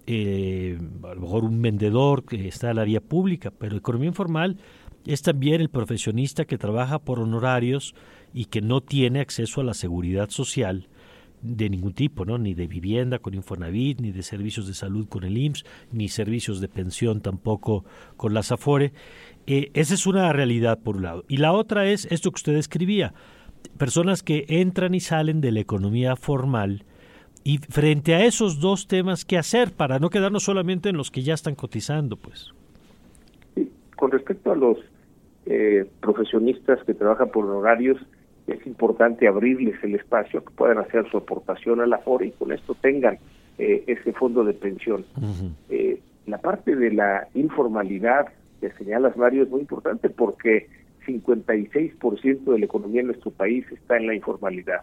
eh, 0.07 0.79
a 1.03 1.15
lo 1.15 1.21
mejor 1.23 1.45
un 1.45 1.63
vendedor 1.63 2.25
que 2.25 2.49
está 2.49 2.71
en 2.71 2.77
la 2.77 2.85
vía 2.85 3.01
pública, 3.01 3.51
pero 3.51 3.77
economía 3.77 4.09
informal 4.09 4.59
es 5.07 5.23
también 5.23 5.61
el 5.61 5.71
profesionista 5.71 6.45
que 6.45 6.59
trabaja 6.59 6.99
por 6.99 7.21
honorarios 7.21 7.95
y 8.33 8.47
que 8.47 8.61
no 8.61 8.81
tiene 8.81 9.21
acceso 9.21 9.61
a 9.61 9.65
la 9.65 9.75
seguridad 9.75 10.31
social 10.31 10.89
de 11.45 11.69
ningún 11.69 11.93
tipo, 11.93 12.25
¿no? 12.25 12.39
Ni 12.39 12.55
de 12.55 12.67
vivienda 12.67 13.19
con 13.19 13.35
Infonavit, 13.35 14.01
ni 14.01 14.13
de 14.13 14.23
servicios 14.23 14.67
de 14.67 14.73
salud 14.73 15.07
con 15.09 15.25
el 15.25 15.37
IMSS, 15.37 15.65
ni 15.93 16.09
servicios 16.09 16.61
de 16.61 16.69
pensión 16.69 17.21
tampoco 17.21 17.85
con 18.17 18.33
la 18.33 18.43
SAFORE. 18.43 18.93
Eh, 19.47 19.71
esa 19.75 19.93
es 19.93 20.07
una 20.07 20.33
realidad 20.33 20.81
por 20.81 20.97
un 20.97 21.03
lado. 21.03 21.25
Y 21.29 21.37
la 21.37 21.53
otra 21.53 21.87
es 21.87 22.07
esto 22.11 22.31
que 22.31 22.39
usted 22.39 22.57
escribía, 22.57 23.13
personas 23.77 24.23
que 24.23 24.47
entran 24.49 24.95
y 24.95 25.01
salen 25.01 25.43
de 25.43 25.53
la 25.53 25.61
economía 25.61 26.17
formal 26.17 26.85
y 27.45 27.59
frente 27.59 28.15
a 28.15 28.25
esos 28.25 28.59
dos 28.59 28.89
temas, 28.89 29.25
¿qué 29.27 29.37
hacer 29.37 29.73
para 29.73 29.99
no 29.99 30.09
quedarnos 30.09 30.45
solamente 30.45 30.89
en 30.89 30.97
los 30.97 31.11
que 31.11 31.23
ya 31.23 31.35
están 31.35 31.55
cotizando? 31.55 32.17
pues? 32.17 32.53
Con 33.97 34.11
respecto 34.11 34.51
a 34.51 34.57
los 34.57 34.79
eh, 35.47 35.87
profesionistas 36.01 36.83
que 36.85 36.95
trabajan 36.95 37.29
por 37.29 37.45
horarios, 37.45 37.99
es 38.47 38.67
importante 38.67 39.29
abrirles 39.29 39.77
el 39.83 39.95
espacio 39.95 40.43
que 40.43 40.51
puedan 40.53 40.79
hacer 40.79 41.09
su 41.11 41.19
aportación 41.19 41.81
a 41.81 41.87
la 41.87 41.99
FORE 41.99 42.27
y 42.27 42.31
con 42.33 42.51
esto 42.51 42.75
tengan 42.81 43.19
eh, 43.59 43.85
ese 43.87 44.13
fondo 44.13 44.43
de 44.45 44.55
pensión. 44.55 45.05
Eh, 45.69 46.01
la 46.27 46.39
parte 46.39 46.75
de 46.75 46.93
la 46.93 47.29
informalidad 47.35 48.27
que 48.61 48.71
señalas, 48.73 49.17
Mario, 49.19 49.43
es 49.43 49.51
muy 49.51 49.61
importante 49.61 50.09
porque 50.09 50.69
56% 51.07 52.45
de 52.45 52.59
la 52.59 52.65
economía 52.65 53.03
en 53.03 53.09
nuestro 53.09 53.31
país 53.31 53.67
está 53.71 53.99
en 53.99 54.07
la 54.07 54.15
informalidad. 54.15 54.81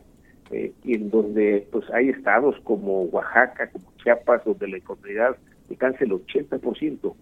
Eh, 0.51 0.73
y 0.83 0.95
en 0.95 1.09
donde 1.09 1.67
pues 1.71 1.89
hay 1.91 2.09
estados 2.09 2.55
como 2.63 3.03
Oaxaca, 3.03 3.69
como 3.71 3.85
Chiapas, 4.03 4.43
donde 4.43 4.67
la 4.67 4.77
informalidad 4.77 5.37
alcanza 5.69 6.03
el 6.03 6.11
80%, 6.11 7.15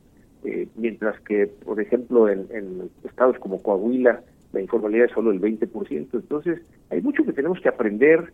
eh, 0.45 0.67
mientras 0.75 1.19
que, 1.21 1.47
por 1.47 1.79
ejemplo, 1.79 2.27
en, 2.29 2.47
en 2.51 2.89
estados 3.03 3.37
como 3.39 3.61
Coahuila, 3.61 4.21
la 4.51 4.61
informalidad 4.61 5.05
es 5.05 5.11
solo 5.11 5.31
el 5.31 5.39
20%. 5.39 6.09
Entonces, 6.13 6.61
hay 6.89 7.01
mucho 7.01 7.23
que 7.23 7.33
tenemos 7.33 7.59
que 7.59 7.69
aprender 7.69 8.33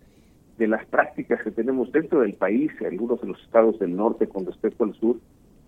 de 0.58 0.68
las 0.68 0.86
prácticas 0.86 1.44
que 1.44 1.52
tenemos 1.52 1.92
dentro 1.92 2.22
del 2.22 2.34
país, 2.34 2.72
algunos 2.86 3.20
de 3.22 3.28
los 3.28 3.42
estados 3.44 3.78
del 3.80 3.96
norte 3.96 4.28
con 4.28 4.46
respecto 4.46 4.86
al 4.86 4.94
sur, 4.94 5.18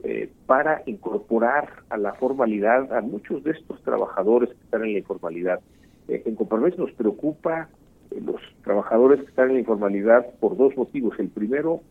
eh, 0.03 0.29
para 0.45 0.83
incorporar 0.85 1.83
a 1.89 1.97
la 1.97 2.13
formalidad 2.13 2.93
a 2.95 3.01
muchos 3.01 3.43
de 3.43 3.51
estos 3.51 3.81
trabajadores 3.83 4.49
que 4.49 4.63
están 4.63 4.85
en 4.85 4.93
la 4.93 4.99
informalidad. 4.99 5.59
Eh, 6.07 6.23
en 6.25 6.35
Compromiso 6.35 6.77
nos 6.77 6.93
preocupa 6.93 7.67
los 8.11 8.41
trabajadores 8.63 9.21
que 9.21 9.27
están 9.27 9.49
en 9.49 9.53
la 9.55 9.59
informalidad 9.59 10.25
por 10.39 10.57
dos 10.57 10.75
motivos. 10.77 11.17
El 11.19 11.29
primero, 11.29 11.81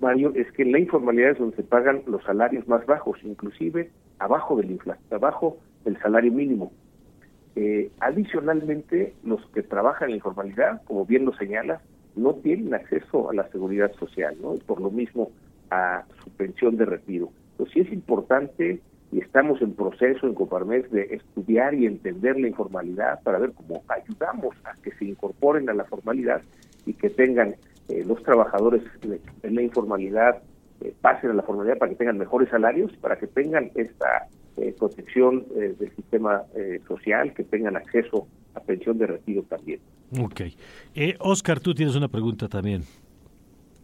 Mario, 0.00 0.32
es 0.34 0.50
que 0.52 0.62
en 0.62 0.72
la 0.72 0.78
informalidad 0.78 1.30
es 1.30 1.38
donde 1.38 1.56
se 1.56 1.62
pagan 1.62 2.02
los 2.06 2.22
salarios 2.24 2.66
más 2.68 2.84
bajos, 2.86 3.18
inclusive 3.22 3.90
abajo 4.18 4.56
del 4.56 4.78
abajo 5.10 5.58
del 5.84 5.98
salario 5.98 6.32
mínimo. 6.32 6.72
Eh, 7.54 7.90
adicionalmente, 8.00 9.14
los 9.24 9.44
que 9.48 9.62
trabajan 9.62 10.06
en 10.06 10.12
la 10.12 10.16
informalidad, 10.16 10.82
como 10.84 11.04
bien 11.04 11.24
lo 11.24 11.34
señala, 11.34 11.82
no 12.16 12.34
tienen 12.34 12.74
acceso 12.74 13.30
a 13.30 13.34
la 13.34 13.48
seguridad 13.50 13.92
social, 13.94 14.36
¿no? 14.40 14.54
Y 14.54 14.58
por 14.58 14.80
lo 14.80 14.90
mismo 14.90 15.30
a 15.70 16.04
su 16.22 16.30
pensión 16.30 16.76
de 16.76 16.84
retiro. 16.84 17.30
Entonces 17.52 17.74
sí 17.74 17.80
es 17.80 17.92
importante 17.92 18.80
y 19.12 19.20
estamos 19.20 19.60
en 19.62 19.74
proceso 19.74 20.26
en 20.26 20.34
Coparmex 20.34 20.90
de 20.90 21.02
estudiar 21.14 21.74
y 21.74 21.86
entender 21.86 22.40
la 22.40 22.48
informalidad 22.48 23.22
para 23.22 23.38
ver 23.38 23.52
cómo 23.52 23.84
ayudamos 23.88 24.56
a 24.64 24.74
que 24.82 24.90
se 24.92 25.04
incorporen 25.04 25.68
a 25.68 25.74
la 25.74 25.84
formalidad 25.84 26.42
y 26.86 26.94
que 26.94 27.10
tengan 27.10 27.54
eh, 27.88 28.04
los 28.06 28.22
trabajadores 28.22 28.82
en 29.42 29.54
la 29.54 29.62
informalidad 29.62 30.42
eh, 30.80 30.94
pasen 31.00 31.30
a 31.30 31.34
la 31.34 31.42
formalidad 31.42 31.78
para 31.78 31.90
que 31.90 31.96
tengan 31.96 32.18
mejores 32.18 32.48
salarios, 32.48 32.92
para 32.96 33.18
que 33.18 33.26
tengan 33.26 33.70
esta 33.74 34.28
eh, 34.56 34.74
protección 34.78 35.46
eh, 35.56 35.74
del 35.78 35.96
sistema 35.96 36.42
eh, 36.54 36.78
social, 36.86 37.32
que 37.32 37.42
tengan 37.42 37.74
acceso 37.74 38.28
a 38.54 38.60
pensión 38.60 38.98
de 38.98 39.06
retiro 39.06 39.42
también. 39.44 39.80
Ok. 40.20 40.42
Oscar, 41.20 41.58
tú 41.58 41.74
tienes 41.74 41.96
una 41.96 42.08
pregunta 42.08 42.48
también. 42.48 42.82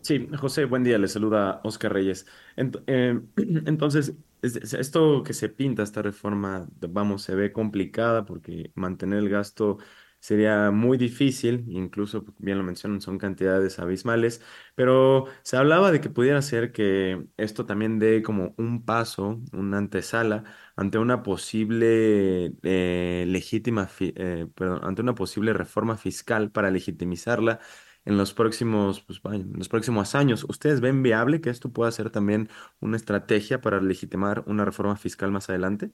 Sí, 0.03 0.29
José, 0.37 0.67
buen 0.67 0.85
día, 0.85 0.99
le 0.99 1.09
saluda 1.09 1.61
Oscar 1.65 1.95
Reyes. 1.95 2.27
entonces, 2.57 4.15
esto 4.43 5.23
que 5.25 5.35
se 5.35 5.49
pinta, 5.49 5.83
esta 5.83 6.03
reforma, 6.03 6.69
vamos, 6.89 7.23
se 7.23 7.35
ve 7.35 7.53
complicada 7.53 8.25
porque 8.25 8.73
mantener 8.75 9.19
el 9.21 9.29
gasto 9.29 9.79
sería 10.21 10.71
muy 10.73 10.99
difícil, 10.99 11.65
incluso 11.69 12.25
bien 12.39 12.59
lo 12.59 12.65
mencionan, 12.65 13.01
son 13.01 13.19
cantidades 13.19 13.79
abismales, 13.79 14.43
pero 14.75 15.27
se 15.43 15.57
hablaba 15.57 15.93
de 15.93 16.01
que 16.01 16.11
pudiera 16.11 16.43
ser 16.43 16.73
que 16.73 17.27
esto 17.37 17.67
también 17.67 17.99
dé 17.99 18.23
como 18.23 18.55
un 18.59 18.85
paso, 18.85 19.41
una 19.53 19.79
antesala 19.79 20.45
ante 20.77 20.99
una 20.99 21.23
posible 21.23 22.53
eh, 22.63 23.25
legítima, 23.29 23.89
eh, 24.01 24.49
ante 24.83 25.03
una 25.03 25.15
posible 25.15 25.53
reforma 25.53 25.97
fiscal 25.97 26.51
para 26.51 26.71
legitimizarla 26.71 27.61
en 28.09 28.17
los 28.17 28.35
próximos, 28.35 29.01
pues, 29.03 29.21
en 29.33 29.53
los 29.57 29.69
próximos 29.69 30.15
años. 30.15 30.45
¿Ustedes 30.49 30.81
ven 30.81 31.03
viable 31.03 31.41
que 31.41 31.51
esto 31.51 31.71
pueda 31.71 31.91
ser 31.91 32.11
también 32.11 32.49
una 32.81 32.97
estrategia 32.97 33.61
para 33.61 33.81
legitimar 33.81 34.43
una 34.47 34.65
reforma 34.65 34.97
fiscal 34.97 35.31
más 35.31 35.49
adelante? 35.49 35.91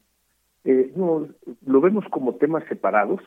Eh, 0.64 0.92
no, 0.96 1.28
lo 1.66 1.80
vemos 1.80 2.04
como 2.10 2.36
temas 2.36 2.64
separados 2.68 3.20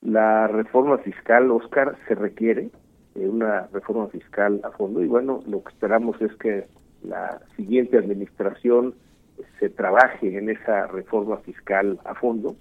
la 0.00 0.46
reforma 0.46 0.98
fiscal, 0.98 1.50
Oscar, 1.50 1.96
se 2.06 2.14
requiere 2.14 2.70
eh, 3.14 3.28
una 3.28 3.66
reforma 3.72 4.06
fiscal 4.08 4.60
a 4.62 4.70
fondo 4.70 5.02
y 5.02 5.08
bueno, 5.08 5.42
lo 5.46 5.62
que 5.62 5.72
esperamos 5.72 6.20
es 6.22 6.34
que 6.36 6.66
la 7.02 7.40
siguiente 7.56 7.98
administración 7.98 8.94
se 9.58 9.70
trabaje 9.70 10.36
en 10.36 10.50
esa 10.50 10.86
reforma 10.86 11.38
fiscal 11.38 11.98
a 12.04 12.14
fondo. 12.14 12.56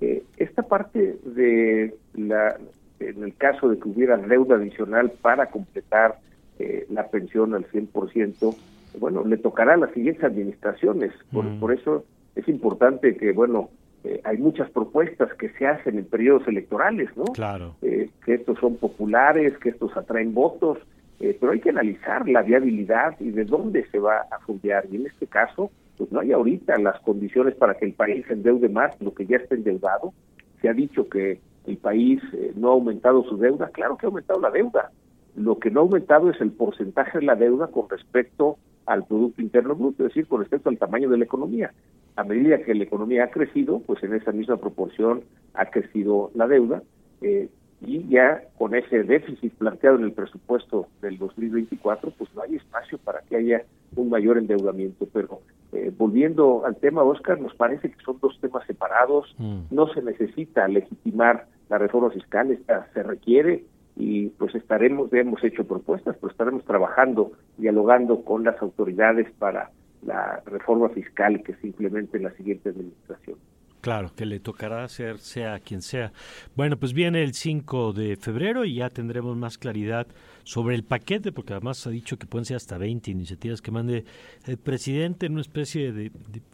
Eh, 0.00 0.22
esta 0.36 0.62
parte 0.62 1.18
de 1.24 1.94
la, 2.14 2.56
en 3.00 3.22
el 3.22 3.34
caso 3.36 3.68
de 3.68 3.78
que 3.78 3.88
hubiera 3.88 4.16
deuda 4.16 4.56
adicional 4.56 5.12
para 5.22 5.46
completar 5.46 6.18
eh, 6.58 6.86
la 6.90 7.08
pensión 7.08 7.54
al 7.54 7.66
100%, 7.70 8.56
bueno, 8.98 9.24
le 9.24 9.36
tocará 9.36 9.74
a 9.74 9.76
las 9.76 9.92
siguientes 9.92 10.24
administraciones. 10.24 11.12
Por, 11.32 11.44
mm. 11.44 11.60
por 11.60 11.72
eso 11.72 12.04
es 12.34 12.48
importante 12.48 13.16
que, 13.16 13.32
bueno, 13.32 13.70
eh, 14.04 14.20
hay 14.24 14.38
muchas 14.38 14.70
propuestas 14.70 15.32
que 15.34 15.48
se 15.50 15.66
hacen 15.66 15.98
en 15.98 16.04
periodos 16.04 16.46
electorales, 16.46 17.10
¿no? 17.16 17.24
Claro. 17.24 17.74
Eh, 17.82 18.10
que 18.24 18.34
estos 18.34 18.58
son 18.58 18.76
populares, 18.76 19.58
que 19.58 19.70
estos 19.70 19.96
atraen 19.96 20.34
votos, 20.34 20.78
eh, 21.20 21.36
pero 21.38 21.52
hay 21.52 21.60
que 21.60 21.70
analizar 21.70 22.28
la 22.28 22.42
viabilidad 22.42 23.16
y 23.18 23.30
de 23.30 23.44
dónde 23.44 23.86
se 23.90 23.98
va 23.98 24.26
a 24.30 24.38
fundear. 24.40 24.86
Y 24.90 24.96
en 24.96 25.06
este 25.06 25.26
caso, 25.26 25.70
pues 25.96 26.12
no 26.12 26.20
hay 26.20 26.30
ahorita 26.32 26.78
las 26.78 27.00
condiciones 27.00 27.54
para 27.56 27.74
que 27.74 27.86
el 27.86 27.92
país 27.92 28.24
endeude 28.30 28.68
más 28.68 28.94
lo 29.00 29.12
que 29.12 29.26
ya 29.26 29.38
está 29.38 29.56
endeudado. 29.56 30.14
Se 30.62 30.68
ha 30.68 30.72
dicho 30.72 31.08
que 31.08 31.40
el 31.68 31.78
país 31.78 32.20
no 32.56 32.70
ha 32.70 32.72
aumentado 32.72 33.24
su 33.24 33.36
deuda. 33.36 33.68
Claro 33.70 33.96
que 33.96 34.06
ha 34.06 34.08
aumentado 34.08 34.40
la 34.40 34.50
deuda. 34.50 34.90
Lo 35.36 35.58
que 35.58 35.70
no 35.70 35.80
ha 35.80 35.82
aumentado 35.84 36.30
es 36.30 36.40
el 36.40 36.50
porcentaje 36.50 37.18
de 37.18 37.26
la 37.26 37.36
deuda 37.36 37.68
con 37.68 37.88
respecto 37.88 38.58
al 38.86 39.04
Producto 39.04 39.42
Interno 39.42 39.74
Bruto, 39.74 40.04
es 40.04 40.08
decir, 40.08 40.26
con 40.26 40.40
respecto 40.40 40.68
al 40.70 40.78
tamaño 40.78 41.10
de 41.10 41.18
la 41.18 41.24
economía 41.24 41.72
a 42.18 42.24
medida 42.24 42.58
que 42.58 42.74
la 42.74 42.82
economía 42.82 43.24
ha 43.24 43.30
crecido, 43.30 43.80
pues 43.86 44.02
en 44.02 44.12
esa 44.12 44.32
misma 44.32 44.56
proporción 44.56 45.22
ha 45.54 45.66
crecido 45.66 46.32
la 46.34 46.48
deuda 46.48 46.82
eh, 47.22 47.48
y 47.80 48.08
ya 48.08 48.42
con 48.58 48.74
ese 48.74 49.04
déficit 49.04 49.54
planteado 49.54 49.98
en 49.98 50.04
el 50.04 50.12
presupuesto 50.12 50.88
del 51.00 51.16
2024, 51.16 52.10
pues 52.18 52.28
no 52.34 52.42
hay 52.42 52.56
espacio 52.56 52.98
para 52.98 53.20
que 53.20 53.36
haya 53.36 53.62
un 53.94 54.10
mayor 54.10 54.36
endeudamiento. 54.36 55.06
Pero 55.12 55.42
eh, 55.70 55.92
volviendo 55.96 56.66
al 56.66 56.74
tema, 56.74 57.04
Oscar, 57.04 57.40
nos 57.40 57.54
parece 57.54 57.88
que 57.88 58.02
son 58.04 58.18
dos 58.20 58.36
temas 58.40 58.66
separados, 58.66 59.32
mm. 59.38 59.60
no 59.70 59.86
se 59.94 60.02
necesita 60.02 60.66
legitimar 60.66 61.46
la 61.68 61.78
reforma 61.78 62.10
fiscal, 62.10 62.50
esta 62.50 62.86
se 62.92 63.02
requiere 63.02 63.64
y 63.96 64.28
pues 64.28 64.54
estaremos, 64.54 65.12
hemos 65.12 65.42
hecho 65.42 65.66
propuestas, 65.66 66.16
pero 66.20 66.30
estaremos 66.30 66.64
trabajando, 66.64 67.32
dialogando 67.56 68.24
con 68.24 68.44
las 68.44 68.60
autoridades 68.62 69.30
para 69.38 69.70
la 70.02 70.40
reforma 70.46 70.88
fiscal 70.90 71.42
que 71.42 71.54
se 71.54 71.66
implemente 71.66 72.16
en 72.16 72.24
la 72.24 72.32
siguiente 72.32 72.68
administración. 72.68 73.36
Claro, 73.80 74.10
que 74.14 74.26
le 74.26 74.40
tocará 74.40 74.82
hacer 74.82 75.18
sea 75.18 75.60
quien 75.60 75.82
sea. 75.82 76.12
Bueno, 76.56 76.76
pues 76.76 76.92
viene 76.92 77.22
el 77.22 77.32
5 77.32 77.92
de 77.92 78.16
febrero 78.16 78.64
y 78.64 78.74
ya 78.74 78.90
tendremos 78.90 79.36
más 79.36 79.56
claridad 79.56 80.08
sobre 80.42 80.74
el 80.74 80.82
paquete, 80.82 81.30
porque 81.30 81.52
además 81.52 81.86
ha 81.86 81.90
dicho 81.90 82.18
que 82.18 82.26
pueden 82.26 82.44
ser 82.44 82.56
hasta 82.56 82.76
20 82.76 83.10
iniciativas 83.10 83.62
que 83.62 83.70
mande 83.70 84.04
el 84.46 84.58
presidente 84.58 85.26
en 85.26 85.32
una 85.32 85.42
especie 85.42 85.92
de, 85.92 86.10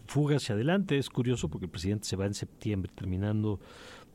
fuga 0.07 0.37
hacia 0.37 0.55
adelante. 0.55 0.99
Es 0.99 1.09
curioso 1.09 1.49
porque 1.49 1.65
el 1.65 1.71
presidente 1.71 2.05
se 2.05 2.17
va 2.17 2.27
en 2.27 2.35
septiembre, 2.35 2.93
terminando 2.95 3.59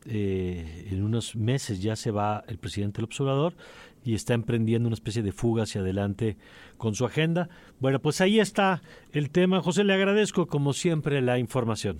eh, 0.05 0.87
en 0.91 1.03
unos 1.03 1.35
meses 1.35 1.81
ya 1.81 1.95
se 1.95 2.11
va 2.11 2.43
el 2.47 2.57
presidente 2.57 2.97
del 2.97 3.05
observador 3.05 3.53
y 4.03 4.15
está 4.15 4.33
emprendiendo 4.33 4.87
una 4.87 4.93
especie 4.93 5.21
de 5.23 5.31
fuga 5.31 5.63
hacia 5.63 5.81
adelante 5.81 6.37
con 6.77 6.95
su 6.95 7.05
agenda. 7.05 7.49
Bueno, 7.79 7.99
pues 7.99 8.21
ahí 8.21 8.39
está 8.39 8.81
el 9.11 9.29
tema. 9.29 9.61
José, 9.61 9.83
le 9.83 9.93
agradezco 9.93 10.47
como 10.47 10.73
siempre 10.73 11.21
la 11.21 11.37
información. 11.37 11.99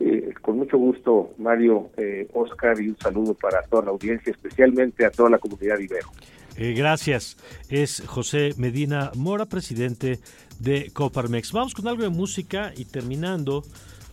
Eh, 0.00 0.32
con 0.42 0.58
mucho 0.58 0.78
gusto, 0.78 1.34
Mario, 1.38 1.90
eh, 1.96 2.28
Oscar, 2.32 2.80
y 2.80 2.88
un 2.88 2.96
saludo 2.98 3.34
para 3.34 3.62
toda 3.62 3.86
la 3.86 3.90
audiencia, 3.90 4.30
especialmente 4.30 5.04
a 5.04 5.10
toda 5.10 5.30
la 5.30 5.38
comunidad 5.38 5.78
Ibero. 5.78 6.08
Eh, 6.56 6.74
gracias. 6.74 7.36
Es 7.68 8.02
José 8.06 8.50
Medina 8.56 9.12
Mora, 9.16 9.46
presidente 9.46 10.18
de 10.60 10.90
Coparmex. 10.92 11.52
Vamos 11.52 11.74
con 11.74 11.86
algo 11.86 12.02
de 12.02 12.08
música 12.08 12.72
y 12.76 12.84
terminando 12.84 13.62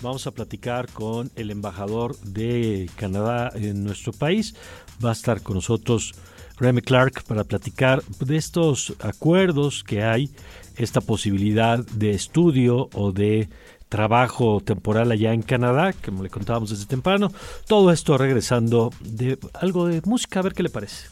vamos 0.02 0.28
a 0.28 0.32
platicar 0.32 0.90
con 0.92 1.32
el 1.36 1.52
embajador 1.52 2.18
de 2.20 2.90
Canadá 2.96 3.52
en 3.56 3.84
nuestro 3.84 4.14
país. 4.14 4.56
Va 5.04 5.10
a 5.10 5.14
estar 5.14 5.42
con 5.42 5.56
nosotros 5.56 6.14
Remy 6.58 6.82
Clark 6.82 7.24
para 7.24 7.44
platicar 7.44 8.04
de 8.20 8.38
estos 8.38 8.94
acuerdos 9.00 9.84
que 9.84 10.04
hay, 10.04 10.30
esta 10.78 11.02
posibilidad 11.02 11.80
de 11.80 12.12
estudio 12.12 12.90
o 12.94 13.12
de 13.12 13.50
trabajo 13.90 14.62
temporal 14.62 15.12
allá 15.12 15.34
en 15.34 15.42
Canadá, 15.42 15.94
como 15.94 16.24
le 16.24 16.30
contábamos 16.30 16.70
desde 16.70 16.86
temprano. 16.86 17.32
Todo 17.68 17.92
esto 17.92 18.18
regresando 18.18 18.92
de 19.02 19.38
algo 19.54 19.88
de 19.88 20.02
música, 20.06 20.40
a 20.40 20.44
ver 20.44 20.54
qué 20.54 20.64
le 20.64 20.70
parece. 20.70 21.08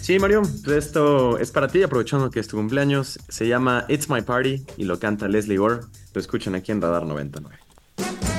Sí, 0.00 0.18
Mario, 0.18 0.42
esto 0.66 1.38
es 1.38 1.50
para 1.50 1.68
ti, 1.68 1.82
aprovechando 1.82 2.30
que 2.30 2.40
es 2.40 2.48
tu 2.48 2.56
cumpleaños. 2.56 3.18
Se 3.28 3.48
llama 3.48 3.84
It's 3.88 4.08
My 4.08 4.22
Party 4.22 4.64
y 4.76 4.84
lo 4.84 4.98
canta 4.98 5.28
Leslie 5.28 5.56
Gore. 5.56 5.80
Lo 6.12 6.20
escuchan 6.20 6.54
aquí 6.54 6.72
en 6.72 6.80
Radar 6.80 7.04
99. 7.04 7.61
Thank 7.96 8.24
you. 8.24 8.31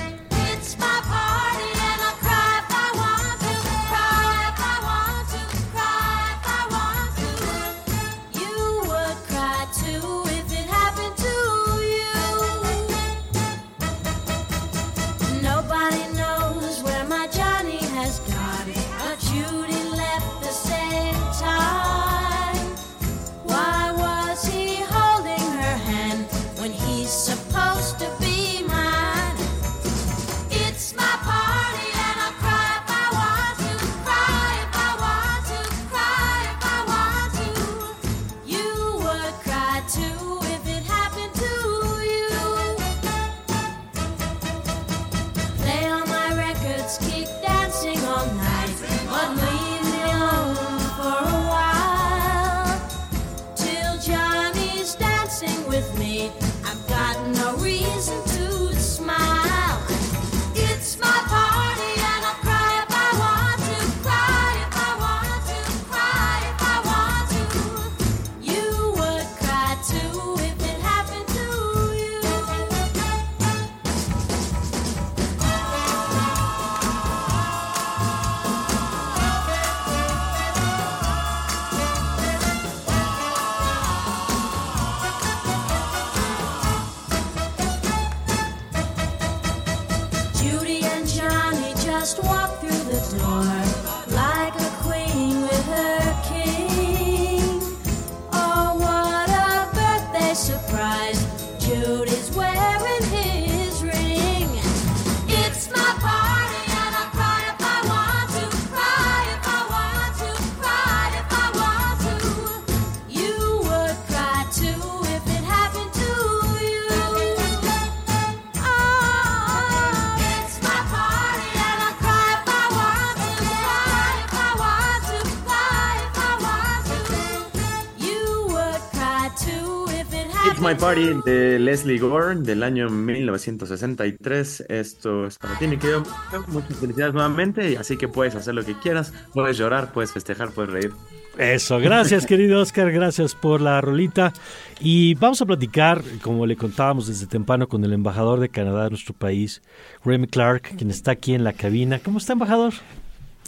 My 130.61 130.75
Party 130.75 131.09
de 131.25 131.59
Leslie 131.59 131.99
Gore 131.99 132.35
del 132.35 132.63
año 132.63 132.89
1963. 132.89 134.65
Esto 134.69 135.27
es 135.27 135.37
para 135.37 135.57
ti, 135.57 135.67
mi 135.67 135.77
querido. 135.77 136.03
Muchas 136.47 136.77
felicidades 136.77 137.13
nuevamente. 137.13 137.77
Así 137.77 137.97
que 137.97 138.07
puedes 138.07 138.35
hacer 138.35 138.53
lo 138.53 138.63
que 138.63 138.77
quieras. 138.79 139.13
Puedes 139.33 139.57
llorar, 139.57 139.91
puedes 139.91 140.11
festejar, 140.11 140.51
puedes 140.51 140.71
reír. 140.71 140.91
Eso, 141.37 141.79
gracias 141.79 142.27
querido 142.27 142.61
Oscar, 142.61 142.91
gracias 142.91 143.33
por 143.33 143.59
la 143.59 143.81
rolita. 143.81 144.33
Y 144.79 145.15
vamos 145.15 145.41
a 145.41 145.45
platicar, 145.45 146.03
como 146.21 146.45
le 146.45 146.55
contábamos 146.55 147.07
desde 147.07 147.25
temprano, 147.25 147.67
con 147.67 147.83
el 147.83 147.91
embajador 147.91 148.39
de 148.39 148.49
Canadá 148.49 148.83
de 148.83 148.91
nuestro 148.91 149.13
país, 149.15 149.61
Remy 150.05 150.27
Clark, 150.27 150.75
quien 150.77 150.91
está 150.91 151.11
aquí 151.11 151.33
en 151.33 151.43
la 151.43 151.53
cabina. 151.53 151.99
¿Cómo 151.99 152.19
está, 152.19 152.33
embajador? 152.33 152.73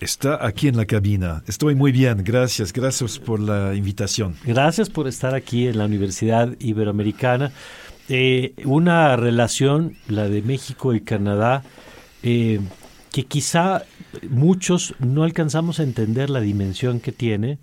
Está 0.02 0.46
aquí 0.46 0.68
en 0.68 0.76
la 0.76 0.86
cabina. 0.86 1.42
Estoy 1.48 1.74
muy 1.74 1.92
bien, 1.92 2.24
gracias, 2.24 2.74
gracias 2.74 3.18
por 3.18 3.40
la 3.40 3.74
invitación. 3.76 4.36
Gracias 4.44 4.90
por 4.90 5.08
estar 5.08 5.34
aquí 5.34 5.68
en 5.68 5.78
la 5.78 5.86
Universidad 5.86 6.54
Iberoamericana. 6.60 7.54
Eh, 8.10 8.54
una 8.66 9.16
relación, 9.16 9.96
la 10.08 10.28
de 10.28 10.42
México 10.42 10.94
y 10.94 11.00
Canadá, 11.00 11.64
eh, 12.24 12.60
que 13.12 13.24
quizá 13.24 13.84
muchos 14.30 14.96
no 15.00 15.24
alcanzamos 15.24 15.80
a 15.80 15.84
entender 15.84 16.30
la 16.30 16.42
dimensión 16.42 17.00
que 17.00 17.14
tiene, 17.14 17.58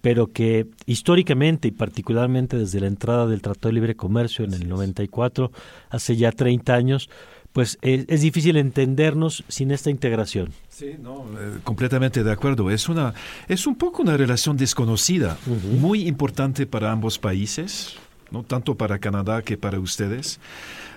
pero 0.00 0.28
que 0.28 0.68
históricamente 0.86 1.68
y 1.68 1.72
particularmente 1.72 2.56
desde 2.56 2.80
la 2.80 2.86
entrada 2.86 3.26
del 3.26 3.42
Tratado 3.42 3.70
de 3.70 3.74
Libre 3.74 3.96
Comercio 3.96 4.44
en 4.44 4.54
el 4.54 4.68
94, 4.68 5.50
hace 5.90 6.16
ya 6.16 6.30
30 6.30 6.72
años, 6.72 7.10
pues 7.54 7.78
es, 7.82 8.20
difícil 8.20 8.56
entendernos 8.56 9.44
sin 9.46 9.70
esta 9.70 9.88
integración. 9.88 10.50
Sí, 10.70 10.96
no, 11.00 11.24
eh, 11.38 11.60
completamente 11.62 12.24
de 12.24 12.32
acuerdo. 12.32 12.68
Es 12.68 12.88
una, 12.88 13.14
es 13.46 13.68
un 13.68 13.76
poco 13.76 14.02
una 14.02 14.16
relación 14.16 14.56
desconocida, 14.56 15.38
muy 15.78 16.08
importante 16.08 16.66
para 16.66 16.90
ambos 16.90 17.20
países, 17.20 17.94
no 18.32 18.42
tanto 18.42 18.74
para 18.74 18.98
Canadá 18.98 19.42
que 19.42 19.56
para 19.56 19.78
ustedes, 19.78 20.40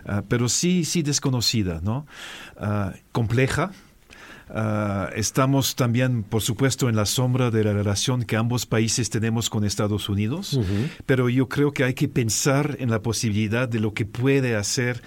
ah, 0.08 0.24
pero 0.28 0.50
sí, 0.50 0.84
sí 0.84 1.04
desconocida, 1.04 1.80
¿no? 1.84 2.08
Ah, 2.58 2.94
compleja. 3.12 3.72
Ah, 4.50 5.12
estamos 5.16 5.76
también, 5.76 6.24
por 6.24 6.42
supuesto, 6.42 6.90
en 6.90 6.96
la 6.96 7.06
sombra 7.06 7.52
de 7.52 7.66
la 7.66 7.74
relación 7.74 8.24
que 8.24 8.36
ambos 8.36 8.66
países 8.66 9.12
tenemos 9.12 9.52
con 9.52 9.64
Estados 9.64 10.10
Unidos, 10.10 10.60
pero 11.06 11.30
yo 11.30 11.50
creo 11.50 11.72
que 11.72 11.84
hay 11.84 11.94
que 11.94 12.08
pensar 12.08 12.78
en 12.80 12.90
la 12.90 13.04
posibilidad 13.04 13.70
de 13.70 13.80
lo 13.80 13.94
que 13.94 14.08
puede 14.08 14.56
hacer 14.56 15.04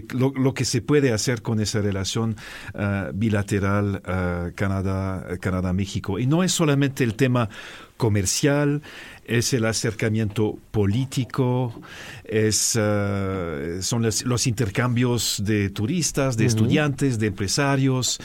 que 0.00 0.06
lo, 0.16 0.54
que 0.54 0.64
se 0.64 0.80
puede 0.80 1.12
hacer 1.12 1.42
con 1.42 1.60
esa 1.60 1.82
relación 1.82 2.36
uh, 2.74 3.12
bilateral 3.12 4.02
uh, 4.06 4.54
Canadá, 4.54 5.38
Canadá-México. 5.38 6.18
Y 6.18 6.26
no 6.26 6.42
es 6.42 6.52
solamente 6.52 7.04
el 7.04 7.14
tema 7.14 7.50
comercial, 7.98 8.80
es 9.26 9.52
el 9.52 9.66
acercamiento 9.66 10.58
político, 10.70 11.78
es, 12.24 12.74
uh, 12.76 13.82
son 13.82 14.02
los, 14.02 14.46
intercambios 14.46 15.42
de 15.44 15.68
turistas, 15.68 16.38
de 16.38 16.46
estudiantes, 16.46 17.18
de 17.18 17.26
empresarios, 17.26 18.18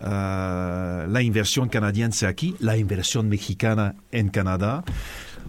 la 0.00 1.20
inversión 1.22 1.68
canadiense 1.68 2.26
aquí, 2.26 2.56
la 2.58 2.76
inversión 2.76 3.28
mexicana 3.28 3.94
en 4.10 4.28
Canadá. 4.28 4.84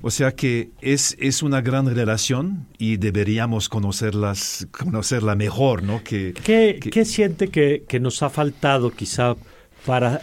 O 0.06 0.12
sea 0.12 0.34
que 0.34 0.72
es, 0.82 1.16
es 1.18 1.42
una 1.42 1.62
gran 1.62 1.88
relación 1.96 2.68
y 2.78 2.98
deberíamos 2.98 3.70
conocerlas, 3.70 4.68
conocerla 4.72 5.34
mejor, 5.36 5.82
¿no? 5.82 6.04
Que, 6.04 6.34
¿Qué, 6.34 7.06
siente 7.06 7.48
que, 7.48 7.86
que 7.88 8.02
nos 8.02 8.22
ha 8.22 8.30
faltado 8.30 8.92
quizá 8.92 9.38
para 9.86 10.20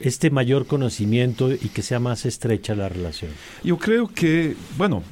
este 0.00 0.30
mayor 0.30 0.66
conocimiento 0.66 1.52
y 1.52 1.68
que 1.68 1.82
sea 1.82 2.00
más 2.00 2.26
estrecha 2.26 2.74
la 2.74 2.88
relación? 2.88 3.30
Yo 3.62 3.78
creo 3.78 4.08
que, 4.08 4.56
bueno, 4.76 5.04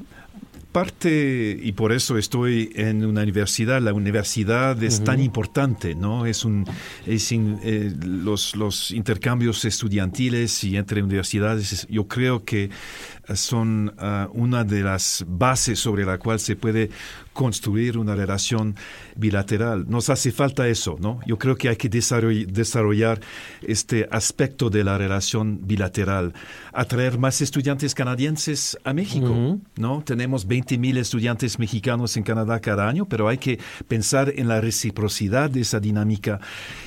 parte, 0.70 1.58
y 1.60 1.72
por 1.72 1.92
eso 1.92 2.16
estoy 2.16 2.72
en 2.74 3.04
una 3.04 3.22
universidad, 3.22 3.80
la 3.80 3.92
universidad 3.92 4.80
es 4.82 5.02
tan 5.02 5.20
importante, 5.20 5.94
¿no? 5.94 6.26
Es 6.26 6.44
un, 6.44 6.64
es 7.06 7.32
eh, 7.32 7.92
los, 8.04 8.54
los 8.54 8.90
intercambios 8.92 9.64
estudiantiles 9.64 10.62
y 10.64 10.76
entre 10.76 11.02
universidades, 11.02 11.86
yo 11.90 12.06
creo 12.06 12.44
que 12.44 12.70
son 13.34 13.94
ah, 13.98 14.28
una 14.32 14.64
de 14.64 14.82
las 14.82 15.24
bases 15.26 15.78
sobre 15.78 16.04
la 16.04 16.18
cual 16.18 16.40
se 16.40 16.56
puede 16.56 16.90
construir 17.32 17.96
una 17.96 18.14
relación 18.14 18.74
bilateral. 19.16 19.86
Nos 19.88 20.10
hace 20.10 20.32
falta 20.32 20.68
eso, 20.68 20.96
¿no? 21.00 21.20
Yo 21.26 21.38
creo 21.38 21.56
que 21.56 21.68
hay 21.68 21.76
que 21.76 21.88
desarrollar 21.88 23.20
este 23.62 24.08
aspecto 24.10 24.68
de 24.68 24.84
la 24.84 24.98
relación 24.98 25.60
bilateral, 25.62 26.34
atraer 26.72 27.18
más 27.18 27.40
estudiantes 27.40 27.94
canadienses 27.94 28.76
a 28.84 28.92
México, 28.92 29.58
¿no? 29.76 30.02
Tenemos 30.04 30.46
20.000 30.46 30.98
estudiantes 30.98 31.58
mexicanos 31.58 32.16
en 32.16 32.24
Canadá 32.24 32.60
cada 32.60 32.88
año, 32.88 33.06
pero 33.06 33.28
hay 33.28 33.38
que 33.38 33.58
pensar 33.88 34.32
en 34.36 34.48
la 34.48 34.60
reciprocidad 34.60 35.50
de 35.50 35.60
esa 35.60 35.80
dinámica 35.80 36.40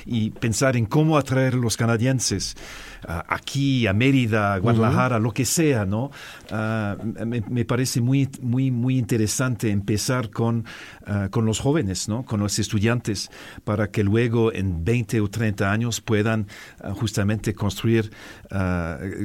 y 0.06 0.30
pensar 0.30 0.76
en 0.76 0.86
cómo 0.86 1.18
atraer 1.18 1.54
a 1.54 1.56
los 1.56 1.76
canadienses 1.76 2.56
aquí, 3.06 3.86
a 3.86 3.92
Mérida, 3.92 4.54
a 4.54 4.58
Guadalajara, 4.58 5.18
lo 5.18 5.32
que 5.32 5.44
sea, 5.44 5.84
¿no? 5.84 6.10
Ah, 6.50 6.96
me, 7.24 7.64
parece 7.64 8.00
muy, 8.00 8.28
muy, 8.40 8.70
muy 8.70 8.98
interesante 8.98 9.70
empezar 9.70 10.30
con, 10.30 10.64
ah, 11.06 11.28
con 11.30 11.46
los 11.46 11.60
jóvenes, 11.60 12.08
¿no? 12.08 12.24
Con 12.24 12.40
los 12.40 12.58
estudiantes, 12.58 13.30
para 13.64 13.90
que 13.90 14.04
luego 14.04 14.52
en 14.52 14.84
20 14.84 15.20
o 15.20 15.28
30 15.28 15.70
años 15.70 16.00
puedan 16.00 16.46
ah, 16.82 16.90
justamente 16.90 17.54
construir, 17.54 18.10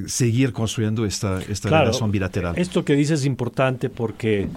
seguir 0.08 0.54
construyendo 0.54 1.06
esta, 1.06 1.40
esta 1.48 1.70
relación 1.70 2.12
bilateral. 2.12 2.58
Esto 2.58 2.84
que 2.84 2.96
dices 2.96 3.22
es 3.22 3.26
importante 3.26 3.90
porque 3.90 4.48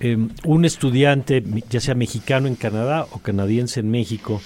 em, 0.00 0.30
un 0.44 0.64
estudiante, 0.64 1.42
ya 1.68 1.80
sea 1.80 1.94
mexicano 1.94 2.46
en 2.48 2.54
Canadá 2.54 3.06
o 3.10 3.18
canadiense 3.18 3.80
en 3.80 3.90
México, 3.90 4.40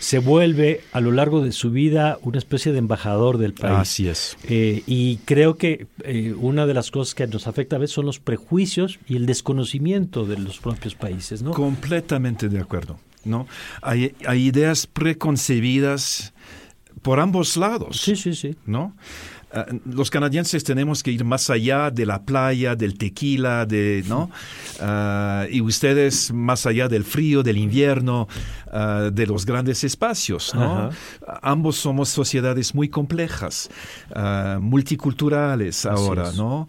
se 0.00 0.18
vuelve 0.18 0.80
a 0.92 1.00
lo 1.00 1.12
largo 1.12 1.42
de 1.42 1.52
su 1.52 1.70
vida 1.70 2.18
una 2.22 2.38
especie 2.38 2.72
de 2.72 2.78
embajador 2.78 3.36
del 3.36 3.52
país. 3.52 3.78
Así 3.78 4.08
es. 4.08 4.36
Eh, 4.48 4.82
y 4.86 5.18
creo 5.18 5.56
que 5.56 5.86
eh, 6.04 6.34
una 6.38 6.66
de 6.66 6.72
las 6.72 6.90
cosas 6.90 7.14
que 7.14 7.26
nos 7.26 7.46
afecta 7.46 7.76
a 7.76 7.78
veces 7.78 7.94
son 7.94 8.06
los 8.06 8.18
prejuicios 8.18 8.98
y 9.06 9.16
el 9.16 9.26
desconocimiento 9.26 10.24
de 10.24 10.38
los 10.38 10.58
propios 10.58 10.94
países, 10.94 11.42
¿no? 11.42 11.50
Completamente 11.52 12.48
de 12.48 12.58
acuerdo, 12.58 12.98
¿no? 13.24 13.46
Hay, 13.82 14.14
hay 14.26 14.46
ideas 14.46 14.86
preconcebidas 14.86 16.32
por 17.02 17.20
ambos 17.20 17.58
lados. 17.58 18.00
Sí, 18.00 18.16
sí, 18.16 18.34
sí. 18.34 18.56
¿No? 18.64 18.96
Ah, 19.52 19.66
los 19.84 20.10
canadienses 20.10 20.62
tenemos 20.62 21.02
que 21.02 21.10
ir 21.10 21.24
más 21.24 21.50
allá 21.50 21.90
de 21.90 22.06
la 22.06 22.22
playa, 22.22 22.76
del 22.76 22.96
tequila, 22.96 23.66
de, 23.66 24.04
¿no? 24.08 24.30
Ah, 24.80 25.46
y 25.50 25.60
ustedes 25.60 26.32
más 26.32 26.66
allá 26.66 26.88
del 26.88 27.04
frío, 27.04 27.42
del 27.42 27.58
invierno, 27.58 28.28
ah, 28.72 29.10
de 29.12 29.26
los 29.26 29.44
grandes 29.44 29.82
espacios, 29.82 30.54
¿no? 30.54 30.90
Ambos 31.42 31.76
somos 31.76 32.08
sociedades 32.08 32.74
muy 32.74 32.88
complejas, 32.88 33.68
multiculturales 34.60 35.84
ahora, 35.86 36.32
¿no? 36.36 36.68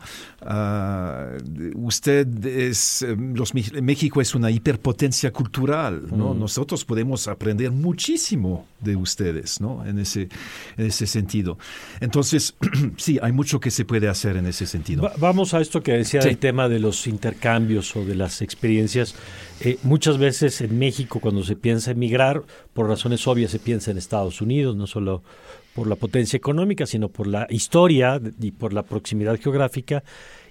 Usted 1.75 2.45
es, 2.45 3.05
los, 3.17 3.53
México 3.53 4.21
es 4.21 4.33
una 4.33 4.49
hiperpotencia 4.49 5.31
cultural, 5.31 6.07
¿no? 6.11 6.33
Mm. 6.33 6.39
Nosotros 6.39 6.83
podemos 6.83 7.27
aprender 7.27 7.71
muchísimo 7.71 8.65
de 8.79 8.95
ustedes, 8.95 9.61
¿no? 9.61 9.85
En 9.85 9.99
ese, 9.99 10.29
en 10.77 10.87
ese 10.87 11.05
sentido. 11.05 11.59
Entonces, 11.99 12.55
sí, 12.97 13.19
hay 13.21 13.31
mucho 13.31 13.59
que 13.59 13.69
se 13.69 13.85
puede 13.85 14.07
hacer 14.07 14.35
en 14.37 14.47
ese 14.47 14.65
sentido. 14.65 15.11
vamos 15.17 15.53
a 15.53 15.61
esto 15.61 15.83
que 15.83 15.93
decía 15.93 16.21
el 16.21 16.37
tema 16.39 16.67
de 16.67 16.79
los 16.79 17.05
intercambios 17.05 17.95
o 17.95 18.03
de 18.03 18.15
las 18.15 18.41
experiencias. 18.41 19.13
Eh, 19.59 19.77
muchas 19.83 20.17
veces 20.17 20.59
en 20.61 20.79
México, 20.79 21.19
cuando 21.19 21.43
se 21.43 21.55
piensa 21.55 21.91
emigrar, 21.91 22.41
por 22.73 22.87
razones 22.87 23.27
obvias 23.27 23.51
se 23.51 23.59
piensa 23.59 23.91
en 23.91 23.99
Estados 23.99 24.41
Unidos, 24.41 24.75
no 24.75 24.87
solo 24.87 25.21
por 25.75 25.87
la 25.87 25.95
potencia 25.95 26.37
económica, 26.37 26.85
sino 26.85 27.09
por 27.09 27.27
la 27.27 27.47
historia 27.49 28.19
y 28.39 28.51
por 28.51 28.73
la 28.73 28.83
proximidad 28.83 29.39
geográfica, 29.39 30.03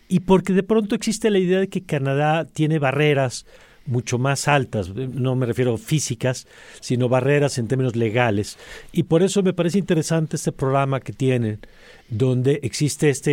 y 0.08 0.20
porque 0.20 0.52
de 0.52 0.62
pronto 0.62 0.94
existe 0.94 1.30
la 1.30 1.38
idea 1.38 1.60
de 1.60 1.68
que 1.68 1.82
Canadá 1.82 2.44
tiene 2.44 2.78
barreras 2.78 3.46
mucho 3.86 4.18
más 4.18 4.46
altas, 4.46 4.94
no 4.94 5.34
me 5.36 5.46
refiero 5.46 5.76
físicas, 5.76 6.46
sino 6.80 7.08
barreras 7.08 7.58
en 7.58 7.66
términos 7.66 7.96
legales. 7.96 8.58
Y 8.92 9.04
por 9.04 9.22
eso 9.22 9.42
me 9.42 9.52
parece 9.52 9.78
interesante 9.78 10.36
este 10.36 10.52
programa 10.52 11.00
que 11.00 11.12
tienen 11.12 11.60
donde 12.10 12.58
existe 12.62 13.08
esta 13.08 13.30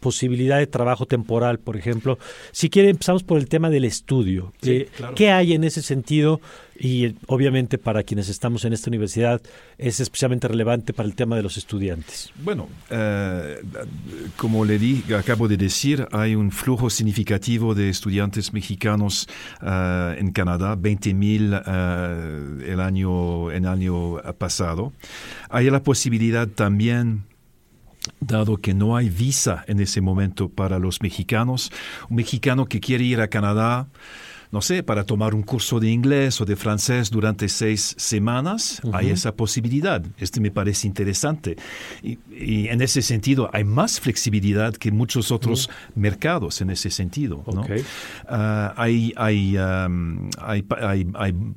posibilidad 0.00 0.58
de 0.58 0.66
trabajo 0.66 1.06
temporal, 1.06 1.58
por 1.58 1.76
ejemplo. 1.76 2.18
Si 2.52 2.68
quiere, 2.68 2.90
empezamos 2.90 3.22
por 3.22 3.38
el 3.38 3.48
tema 3.48 3.70
del 3.70 3.84
estudio. 3.84 4.52
Eh, 4.62 4.88
¿Qué 5.16 5.30
hay 5.30 5.54
en 5.54 5.64
ese 5.64 5.82
sentido? 5.82 6.40
Y 6.78 7.14
obviamente 7.26 7.78
para 7.78 8.02
quienes 8.02 8.28
estamos 8.28 8.64
en 8.64 8.72
esta 8.72 8.90
universidad 8.90 9.40
es 9.78 10.00
especialmente 10.00 10.48
relevante 10.48 10.92
para 10.92 11.08
el 11.08 11.14
tema 11.14 11.36
de 11.36 11.42
los 11.42 11.56
estudiantes. 11.56 12.32
Bueno, 12.42 12.68
eh, 12.90 13.60
como 14.36 14.64
le 14.64 14.78
di, 14.78 15.04
acabo 15.16 15.48
de 15.48 15.56
decir, 15.56 16.06
hay 16.12 16.34
un 16.34 16.50
flujo 16.50 16.90
significativo 16.90 17.74
de 17.74 17.88
estudiantes 17.88 18.52
mexicanos 18.52 19.28
eh, 19.62 20.16
en 20.18 20.32
Canadá, 20.32 20.74
20 20.74 21.14
mil 21.14 21.52
el 21.54 22.80
año, 22.80 23.50
el 23.50 23.66
año 23.66 24.16
pasado. 24.38 24.92
Hay 25.50 25.70
la 25.70 25.82
posibilidad 25.82 26.48
también 26.48 27.31
dado 28.20 28.56
que 28.58 28.74
no 28.74 28.96
hay 28.96 29.08
visa 29.08 29.64
en 29.66 29.80
ese 29.80 30.00
momento 30.00 30.48
para 30.48 30.78
los 30.78 31.02
mexicanos. 31.02 31.72
Un 32.08 32.16
mexicano 32.16 32.66
que 32.66 32.80
quiere 32.80 33.04
ir 33.04 33.20
a 33.20 33.28
Canadá 33.28 33.88
no 34.52 34.60
sé, 34.60 34.82
para 34.82 35.04
tomar 35.04 35.34
un 35.34 35.42
curso 35.42 35.80
de 35.80 35.88
inglés 35.88 36.38
o 36.42 36.44
de 36.44 36.56
francés 36.56 37.10
durante 37.10 37.48
seis 37.48 37.94
semanas, 37.96 38.82
hay 38.92 39.08
esa 39.08 39.34
posibilidad. 39.34 40.04
Este 40.18 40.40
me 40.40 40.50
parece 40.50 40.86
interesante. 40.86 41.56
Y, 42.02 42.68
en 42.68 42.82
ese 42.82 43.00
sentido, 43.00 43.48
hay 43.54 43.64
más 43.64 43.98
flexibilidad 43.98 44.74
que 44.74 44.92
muchos 44.92 45.32
otros 45.32 45.70
mercados 45.94 46.60
en 46.60 46.68
ese 46.68 46.90
sentido. 46.90 47.42
¿no? 47.46 47.64
Ah, 48.28 48.74
hay, 48.76 49.14
hay, 49.16 49.56
hay, 49.56 50.64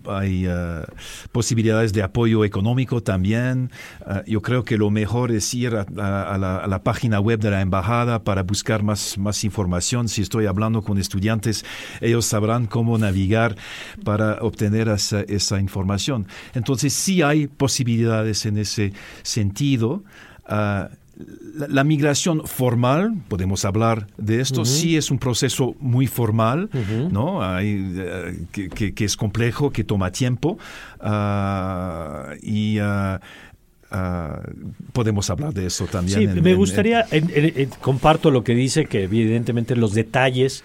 hay, 0.07 0.45
ah, 0.47 0.85
posibilidades 1.33 1.91
de 1.91 2.01
apoyo 2.01 2.45
económico 2.45 3.03
también. 3.03 3.71
Ah, 4.05 4.23
yo 4.25 4.41
creo 4.41 4.63
que 4.63 4.77
lo 4.77 4.89
mejor 4.89 5.33
es 5.33 5.53
ir 5.53 5.75
a, 5.75 5.85
la, 5.93 6.23
a, 6.23 6.67
la, 6.67 6.83
página 6.83 7.19
web 7.19 7.41
de 7.41 7.51
la 7.51 7.59
embajada 7.59 8.23
para 8.23 8.43
buscar 8.43 8.83
más, 8.83 9.17
más 9.17 9.43
información. 9.43 10.07
Si 10.07 10.21
estoy 10.21 10.45
hablando 10.45 10.81
con 10.81 10.97
estudiantes, 10.97 11.65
ellos 11.99 12.25
sabrán 12.25 12.67
cómo 12.67 12.84
navegar 12.97 13.55
para 14.03 14.35
obtener 14.41 14.87
esa, 14.87 15.59
información. 15.59 16.27
Entonces 16.53 16.93
sí 16.93 17.21
hay 17.21 17.47
posibilidades 17.47 18.45
en 18.45 18.57
ese 18.57 18.93
sentido. 19.23 20.03
Ah, 20.45 20.89
la, 21.69 21.83
migración 21.85 22.45
formal, 22.45 23.13
podemos 23.29 23.63
hablar 23.63 24.07
de 24.17 24.41
esto, 24.41 24.65
sí 24.65 24.97
es 24.97 25.11
un 25.11 25.17
proceso 25.17 25.75
muy 25.79 26.07
formal, 26.07 26.69
¿no? 27.09 27.39
Eh, 27.59 28.45
que, 28.51 29.05
es 29.05 29.15
complejo, 29.15 29.71
que 29.71 29.85
toma 29.85 30.11
tiempo 30.11 30.57
ah, 30.99 32.33
y 32.41 32.79
ah, 32.79 33.21
podemos 34.91 35.29
hablar 35.29 35.53
de 35.53 35.67
eso 35.67 35.85
también. 35.85 36.33
Sí, 36.33 36.41
me 36.41 36.53
gustaría, 36.53 37.05
comparto 37.81 38.29
lo 38.29 38.43
que 38.43 38.53
dice, 38.53 38.85
que 38.85 39.03
evidentemente 39.03 39.75
los 39.75 39.93
detalles 39.93 40.63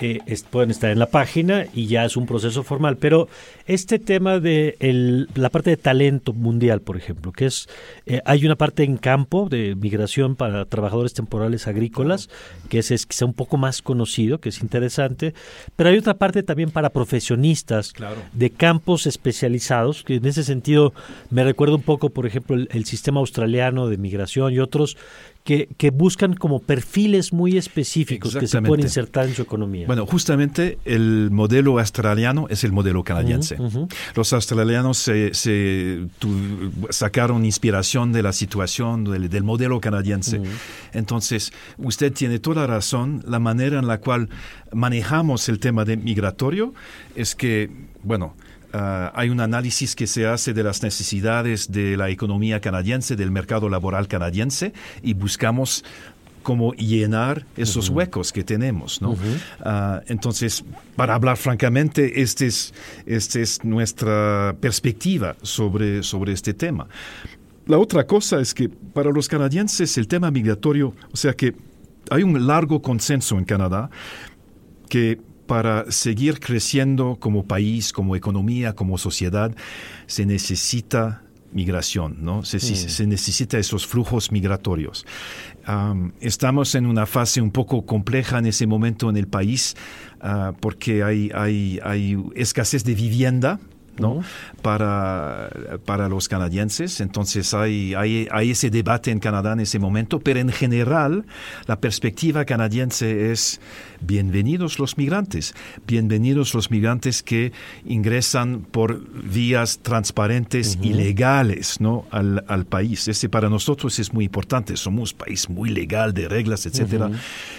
eh, 0.00 0.20
pueden 0.50 0.70
estar 0.70 0.90
en 0.90 0.98
la 0.98 1.06
página 1.06 1.66
y 1.72 1.86
ya 1.86 2.04
es 2.04 2.16
un 2.16 2.26
proceso 2.26 2.62
formal. 2.62 2.96
Pero 2.96 3.28
este 3.66 3.98
tema 3.98 4.40
de 4.40 4.76
la 5.34 5.50
parte 5.50 5.70
de 5.70 5.76
talento 5.76 6.32
mundial, 6.32 6.80
por 6.80 6.96
ejemplo, 6.96 7.32
que 7.32 7.46
es, 7.46 7.68
eh, 8.06 8.20
hay 8.24 8.44
una 8.46 8.56
parte 8.56 8.84
en 8.84 8.96
campo 8.96 9.48
de 9.48 9.74
migración 9.74 10.36
para 10.36 10.64
trabajadores 10.64 11.14
temporales 11.14 11.66
agrícolas, 11.66 12.28
que 12.68 12.78
es, 12.78 12.90
es 12.90 13.06
quizá 13.06 13.24
un 13.24 13.34
poco 13.34 13.56
más 13.56 13.82
conocido, 13.82 14.38
que 14.38 14.48
es 14.48 14.62
interesante, 14.62 15.34
pero 15.76 15.90
hay 15.90 15.98
otra 15.98 16.14
parte 16.14 16.42
también 16.42 16.70
para 16.70 16.90
profesionistas 16.90 17.92
de 18.32 18.50
campos 18.50 19.06
especializados, 19.06 20.02
que 20.02 20.16
en 20.16 20.26
ese 20.26 20.44
sentido 20.44 20.92
me 21.30 21.44
recuerda 21.44 21.74
un 21.74 21.82
poco, 21.82 22.10
por 22.10 22.26
ejemplo, 22.26 22.56
el 22.56 22.84
sistema 22.84 23.20
australiano 23.20 23.88
de 23.88 23.96
migración 23.96 24.52
y 24.52 24.58
otros 24.58 24.96
que, 25.44 25.68
que, 25.76 25.90
buscan 25.90 26.34
como 26.34 26.60
perfiles 26.60 27.32
muy 27.32 27.56
específicos 27.56 28.36
que 28.36 28.46
se 28.46 28.62
pueden 28.62 28.86
insertar 28.86 29.26
en 29.26 29.34
su 29.34 29.42
economía. 29.42 29.86
Bueno, 29.86 30.06
justamente 30.06 30.78
el 30.84 31.30
modelo 31.30 31.78
australiano 31.78 32.46
es 32.48 32.62
el 32.64 32.72
modelo 32.72 33.02
canadiense. 33.02 33.56
Los 34.14 34.32
australianos 34.32 34.98
se, 34.98 35.34
se 35.34 36.06
sacaron 36.90 37.44
inspiración 37.44 38.12
de 38.12 38.22
la 38.22 38.32
situación 38.32 39.04
del, 39.04 39.28
del 39.28 39.42
modelo 39.42 39.80
canadiense. 39.80 40.40
Entonces, 40.92 41.52
usted 41.78 42.12
tiene 42.12 42.38
toda 42.38 42.66
razón. 42.66 43.24
La 43.26 43.38
manera 43.38 43.78
en 43.78 43.86
la 43.88 43.98
cual 43.98 44.28
manejamos 44.72 45.48
el 45.48 45.58
tema 45.58 45.84
de 45.84 45.96
migratorio 45.96 46.72
es 47.16 47.34
que, 47.34 47.68
bueno, 48.02 48.34
Ah, 48.72 49.12
hay 49.14 49.28
un 49.28 49.40
análisis 49.40 49.94
que 49.94 50.06
se 50.06 50.26
hace 50.26 50.52
de 50.54 50.62
las 50.62 50.82
necesidades 50.82 51.70
de 51.70 51.96
la 51.96 52.10
economía 52.10 52.60
canadiense, 52.60 53.16
del 53.16 53.30
mercado 53.30 53.68
laboral 53.68 54.08
canadiense, 54.08 54.72
y 55.02 55.14
buscamos 55.14 55.84
cómo 56.42 56.72
llenar 56.74 57.46
esos 57.56 57.88
huecos 57.88 58.32
que 58.32 58.44
tenemos. 58.44 59.00
¿no? 59.00 59.16
Ah, 59.60 60.00
entonces, 60.06 60.64
para 60.96 61.14
hablar 61.14 61.36
francamente, 61.36 62.20
esta 62.22 62.44
es, 62.44 62.74
este 63.06 63.42
es 63.42 63.64
nuestra 63.64 64.56
perspectiva 64.60 65.36
sobre, 65.42 66.02
sobre 66.02 66.32
este 66.32 66.54
tema. 66.54 66.88
La 67.66 67.78
otra 67.78 68.06
cosa 68.06 68.40
es 68.40 68.54
que 68.54 68.68
para 68.68 69.10
los 69.10 69.28
canadienses 69.28 69.96
el 69.96 70.08
tema 70.08 70.30
migratorio, 70.30 70.94
o 71.12 71.16
sea 71.16 71.32
que 71.34 71.54
hay 72.10 72.22
un 72.22 72.46
largo 72.46 72.82
consenso 72.82 73.38
en 73.38 73.44
Canadá 73.44 73.88
que 74.88 75.20
para 75.52 75.92
seguir 75.92 76.40
creciendo 76.40 77.18
como 77.20 77.44
país, 77.44 77.92
como 77.92 78.16
economía, 78.16 78.72
como 78.72 78.96
sociedad, 78.96 79.54
se 80.06 80.24
necesita 80.24 81.24
migración, 81.52 82.24
¿no? 82.24 82.42
Se, 82.42 82.58
se 82.58 83.06
necesita 83.06 83.58
esos 83.58 83.86
flujos 83.86 84.32
migratorios. 84.32 85.04
Am, 85.66 86.14
estamos 86.20 86.74
en 86.74 86.86
una 86.86 87.04
fase 87.04 87.42
un 87.42 87.50
poco 87.50 87.84
compleja 87.84 88.38
en 88.38 88.46
ese 88.46 88.66
momento 88.66 89.10
en 89.10 89.18
el 89.18 89.26
país 89.26 89.76
ah, 90.22 90.54
porque 90.58 91.04
hay, 91.04 91.30
hay, 91.34 91.78
hay 91.84 92.16
escasez 92.34 92.82
de 92.84 92.94
vivienda. 92.94 93.60
¿No? 93.98 94.22
para, 94.62 95.50
para 95.84 96.08
los 96.08 96.28
canadienses. 96.28 97.00
Entonces 97.00 97.52
hay, 97.54 97.94
hay, 97.94 98.28
hay 98.30 98.50
ese 98.50 98.70
debate 98.70 99.10
en 99.10 99.18
Canadá 99.18 99.52
en 99.52 99.60
ese 99.60 99.78
momento, 99.78 100.20
pero 100.20 100.40
en 100.40 100.50
general 100.50 101.24
la 101.66 101.80
perspectiva 101.80 102.44
canadiense 102.44 103.32
es 103.32 103.60
bienvenidos 104.00 104.78
los 104.78 104.96
migrantes, 104.96 105.54
bienvenidos 105.86 106.54
los 106.54 106.70
migrantes 106.70 107.22
que 107.22 107.52
ingresan 107.84 108.60
por 108.62 109.00
vías 109.22 109.80
transparentes 109.82 110.78
y 110.82 110.92
legales 110.92 111.80
¿no? 111.80 112.06
al, 112.10 112.44
al 112.48 112.64
país. 112.66 113.08
Ese 113.08 113.28
para 113.28 113.48
nosotros 113.48 113.98
es 113.98 114.12
muy 114.12 114.24
importante, 114.24 114.76
somos 114.76 115.12
un 115.12 115.18
país 115.18 115.48
muy 115.48 115.70
legal 115.70 116.14
de 116.14 116.28
reglas, 116.28 116.66
etcétera. 116.66 117.06
Ujú. 117.06 117.16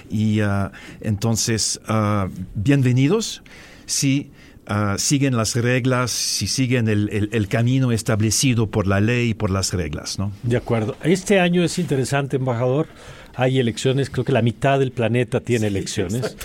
Y 0.10 0.40
ah, 0.42 0.72
entonces, 1.02 1.80
ah, 1.88 2.28
bienvenidos. 2.56 3.44
Si 3.86 4.32
ah, 4.68 4.96
siguen 4.98 5.36
las 5.38 5.56
reglas, 5.56 6.12
si 6.12 6.48
siguen 6.48 6.88
el, 6.88 7.10
el- 7.12 7.30
el 7.34 7.48
camino 7.48 7.92
establecido 7.92 8.68
por 8.68 8.88
la 8.88 9.00
ley 9.02 9.30
y 9.30 9.34
por 9.34 9.50
las 9.52 9.74
reglas, 9.74 10.20
¿no? 10.20 10.32
De 10.44 10.58
acuerdo. 10.58 10.96
Este 11.04 11.40
año 11.40 11.64
es 11.64 11.78
interesante, 11.80 12.38
embajador. 12.38 12.88
Hay 13.36 13.60
elecciones, 13.60 14.10
creo 14.10 14.26
que 14.26 14.32
la 14.32 14.42
mitad 14.42 14.80
del 14.80 14.92
planeta 14.92 15.40
tiene 15.40 15.68
elecciones. 15.68 16.36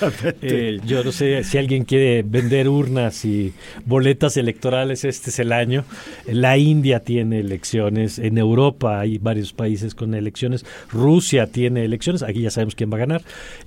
Eh, 0.42 0.80
yo 0.86 1.04
no 1.04 1.12
sé 1.12 1.44
si 1.44 1.58
alguien 1.58 1.84
quiere 1.84 2.22
vender 2.22 2.68
urnas 2.68 3.24
y 3.24 3.52
boletas 3.84 4.36
electorales, 4.36 5.04
este 5.04 5.30
es 5.30 5.38
el 5.38 5.52
año. 5.52 5.84
La 6.26 6.56
India 6.56 7.00
tiene 7.00 7.40
elecciones, 7.40 8.18
en 8.18 8.38
Europa 8.38 9.00
hay 9.00 9.18
varios 9.18 9.52
países 9.52 9.94
con 9.94 10.14
elecciones, 10.14 10.64
Rusia 10.90 11.46
tiene 11.46 11.84
elecciones, 11.84 12.22
aquí 12.22 12.42
ya 12.42 12.50
sabemos 12.50 12.74
quién 12.74 12.90
va 12.90 12.96
a 12.96 13.00
ganar. 13.00 13.22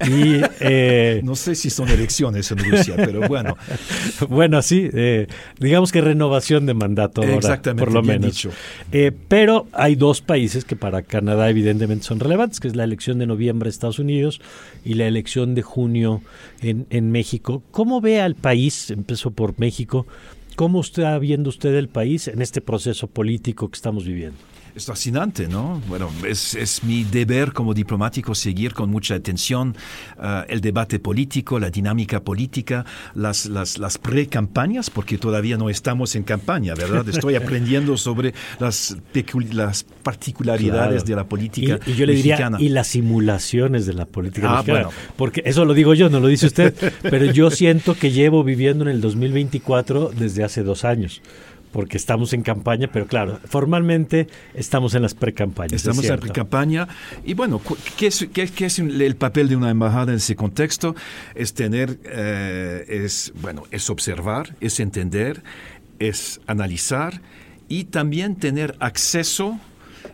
Y, 0.08 0.42
eh, 0.60 1.22
No 1.24 1.36
sé 1.36 1.56
si 1.56 1.70
son 1.70 1.90
elecciones 1.90 2.52
en 2.52 2.58
Rusia, 2.58 2.96
pero 2.98 3.28
bueno. 3.28 3.58
bueno, 4.30 4.62
sí, 4.62 4.90
eh, 4.94 5.28
digamos 5.60 5.92
que 5.92 6.02
renovación 6.02 6.66
de 6.66 6.74
mandato 6.74 7.22
ahora, 7.22 7.36
Exactamente, 7.36 7.84
por 7.84 7.94
lo 7.94 8.04
menos. 8.04 8.32
dicho. 8.32 8.52
Eh, 8.92 9.12
pero 9.28 9.68
hay 9.74 9.96
dos 9.96 10.22
países 10.22 10.66
que 10.66 10.76
para 10.76 11.02
Canadá 11.02 11.50
evidentemente 11.50 12.06
son 12.06 12.20
relevantes, 12.20 12.60
que 12.60 12.68
es 12.68 12.76
la 12.76 12.84
elección 12.84 13.11
de 13.20 13.28
noviembre 13.28 13.68
de 13.68 13.72
Estados 13.72 14.00
Unidos 14.00 14.42
y 14.84 14.96
la 14.96 15.08
elección 15.08 15.56
de 15.56 15.62
junio 15.62 16.22
en, 16.62 16.88
en 16.90 17.12
México. 17.12 17.64
¿Cómo 17.72 18.02
ve 18.02 18.22
al 18.22 18.36
país? 18.36 18.92
Empezó 18.92 19.32
por 19.32 19.60
México. 19.60 20.06
¿Cómo 20.56 20.82
está 20.82 21.18
viendo 21.20 21.50
usted 21.50 21.74
el 21.76 21.88
país 21.88 22.28
en 22.28 22.42
este 22.42 22.62
proceso 22.62 23.08
político 23.08 23.70
que 23.70 23.76
estamos 23.76 24.06
viviendo? 24.06 24.38
Es 24.76 24.86
fascinante, 24.86 25.48
¿no? 25.50 25.82
Bueno, 25.90 26.10
es, 26.26 26.56
es 26.56 26.84
mi 26.84 27.04
deber 27.04 27.52
como 27.52 27.74
diplomático 27.74 28.34
seguir 28.34 28.74
con 28.74 28.90
mucha 28.90 29.16
atención 29.16 29.76
ah, 30.18 30.46
el 30.48 30.62
debate 30.62 30.98
político, 31.00 31.60
la 31.60 31.70
dinámica 31.70 32.22
política, 32.24 32.86
las, 33.14 33.48
las, 33.48 33.78
las 33.78 33.98
pre-campañas, 33.98 34.90
porque 34.90 35.18
todavía 35.18 35.58
no 35.58 35.70
estamos 35.70 36.16
en 36.16 36.24
campaña, 36.24 36.74
¿verdad? 36.74 37.08
Estoy 37.10 37.36
aprendiendo 37.42 37.98
sobre 37.98 38.34
las, 38.60 38.96
las 39.52 39.84
particularidades 40.04 41.04
Claro. 41.04 41.04
de 41.06 41.16
la 41.16 41.24
política 41.26 41.80
Y, 41.86 41.92
y 41.92 41.96
yo 41.96 42.06
le 42.06 42.14
diría, 42.14 42.36
mexicana. 42.36 42.58
y 42.62 42.70
las 42.70 42.88
simulaciones 42.88 43.86
de 43.86 43.94
la 43.94 44.06
política 44.06 44.48
Ah, 44.50 44.56
mexicana. 44.58 44.84
bueno. 44.86 44.98
Porque 45.18 45.42
eso 45.46 45.66
lo 45.66 45.74
digo 45.74 45.94
yo, 45.94 46.10
no 46.10 46.20
lo 46.20 46.28
dice 46.28 46.46
usted, 46.48 46.74
pero 47.02 47.26
yo 47.26 47.52
siento 47.52 47.96
que 47.96 48.12
llevo 48.12 48.44
viviendo 48.44 48.84
en 48.86 48.90
el 48.90 49.02
2024 49.02 50.12
desde 50.18 50.44
hace 50.44 50.64
dos 50.64 50.86
años. 50.86 51.22
Porque 51.72 51.96
estamos 51.98 52.34
en 52.34 52.42
campaña, 52.42 52.90
pero 52.92 53.08
claro, 53.08 53.40
formalmente 53.46 54.28
estamos 54.54 54.94
en 54.94 55.02
las 55.04 55.14
precampañas. 55.14 55.74
es 55.74 55.82
Estamos 55.82 56.00
en 56.00 56.08
cierto. 56.08 56.22
pre-campaña 56.26 56.88
y 57.24 57.34
bueno, 57.34 57.62
¿qué 57.98 58.08
es, 58.08 58.28
qué- 58.34 58.50
qué 58.50 58.66
es 58.66 58.78
el 58.80 59.16
papel 59.16 59.48
de 59.48 59.56
una 59.56 59.70
embajada 59.70 60.12
en 60.12 60.18
ese 60.18 60.36
contexto? 60.36 60.96
Es 61.34 61.54
tener, 61.54 61.98
eh, 62.04 62.86
es, 62.88 63.32
bueno, 63.42 63.64
es 63.72 63.90
observar, 63.90 64.56
es 64.60 64.80
entender, 64.82 65.44
es 66.00 66.42
analizar 66.48 67.22
y 67.70 67.86
también 67.86 68.36
tener 68.36 68.76
acceso. 68.80 69.58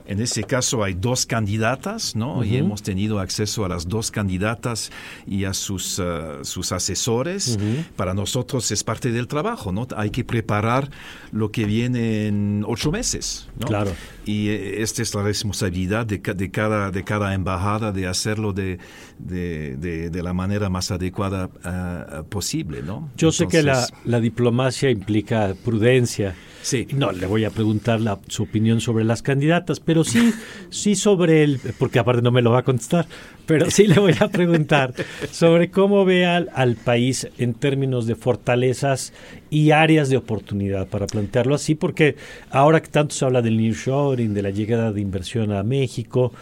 En 0.08 0.22
ese 0.22 0.44
caso 0.46 0.84
hay 0.84 0.94
dos 0.94 1.26
candidatas, 1.26 2.16
¿no? 2.16 2.44
Y 2.44 2.56
hemos 2.56 2.82
tenido 2.82 3.20
acceso 3.20 3.66
a 3.66 3.68
las 3.70 3.88
dos 3.90 4.10
candidatas 4.10 4.90
y 5.28 5.44
a 5.44 5.54
sus, 5.54 6.00
ah, 6.00 6.40
sus 6.44 6.72
asesores. 6.72 7.60
Para 7.96 8.14
nosotros 8.14 8.72
es 8.72 8.84
parte 8.84 9.12
del 9.12 9.28
trabajo, 9.28 9.72
¿no? 9.72 9.86
Hay 9.98 10.10
que 10.10 10.24
preparar 10.24 10.90
lo 11.32 11.52
que 11.52 11.66
viene 11.66 12.28
en 12.28 12.64
ocho 12.66 12.92
meses, 12.92 13.48
¿no? 13.60 13.68
Claro. 13.68 13.92
Y 14.26 14.48
eh, 14.50 14.82
esta 14.82 15.02
es 15.02 15.14
la 15.14 15.24
responsabilidad 15.24 16.06
de, 16.06 16.22
ca- 16.22 16.34
de 16.34 16.52
cada, 16.52 16.90
de 16.92 17.04
cada 17.04 17.34
embajada 17.34 17.92
de 17.92 18.08
hacerlo 18.08 18.54
de, 18.54 18.80
de, 19.20 19.76
de- 19.78 20.10
de 20.10 20.24
la 20.24 20.34
manera 20.34 20.70
más 20.70 20.92
adecuada 20.92 21.50
ah, 21.64 22.24
posible, 22.30 22.82
¿no? 22.84 23.10
Yo 23.18 23.32
sé 23.32 23.48
que 23.48 23.64
la, 23.64 23.88
la 24.06 24.20
diplomacia 24.20 24.90
implica 24.90 25.54
prudencia. 25.66 26.36
Sí. 26.62 26.86
No 26.94 27.12
le 27.14 27.28
voy 27.28 27.46
a 27.46 27.50
preguntar 27.50 28.02
la, 28.02 28.20
su 28.28 28.44
opinión 28.44 28.82
sobre 28.82 29.06
las 29.06 29.22
candidatas, 29.22 29.80
pero 29.80 30.04
sí, 30.04 30.34
sí 30.70 30.96
sobre 30.96 31.44
el, 31.44 31.60
porque 31.78 32.00
aparte 32.00 32.22
no 32.22 32.32
me 32.32 32.42
lo 32.42 32.52
va 32.52 32.60
a 32.60 32.64
contestar, 32.64 33.08
pero 33.46 33.72
sí 33.72 33.88
le 33.88 34.00
voy 34.00 34.14
a 34.20 34.28
preguntar 34.28 34.94
sobre 35.32 35.72
cómo 35.72 36.04
ve 36.04 36.26
al, 36.26 36.50
al 36.54 36.76
país 36.76 37.28
en 37.38 37.54
términos 37.54 38.06
de 38.06 38.16
fortalezas 38.16 39.14
y 39.50 39.72
áreas 39.72 40.10
de 40.10 40.18
oportunidad, 40.18 40.88
para 40.88 41.08
plantearlo 41.08 41.56
así, 41.56 41.74
porque 41.76 42.18
ahora 42.50 42.82
que 42.82 42.90
tanto 42.90 43.16
se 43.16 43.24
habla 43.24 43.42
del 43.42 43.56
nearshoring, 43.58 44.34
de 44.34 44.42
la 44.42 44.50
llegada 44.50 44.92
de 44.92 45.00
inversión 45.00 45.54
a 45.54 45.64
México, 45.64 46.34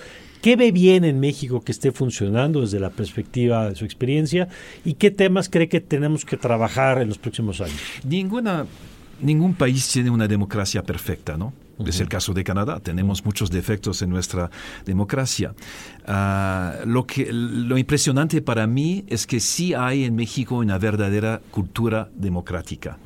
¿Qué 0.45 0.55
ve 0.55 0.71
bien 0.71 1.05
en 1.05 1.19
México 1.19 1.59
que 1.61 1.71
esté 1.71 1.91
funcionando 1.91 2.61
desde 2.61 2.79
la 2.79 2.91
perspectiva 2.91 3.67
de 3.67 3.75
su 3.75 3.83
experiencia 3.83 4.47
y 4.83 4.93
qué 4.93 5.09
temas 5.09 5.49
cree 5.49 5.67
que 5.67 5.81
tenemos 5.81 6.23
que 6.23 6.37
trabajar 6.37 7.01
en 7.01 7.07
los 7.07 7.17
próximos 7.17 7.61
años? 7.61 7.81
Ninguna, 8.03 8.67
ningún 9.19 9.55
país 9.55 9.87
tiene 9.87 10.11
una 10.11 10.27
democracia 10.27 10.83
perfecta, 10.83 11.35
¿no? 11.35 11.51
Es 11.83 11.99
el 11.99 12.07
caso 12.07 12.31
de 12.35 12.43
Canadá. 12.43 12.79
Tenemos 12.79 13.25
muchos 13.25 13.49
defectos 13.49 14.03
en 14.03 14.11
nuestra 14.11 14.51
democracia. 14.85 15.55
Ah, 16.05 16.75
lo, 16.85 17.07
que, 17.07 17.27
lo 17.33 17.79
impresionante 17.79 18.39
para 18.43 18.67
mí 18.67 19.03
es 19.07 19.25
que 19.25 19.39
sí 19.39 19.73
hay 19.73 20.03
en 20.03 20.15
México 20.15 20.57
una 20.57 20.77
verdadera 20.77 21.41
cultura 21.49 22.09
democrática. 22.13 22.99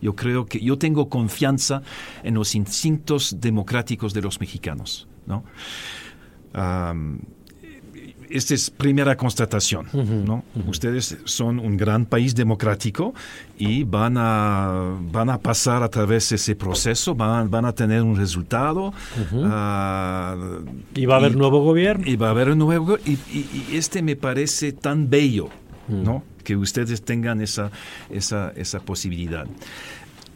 Yo 0.00 0.16
creo 0.16 0.46
que 0.46 0.58
yo 0.58 0.78
tengo 0.78 1.10
confianza 1.10 1.82
en 2.22 2.32
los 2.32 2.54
instintos 2.54 3.36
democráticos 3.42 4.14
de 4.14 4.22
los 4.22 4.40
mexicanos, 4.40 5.06
¿no? 5.26 5.44
Esta 8.30 8.54
es 8.54 8.70
primera 8.70 9.14
constatación, 9.14 9.86
¿no? 9.92 10.42
Ustedes 10.66 11.18
son 11.24 11.58
un 11.58 11.76
gran 11.76 12.06
país 12.06 12.34
democrático 12.34 13.12
y 13.58 13.84
van 13.84 14.14
a, 14.16 14.96
van 15.12 15.28
a 15.28 15.38
pasar 15.38 15.82
a 15.82 15.88
través 15.90 16.30
de 16.30 16.36
ese 16.36 16.56
proceso, 16.56 17.14
van, 17.14 17.50
van 17.50 17.66
a 17.66 17.74
tener 17.74 18.00
un 18.02 18.16
resultado. 18.16 18.94
ah, 19.44 20.34
Y 20.94 21.04
va 21.04 21.16
a 21.16 21.18
haber 21.18 21.36
nuevo 21.36 21.62
gobierno. 21.62 22.06
y 22.08 22.16
va 22.16 22.28
a 22.28 22.30
haber 22.30 22.48
un 22.50 22.58
nuevo 22.58 22.86
go- 22.86 22.98
y, 23.04 23.12
y- 23.30 23.66
y 23.70 23.76
este 23.76 24.00
me 24.00 24.16
parece 24.16 24.72
tan 24.72 25.10
bello, 25.10 25.50
¿no? 25.88 26.24
Que 26.42 26.56
ustedes 26.56 27.02
tengan 27.02 27.42
esa, 27.42 27.70
esa, 28.08 28.50
esa 28.56 28.80
posibilidad. 28.80 29.46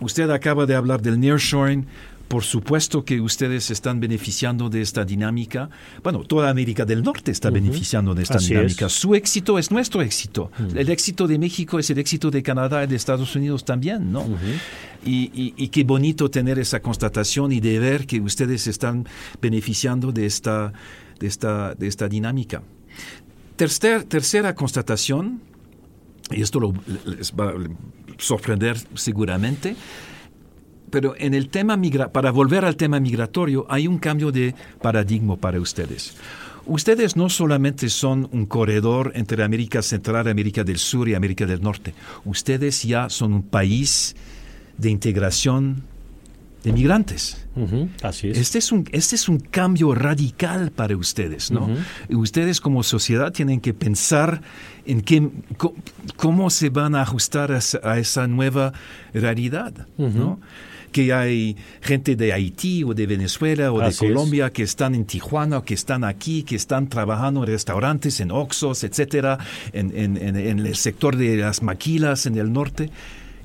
Usted 0.01 0.29
acaba 0.29 0.67
de 0.67 0.75
hablar 0.75 1.01
del 1.01 1.19
nearshoring. 1.19 1.87
Por 2.29 2.43
supuesto 2.43 3.05
que 3.05 3.21
ustedes 3.21 3.71
están 3.71 4.01
beneficiando 4.01 4.69
de 4.69 4.81
esta 4.83 5.05
dinámica. 5.05 5.71
Bueno, 6.03 6.21
toda 6.25 6.51
América 6.51 6.85
del 6.85 7.03
Norte 7.05 7.31
está 7.31 7.51
beneficiando 7.51 8.15
de 8.17 8.25
esta 8.25 8.39
Así 8.39 8.49
dinámica. 8.49 8.87
es. 8.87 8.93
Su 8.93 9.15
éxito 9.15 9.59
es 9.61 9.71
nuestro 9.71 10.03
éxito. 10.03 10.51
El 10.75 10.91
éxito 10.91 11.29
de 11.29 11.39
México 11.39 11.79
es 11.79 11.89
el 11.91 11.99
éxito 11.99 12.31
de 12.33 12.43
Canadá 12.43 12.83
y 12.83 12.89
de 12.89 12.97
Estados 12.97 13.37
Unidos 13.37 13.65
también, 13.65 14.11
¿no? 14.11 14.27
y, 15.05 15.31
y- 15.41 15.55
y 15.57 15.69
qué 15.69 15.85
bonito 15.85 16.29
tener 16.29 16.59
esa 16.59 16.81
constatación 16.81 17.53
y 17.53 17.61
de 17.61 17.79
ver 17.79 18.07
que 18.09 18.21
ustedes 18.21 18.67
están 18.67 19.07
beneficiando 19.41 20.11
de 20.11 20.27
esta, 20.27 20.73
de 21.21 21.27
esta, 21.29 21.75
de 21.75 21.87
esta 21.87 22.09
dinámica. 22.09 22.63
Tercer- 23.57 24.03
tercera 24.05 24.55
constatación, 24.57 25.41
y 26.31 26.43
esto 26.43 26.59
lo- 26.59 26.75
les 27.05 27.33
va 27.33 27.51
a 27.51 27.55
sorprender 28.19 28.77
seguramente, 28.95 29.77
pero 30.97 31.15
en 31.19 31.35
el 31.35 31.51
tema 31.51 31.77
migra 31.77 32.11
para 32.11 32.31
volver 32.31 32.65
al 32.65 32.75
tema 32.75 32.99
migratorio 32.99 33.67
hay 33.69 33.87
un 33.87 33.99
cambio 33.99 34.33
de 34.33 34.55
paradigma 34.81 35.37
para 35.37 35.61
ustedes. 35.61 36.15
Ustedes 36.65 37.17
no 37.17 37.29
solamente 37.29 37.91
son 37.91 38.31
un 38.33 38.47
corredor 38.47 39.13
entre 39.15 39.45
América 39.45 39.83
Central, 39.83 40.27
América 40.27 40.65
del 40.65 40.79
Sur 40.79 41.07
y 41.11 41.15
América 41.15 41.45
del 41.45 41.61
Norte. 41.61 41.93
Ustedes 42.25 42.83
ya 42.83 43.11
son 43.11 43.35
un 43.35 43.43
país 43.43 44.17
de 44.79 44.89
integración 44.89 45.83
de 46.65 46.73
migrantes. 46.73 47.47
así 48.03 48.31
es. 48.31 48.39
Este 48.39 48.57
es, 48.57 48.73
un, 48.73 48.89
este 48.91 49.17
es 49.17 49.29
un 49.29 49.39
cambio 49.39 49.95
radical 49.95 50.71
para 50.71 50.97
ustedes, 50.97 51.51
¿no? 51.51 51.69
Ustedes 52.09 52.63
como 52.63 52.83
sociedad 52.83 53.33
tienen 53.33 53.61
que 53.61 53.75
pensar 53.75 54.41
en 54.87 55.03
qué, 55.03 55.29
cómo 56.17 56.49
se 56.49 56.71
van 56.71 56.95
a 56.95 57.03
ajustar 57.03 57.53
a, 57.53 57.99
esa 57.99 58.27
nueva 58.27 58.73
realidad, 59.13 59.87
¿no? 59.99 60.41
Que 60.97 61.13
hay 61.13 61.59
gente 61.83 62.17
de 62.17 62.33
Haití 62.33 62.83
o 62.83 62.95
de 62.95 63.07
Venezuela 63.07 63.71
o 63.71 63.81
de 63.81 63.95
Colombia 63.95 64.51
que 64.51 64.63
están 64.63 64.95
en 64.95 65.05
Tijuana, 65.05 65.61
que 65.61 65.75
están 65.75 66.05
aquí, 66.05 66.43
que 66.43 66.57
están 66.57 66.89
trabajando 66.89 67.45
en 67.45 67.49
restaurantes, 67.49 68.19
en 68.21 68.31
Oxos, 68.31 68.83
etcétera, 68.83 69.37
en, 69.75 69.93
en, 69.95 70.17
en 70.17 70.59
el 70.59 70.75
sector 70.75 71.15
de 71.19 71.37
las 71.37 71.63
maquilas 71.63 72.25
en 72.25 72.39
el 72.39 72.51
norte. 72.51 72.89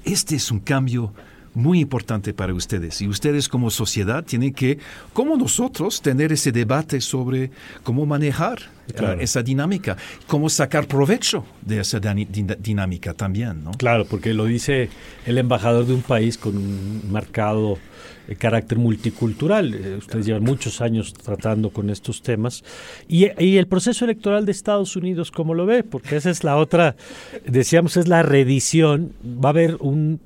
Este 0.06 0.38
es 0.38 0.50
un 0.50 0.62
cambio 0.62 1.14
muy 1.54 1.80
importante 1.80 2.34
para 2.34 2.54
ustedes. 2.54 3.02
Y 3.02 3.08
ustedes 3.08 3.50
como 3.50 3.70
sociedad 3.70 4.24
tienen 4.24 4.54
que, 4.54 4.80
como 5.14 5.36
nosotros, 5.36 6.02
tener 6.02 6.32
ese 6.32 6.52
debate 6.52 7.02
sobre 7.02 7.52
cómo 7.84 8.06
manejar 8.06 8.60
eh, 8.88 9.18
esa 9.20 9.44
dinámica, 9.44 9.98
cómo 10.28 10.50
sacar 10.50 10.88
provecho 10.88 11.46
de 11.62 11.82
esa 11.82 12.00
dinámica 12.00 13.14
también. 13.14 13.64
¿no? 13.64 13.72
Claro, 13.72 14.06
porque 14.06 14.34
lo 14.34 14.46
dice 14.46 14.90
el 15.26 15.38
embajador 15.38 15.86
de 15.86 15.94
un 15.94 16.02
país 16.02 16.38
con 16.38 16.58
un 16.58 17.02
marcado 17.12 17.78
eh, 18.28 18.36
carácter 18.36 18.78
multicultural. 18.78 19.74
Eh, 19.74 19.96
ustedes 19.98 20.26
llevan 20.26 20.44
muchos 20.44 20.80
años 20.80 21.14
tratando 21.14 21.70
con 21.70 21.90
estos 21.90 22.22
temas. 22.22 22.64
Y, 23.10 23.28
y, 23.44 23.58
el 23.58 23.68
proceso 23.68 24.06
electoral 24.06 24.46
de 24.46 24.54
Estados 24.54 24.96
Unidos, 24.96 25.32
¿cómo 25.32 25.54
lo 25.54 25.66
ve? 25.66 25.84
Porque 25.84 26.16
esa 26.16 26.30
es 26.30 26.44
la 26.44 26.56
otra, 26.56 26.96
decíamos, 27.46 27.98
es 27.98 28.08
la 28.08 28.24
reedición. 28.24 29.14
Va 29.24 29.50
a 29.50 29.52
haber 29.52 29.76
un 29.80 30.20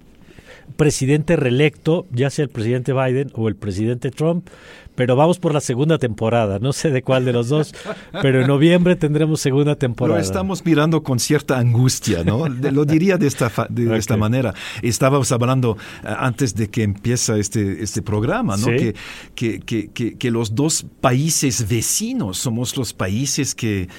presidente 0.75 1.35
reelecto, 1.35 2.05
ya 2.11 2.29
sea 2.29 2.43
el 2.43 2.49
presidente 2.49 2.93
Biden 2.93 3.31
o 3.33 3.47
el 3.47 3.55
presidente 3.55 4.11
Trump, 4.11 4.47
pero 4.95 5.15
vamos 5.15 5.39
por 5.39 5.53
la 5.53 5.59
segunda 5.59 5.97
temporada, 5.97 6.59
no 6.59 6.71
sé 6.73 6.89
de 6.89 7.03
cuál 7.03 7.25
de 7.25 7.33
los 7.33 7.49
dos, 7.49 7.73
pero 8.21 8.41
en 8.41 8.47
noviembre 8.47 8.95
tendremos 8.95 9.41
segunda 9.41 9.75
temporada. 9.75 10.17
Lo 10.19 10.23
estamos 10.23 10.65
mirando 10.65 11.03
con 11.03 11.19
cierta 11.19 11.57
angustia, 11.57 12.23
¿no? 12.23 12.47
Lo 12.47 12.85
diría 12.85 13.17
de 13.17 13.27
esta, 13.27 13.51
de 13.69 13.97
esta 13.97 14.15
manera. 14.15 14.53
Estábamos 14.81 15.31
hablando 15.31 15.77
eh, 16.03 16.07
antes 16.17 16.55
de 16.55 16.69
que 16.69 16.83
empieza 16.83 17.37
este, 17.37 17.83
este 17.83 18.01
programa, 18.01 18.55
¿no? 18.55 18.67
Que, 18.67 18.95
que, 19.35 19.59
que, 19.59 20.17
que 20.17 20.31
los 20.31 20.55
dos 20.55 20.85
países 21.01 21.67
vecinos 21.67 22.37
somos 22.37 22.77
los 22.77 22.93
países 22.93 23.53
que 23.53 23.89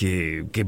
que, 0.00 0.66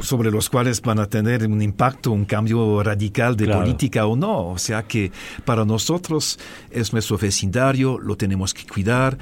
sobre 0.00 0.32
los 0.32 0.50
cuales 0.50 0.82
van 0.82 0.98
a 0.98 1.06
tener 1.06 1.46
un 1.46 1.62
impacto, 1.62 2.10
un 2.10 2.24
cambio 2.24 2.82
radical 2.82 3.36
de 3.36 3.46
política 3.46 4.06
o 4.06 4.16
no. 4.16 4.48
O 4.48 4.58
sea 4.58 4.82
que 4.82 5.12
para 5.44 5.64
nosotros 5.64 6.40
es 6.68 6.92
nuestro 6.92 7.16
vecindario, 7.16 8.00
lo 8.00 8.16
tenemos 8.16 8.52
que 8.52 8.66
cuidar, 8.66 9.18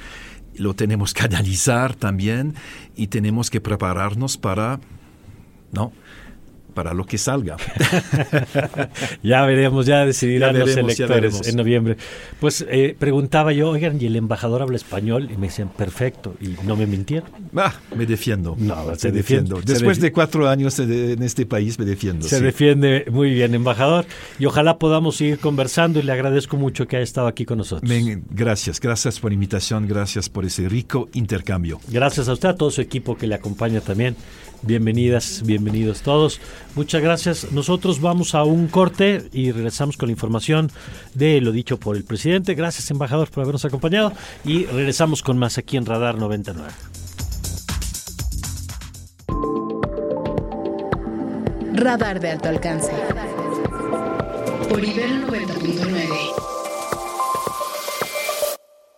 lo 0.55 0.73
tenemos 0.73 1.13
que 1.13 1.23
analizar 1.25 1.93
también 1.93 2.55
y 2.95 3.07
tenemos 3.07 3.51
que 3.51 3.61
prepararnos 3.61 4.35
para, 4.35 4.79
¿no? 5.71 5.93
Para 6.73 6.93
lo 6.93 7.05
que 7.05 7.17
salga. 7.17 7.57
ya 9.23 9.45
veremos, 9.45 9.85
ya 9.85 10.05
decidirán 10.05 10.57
los 10.57 10.75
electores 10.75 11.47
en 11.47 11.55
noviembre. 11.55 11.97
Pues 12.39 12.65
eh, 12.69 12.95
preguntaba 12.97 13.53
yo, 13.53 13.69
oigan, 13.69 14.01
¿y 14.01 14.05
el 14.05 14.15
embajador 14.15 14.61
habla 14.61 14.75
español? 14.75 15.29
Y 15.31 15.37
me 15.37 15.47
decían, 15.47 15.69
perfecto, 15.69 16.35
y 16.39 16.55
no 16.65 16.75
me 16.75 16.87
mintieron. 16.87 17.29
Ah, 17.55 17.73
me 17.95 18.05
defiendo. 18.05 18.55
No, 18.57 18.95
se 18.95 19.11
defiendo. 19.11 19.61
Después 19.61 19.99
de 19.99 20.11
cuatro 20.11 20.47
años 20.47 20.79
en 20.79 21.21
este 21.23 21.45
país 21.45 21.77
me 21.77 21.85
defiendo. 21.85 22.27
Se 22.27 22.41
defiende 22.41 23.05
muy 23.11 23.31
bien, 23.31 23.53
embajador, 23.53 24.05
y 24.39 24.45
ojalá 24.45 24.77
podamos 24.77 25.17
seguir 25.17 25.39
conversando 25.39 25.99
y 25.99 26.03
le 26.03 26.11
agradezco 26.11 26.57
mucho 26.57 26.87
que 26.87 26.97
haya 26.97 27.03
estado 27.03 27.27
aquí 27.27 27.45
con 27.45 27.57
nosotros. 27.57 27.91
gracias, 28.29 28.79
gracias 28.79 29.19
por 29.19 29.31
la 29.31 29.35
invitación, 29.35 29.87
gracias 29.87 30.29
por 30.29 30.45
ese 30.45 30.67
rico 30.69 31.09
intercambio. 31.13 31.79
Gracias 31.89 32.27
a 32.27 32.33
usted, 32.33 32.49
a 32.49 32.55
todo 32.55 32.71
su 32.71 32.81
equipo 32.81 33.17
que 33.17 33.27
le 33.27 33.35
acompaña 33.35 33.81
también. 33.81 34.15
Bienvenidas, 34.63 35.41
bienvenidos 35.43 36.01
todos. 36.01 36.39
Muchas 36.75 37.01
gracias. 37.01 37.51
Nosotros 37.51 37.99
vamos 37.99 38.35
a 38.35 38.43
un 38.43 38.67
corte 38.67 39.27
y 39.33 39.51
regresamos 39.51 39.97
con 39.97 40.09
la 40.09 40.13
información 40.13 40.69
de 41.15 41.41
lo 41.41 41.51
dicho 41.51 41.77
por 41.77 41.95
el 41.95 42.03
presidente. 42.03 42.53
Gracias, 42.53 42.91
embajador, 42.91 43.31
por 43.31 43.41
habernos 43.41 43.65
acompañado 43.65 44.13
y 44.45 44.65
regresamos 44.65 45.23
con 45.23 45.39
más 45.39 45.57
aquí 45.57 45.77
en 45.77 45.85
Radar 45.85 46.17
99. 46.17 46.69
Radar 51.73 52.19
de 52.19 52.29
alto 52.29 52.49
alcance. 52.49 52.91
Por 54.69 54.79
nivel 54.79 55.25
90.9. 55.25 56.50